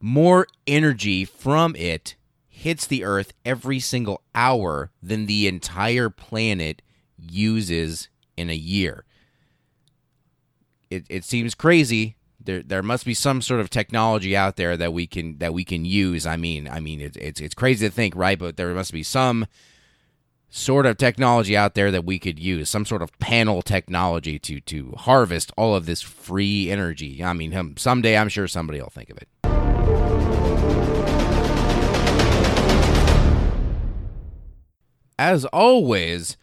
more 0.00 0.46
energy 0.66 1.24
from 1.24 1.74
it 1.76 2.16
hits 2.46 2.86
the 2.86 3.04
Earth 3.04 3.32
every 3.44 3.78
single 3.78 4.22
hour 4.34 4.90
than 5.02 5.26
the 5.26 5.46
entire 5.46 6.10
planet 6.10 6.82
uses 7.16 8.08
in 8.36 8.50
a 8.50 8.54
year. 8.54 9.04
It, 10.90 11.04
it 11.08 11.24
seems 11.24 11.54
crazy. 11.54 12.16
There, 12.40 12.62
there 12.62 12.82
must 12.82 13.04
be 13.04 13.14
some 13.14 13.42
sort 13.42 13.60
of 13.60 13.70
technology 13.70 14.36
out 14.36 14.56
there 14.56 14.76
that 14.76 14.92
we 14.92 15.06
can 15.06 15.38
that 15.38 15.52
we 15.52 15.64
can 15.64 15.84
use. 15.84 16.26
I 16.26 16.36
mean, 16.36 16.68
I 16.68 16.80
mean, 16.80 17.00
it's 17.00 17.16
it's 17.16 17.40
it's 17.40 17.54
crazy 17.54 17.86
to 17.86 17.94
think, 17.94 18.16
right? 18.16 18.38
But 18.38 18.56
there 18.56 18.72
must 18.74 18.92
be 18.92 19.02
some 19.02 19.46
sort 20.48 20.86
of 20.86 20.96
technology 20.96 21.56
out 21.56 21.74
there 21.74 21.90
that 21.90 22.04
we 22.04 22.18
could 22.18 22.38
use, 22.38 22.70
some 22.70 22.86
sort 22.86 23.02
of 23.02 23.16
panel 23.18 23.60
technology 23.60 24.38
to 24.38 24.60
to 24.60 24.94
harvest 24.96 25.52
all 25.56 25.74
of 25.74 25.86
this 25.86 26.00
free 26.00 26.70
energy. 26.70 27.22
I 27.22 27.34
mean, 27.34 27.76
someday 27.76 28.16
I'm 28.16 28.30
sure 28.30 28.48
somebody 28.48 28.80
will 28.80 28.90
think 28.90 29.10
of 29.10 29.18
it. 29.18 29.47
As 35.18 35.44
always, 35.46 36.36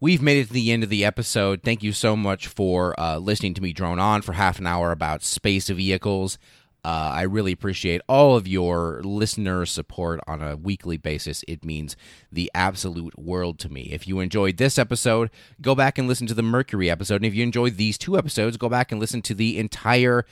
we've 0.00 0.22
made 0.22 0.38
it 0.38 0.48
to 0.48 0.52
the 0.52 0.70
end 0.70 0.82
of 0.82 0.90
the 0.90 1.04
episode. 1.04 1.62
Thank 1.62 1.82
you 1.82 1.92
so 1.92 2.16
much 2.16 2.46
for 2.46 2.98
uh, 3.00 3.18
listening 3.18 3.54
to 3.54 3.62
me 3.62 3.72
drone 3.72 3.98
on 3.98 4.22
for 4.22 4.32
half 4.32 4.58
an 4.58 4.66
hour 4.66 4.92
about 4.92 5.22
space 5.22 5.68
vehicles. 5.68 6.38
Uh, 6.82 7.12
I 7.12 7.22
really 7.22 7.52
appreciate 7.52 8.00
all 8.08 8.36
of 8.36 8.48
your 8.48 9.02
listener 9.04 9.66
support 9.66 10.20
on 10.26 10.42
a 10.42 10.56
weekly 10.56 10.96
basis. 10.96 11.44
It 11.46 11.62
means 11.62 11.94
the 12.32 12.50
absolute 12.54 13.18
world 13.18 13.58
to 13.60 13.68
me. 13.68 13.90
If 13.92 14.08
you 14.08 14.20
enjoyed 14.20 14.56
this 14.56 14.78
episode, 14.78 15.30
go 15.60 15.74
back 15.74 15.98
and 15.98 16.08
listen 16.08 16.26
to 16.28 16.34
the 16.34 16.42
Mercury 16.42 16.88
episode. 16.88 17.16
And 17.16 17.26
if 17.26 17.34
you 17.34 17.42
enjoyed 17.42 17.76
these 17.76 17.98
two 17.98 18.16
episodes, 18.16 18.56
go 18.56 18.70
back 18.70 18.90
and 18.90 19.00
listen 19.00 19.20
to 19.22 19.34
the 19.34 19.58
entire 19.58 20.24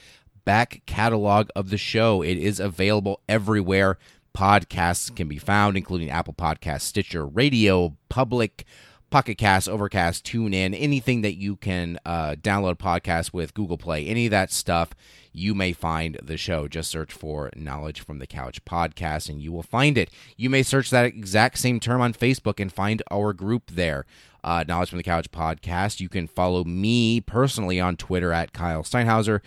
back 0.43 0.81
catalog 0.87 1.49
of 1.55 1.69
the 1.69 1.77
show. 1.77 2.23
It 2.23 2.39
is 2.39 2.59
available 2.59 3.21
everywhere 3.29 3.99
podcasts 4.33 5.15
can 5.15 5.27
be 5.27 5.37
found, 5.37 5.77
including 5.77 6.09
Apple 6.09 6.33
Podcasts, 6.33 6.81
Stitcher 6.81 7.25
Radio, 7.25 7.95
Public, 8.09 8.65
Pocket 9.09 9.35
Cast, 9.35 9.67
Overcast, 9.67 10.23
TuneIn, 10.25 10.75
anything 10.79 11.21
that 11.21 11.35
you 11.35 11.55
can 11.55 11.97
uh, 12.05 12.35
download 12.39 12.75
podcasts 12.75 13.33
with, 13.33 13.53
Google 13.53 13.77
Play, 13.77 14.05
any 14.05 14.27
of 14.27 14.31
that 14.31 14.51
stuff, 14.51 14.91
you 15.31 15.55
may 15.55 15.73
find 15.73 16.17
the 16.21 16.37
show. 16.37 16.67
Just 16.67 16.91
search 16.91 17.11
for 17.11 17.49
Knowledge 17.55 18.01
from 18.01 18.19
the 18.19 18.27
Couch 18.27 18.63
podcast 18.65 19.29
and 19.29 19.41
you 19.41 19.51
will 19.51 19.63
find 19.63 19.97
it. 19.97 20.09
You 20.37 20.49
may 20.49 20.63
search 20.63 20.89
that 20.89 21.05
exact 21.05 21.57
same 21.57 21.79
term 21.79 22.01
on 22.01 22.13
Facebook 22.13 22.59
and 22.59 22.71
find 22.71 23.01
our 23.11 23.33
group 23.33 23.71
there. 23.71 24.05
Uh, 24.43 24.63
Knowledge 24.67 24.89
from 24.89 24.97
the 24.97 25.03
Couch 25.03 25.31
podcast. 25.31 25.99
You 25.99 26.09
can 26.09 26.27
follow 26.27 26.63
me 26.63 27.19
personally 27.21 27.79
on 27.79 27.97
Twitter 27.97 28.31
at 28.31 28.53
Kyle 28.53 28.83
Steinhauser. 28.83 29.41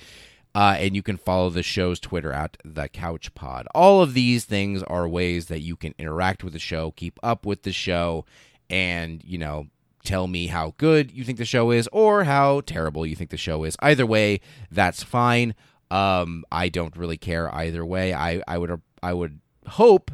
Uh, 0.54 0.76
and 0.78 0.94
you 0.94 1.02
can 1.02 1.16
follow 1.16 1.48
the 1.48 1.62
show's 1.62 1.98
Twitter 1.98 2.32
at 2.32 2.58
the 2.64 2.88
Couch 2.88 3.34
Pod. 3.34 3.66
All 3.74 4.02
of 4.02 4.12
these 4.12 4.44
things 4.44 4.82
are 4.82 5.08
ways 5.08 5.46
that 5.46 5.60
you 5.60 5.76
can 5.76 5.94
interact 5.98 6.44
with 6.44 6.52
the 6.52 6.58
show, 6.58 6.90
keep 6.90 7.18
up 7.22 7.46
with 7.46 7.62
the 7.62 7.72
show, 7.72 8.26
and 8.68 9.22
you 9.24 9.38
know 9.38 9.68
tell 10.04 10.26
me 10.26 10.48
how 10.48 10.74
good 10.78 11.10
you 11.12 11.24
think 11.24 11.38
the 11.38 11.44
show 11.44 11.70
is 11.70 11.88
or 11.92 12.24
how 12.24 12.60
terrible 12.62 13.06
you 13.06 13.16
think 13.16 13.30
the 13.30 13.36
show 13.36 13.64
is. 13.64 13.76
Either 13.80 14.04
way, 14.04 14.40
that's 14.70 15.02
fine. 15.02 15.54
Um, 15.90 16.44
I 16.50 16.68
don't 16.68 16.96
really 16.96 17.18
care 17.18 17.54
either 17.54 17.84
way. 17.84 18.14
I, 18.14 18.42
I 18.48 18.58
would 18.58 18.80
I 19.02 19.12
would 19.12 19.40
hope 19.66 20.10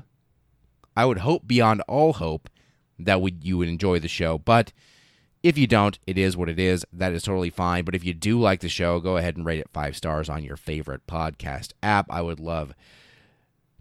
I 0.97 1.05
would 1.05 1.19
hope 1.19 1.47
beyond 1.47 1.83
all 1.89 2.15
hope 2.15 2.51
that 2.99 3.21
would 3.21 3.45
you 3.45 3.59
would 3.59 3.69
enjoy 3.69 3.99
the 3.99 4.09
show, 4.09 4.39
but 4.39 4.73
if 5.49 5.57
you 5.57 5.67
don't, 5.67 5.99
it 6.07 6.19
is 6.19 6.37
what 6.37 6.51
it 6.51 6.59
is. 6.59 6.85
That 6.93 7.15
is 7.15 7.23
totally 7.23 7.49
fine. 7.49 7.85
But 7.85 7.95
if 7.95 8.05
you 8.05 8.13
do 8.13 8.39
like 8.39 8.61
the 8.61 8.69
show, 8.69 9.01
go 9.01 9.17
ahead 9.17 9.39
and 9.39 9.47
rate 9.47 9.61
it 9.61 9.71
five 9.73 9.97
stars 9.97 10.29
on 10.29 10.45
your 10.45 10.59
favorite 10.59 11.07
podcast 11.07 11.73
app. 11.83 12.07
I 12.11 12.21
would 12.21 12.39
love 12.39 12.75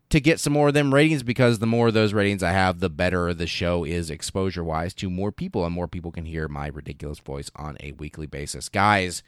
to 0.10 0.22
get 0.22 0.40
some 0.40 0.54
more 0.54 0.70
of 0.70 0.74
them 0.74 0.94
ratings 0.94 1.24
because 1.24 1.60
the 1.60 1.68
more 1.68 1.90
of 1.90 1.94
those 1.94 2.14
ratings 2.14 2.42
I 2.42 2.54
have, 2.54 2.80
the 2.80 2.90
better 2.90 3.34
the 3.34 3.48
show 3.48 3.84
is 3.84 4.10
exposure 4.10 4.64
wise 4.64 4.94
to 4.94 5.10
more 5.10 5.34
people, 5.34 5.66
and 5.66 5.76
more 5.76 5.90
people 5.90 6.14
can 6.14 6.24
hear 6.24 6.48
my 6.48 6.68
ridiculous 6.68 7.20
voice 7.20 7.52
on 7.58 7.76
a 7.82 7.92
weekly 7.92 8.28
basis. 8.28 8.70
Guys, 8.70 9.22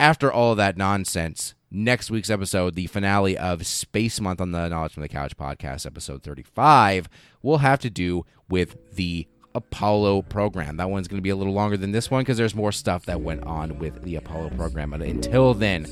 after 0.00 0.32
all 0.32 0.56
that 0.56 0.76
nonsense, 0.76 1.54
next 1.70 2.10
week's 2.10 2.30
episode, 2.30 2.74
the 2.74 2.88
finale 2.88 3.38
of 3.38 3.64
Space 3.64 4.20
Month 4.20 4.40
on 4.40 4.50
the 4.50 4.68
Knowledge 4.68 4.94
from 4.94 5.02
the 5.02 5.08
Couch 5.08 5.36
podcast, 5.36 5.86
episode 5.86 6.24
35, 6.24 7.08
will 7.42 7.58
have 7.58 7.78
to 7.78 7.90
do 7.90 8.26
with 8.48 8.76
the 8.96 9.28
Apollo 9.56 10.22
program. 10.22 10.76
That 10.76 10.90
one's 10.90 11.08
going 11.08 11.16
to 11.16 11.22
be 11.22 11.30
a 11.30 11.36
little 11.36 11.54
longer 11.54 11.78
than 11.78 11.92
this 11.92 12.10
one 12.10 12.20
because 12.20 12.36
there's 12.36 12.54
more 12.54 12.72
stuff 12.72 13.06
that 13.06 13.22
went 13.22 13.42
on 13.44 13.78
with 13.78 14.02
the 14.02 14.16
Apollo 14.16 14.50
program. 14.50 14.90
But 14.90 15.00
until 15.00 15.54
then, 15.54 15.86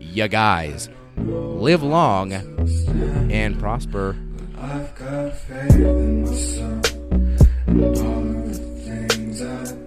you 0.00 0.26
guys 0.28 0.88
live 1.16 1.82
long 1.82 2.32
and 2.32 3.58
prosper. 3.58 4.16
I've 4.58 4.94
got 4.94 5.36
faith 5.36 5.74
in 5.74 6.22
myself 6.22 6.92
all 7.68 8.22
the 8.44 8.54
things 8.84 9.42
I 9.42 9.81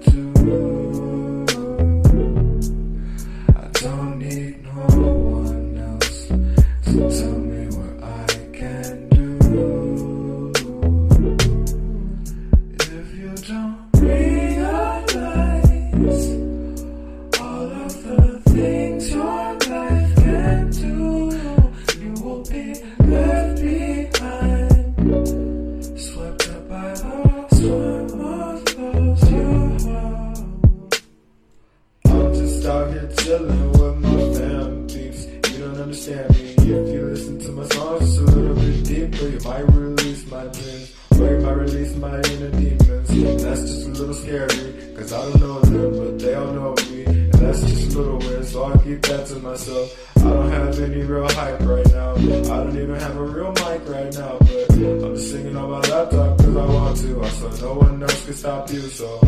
chilling 33.18 33.72
with 33.72 33.96
my 33.98 34.34
fam 34.34 34.88
peeps. 34.88 35.26
You 35.52 35.60
don't 35.66 35.80
understand 35.82 36.30
me 36.32 36.52
if 36.52 36.68
you 36.68 37.02
listen 37.06 37.40
to 37.40 37.52
my 37.52 37.66
songs 37.68 38.00
just 38.02 38.20
a 38.20 38.24
little 38.24 38.56
bit 38.56 38.84
deeper. 38.86 39.28
You 39.30 39.40
might 39.46 39.68
release 39.74 40.26
my 40.32 40.44
dreams, 40.48 40.94
or 41.20 41.30
you 41.32 41.40
might 41.40 41.52
release 41.52 41.96
my 41.96 42.16
inner 42.16 42.52
demons. 42.52 43.10
And 43.10 43.40
that's 43.40 43.62
just 43.62 43.86
a 43.88 43.90
little 43.90 44.14
scary, 44.14 44.96
cause 44.96 45.14
I 45.14 45.22
don't 45.22 45.40
know 45.40 45.60
them, 45.62 45.92
but 45.98 46.20
they 46.20 46.34
all 46.36 46.52
know 46.54 46.76
me. 46.90 47.06
And 47.06 47.34
that's 47.34 47.62
just 47.62 47.96
a 47.96 48.00
little 48.00 48.18
weird, 48.20 48.46
so 48.46 48.66
I 48.66 48.78
keep 48.78 49.02
that 49.04 49.28
to 49.28 49.36
myself. 49.36 50.18
I 50.18 50.22
don't 50.22 50.52
have 50.52 50.80
any 50.80 51.02
real 51.04 51.30
hype 51.30 51.62
right 51.62 51.86
now. 51.92 52.16
I 52.16 52.64
don't 52.64 52.78
even 52.78 53.00
have 53.00 53.16
a 53.16 53.24
real 53.24 53.52
mic 53.52 53.88
right 53.88 54.14
now, 54.14 54.38
but 54.40 54.74
I'm 54.74 55.16
just 55.16 55.32
singing 55.32 55.56
on 55.56 55.70
my 55.70 55.80
laptop 55.80 56.38
cause 56.40 56.56
I 56.56 56.66
want 56.66 56.98
to. 56.98 57.30
So 57.30 57.50
no 57.68 57.74
one 57.76 58.02
else 58.02 58.26
can 58.26 58.34
stop 58.34 58.72
you, 58.72 58.82
so 58.82 59.20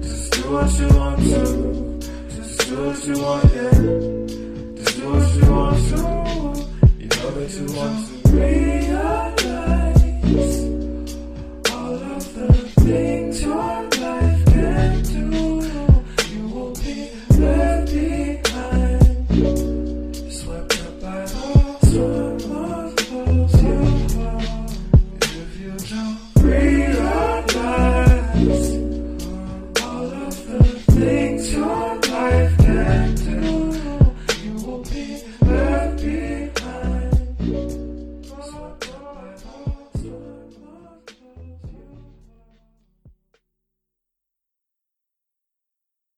just 0.00 0.32
do 0.32 0.52
what 0.52 0.78
you 0.78 0.88
want 0.96 1.18
to. 1.20 1.91
Do 2.72 2.78
what 2.86 3.06
you 3.06 3.18
want, 3.20 3.44
yeah. 3.54 3.70
Just 4.76 4.96
do 4.96 5.02
what 5.12 5.28
you 5.36 5.44
want 5.52 5.76
to. 5.88 5.96
You 6.98 7.08
know 7.08 7.30
that 7.36 7.50
you 7.52 7.66
want 7.76 7.96
to 8.08 8.12
realize 8.32 9.42
all 11.70 12.00
of 12.16 12.24
the 12.34 12.48
things 12.80 13.36
your 13.42 13.71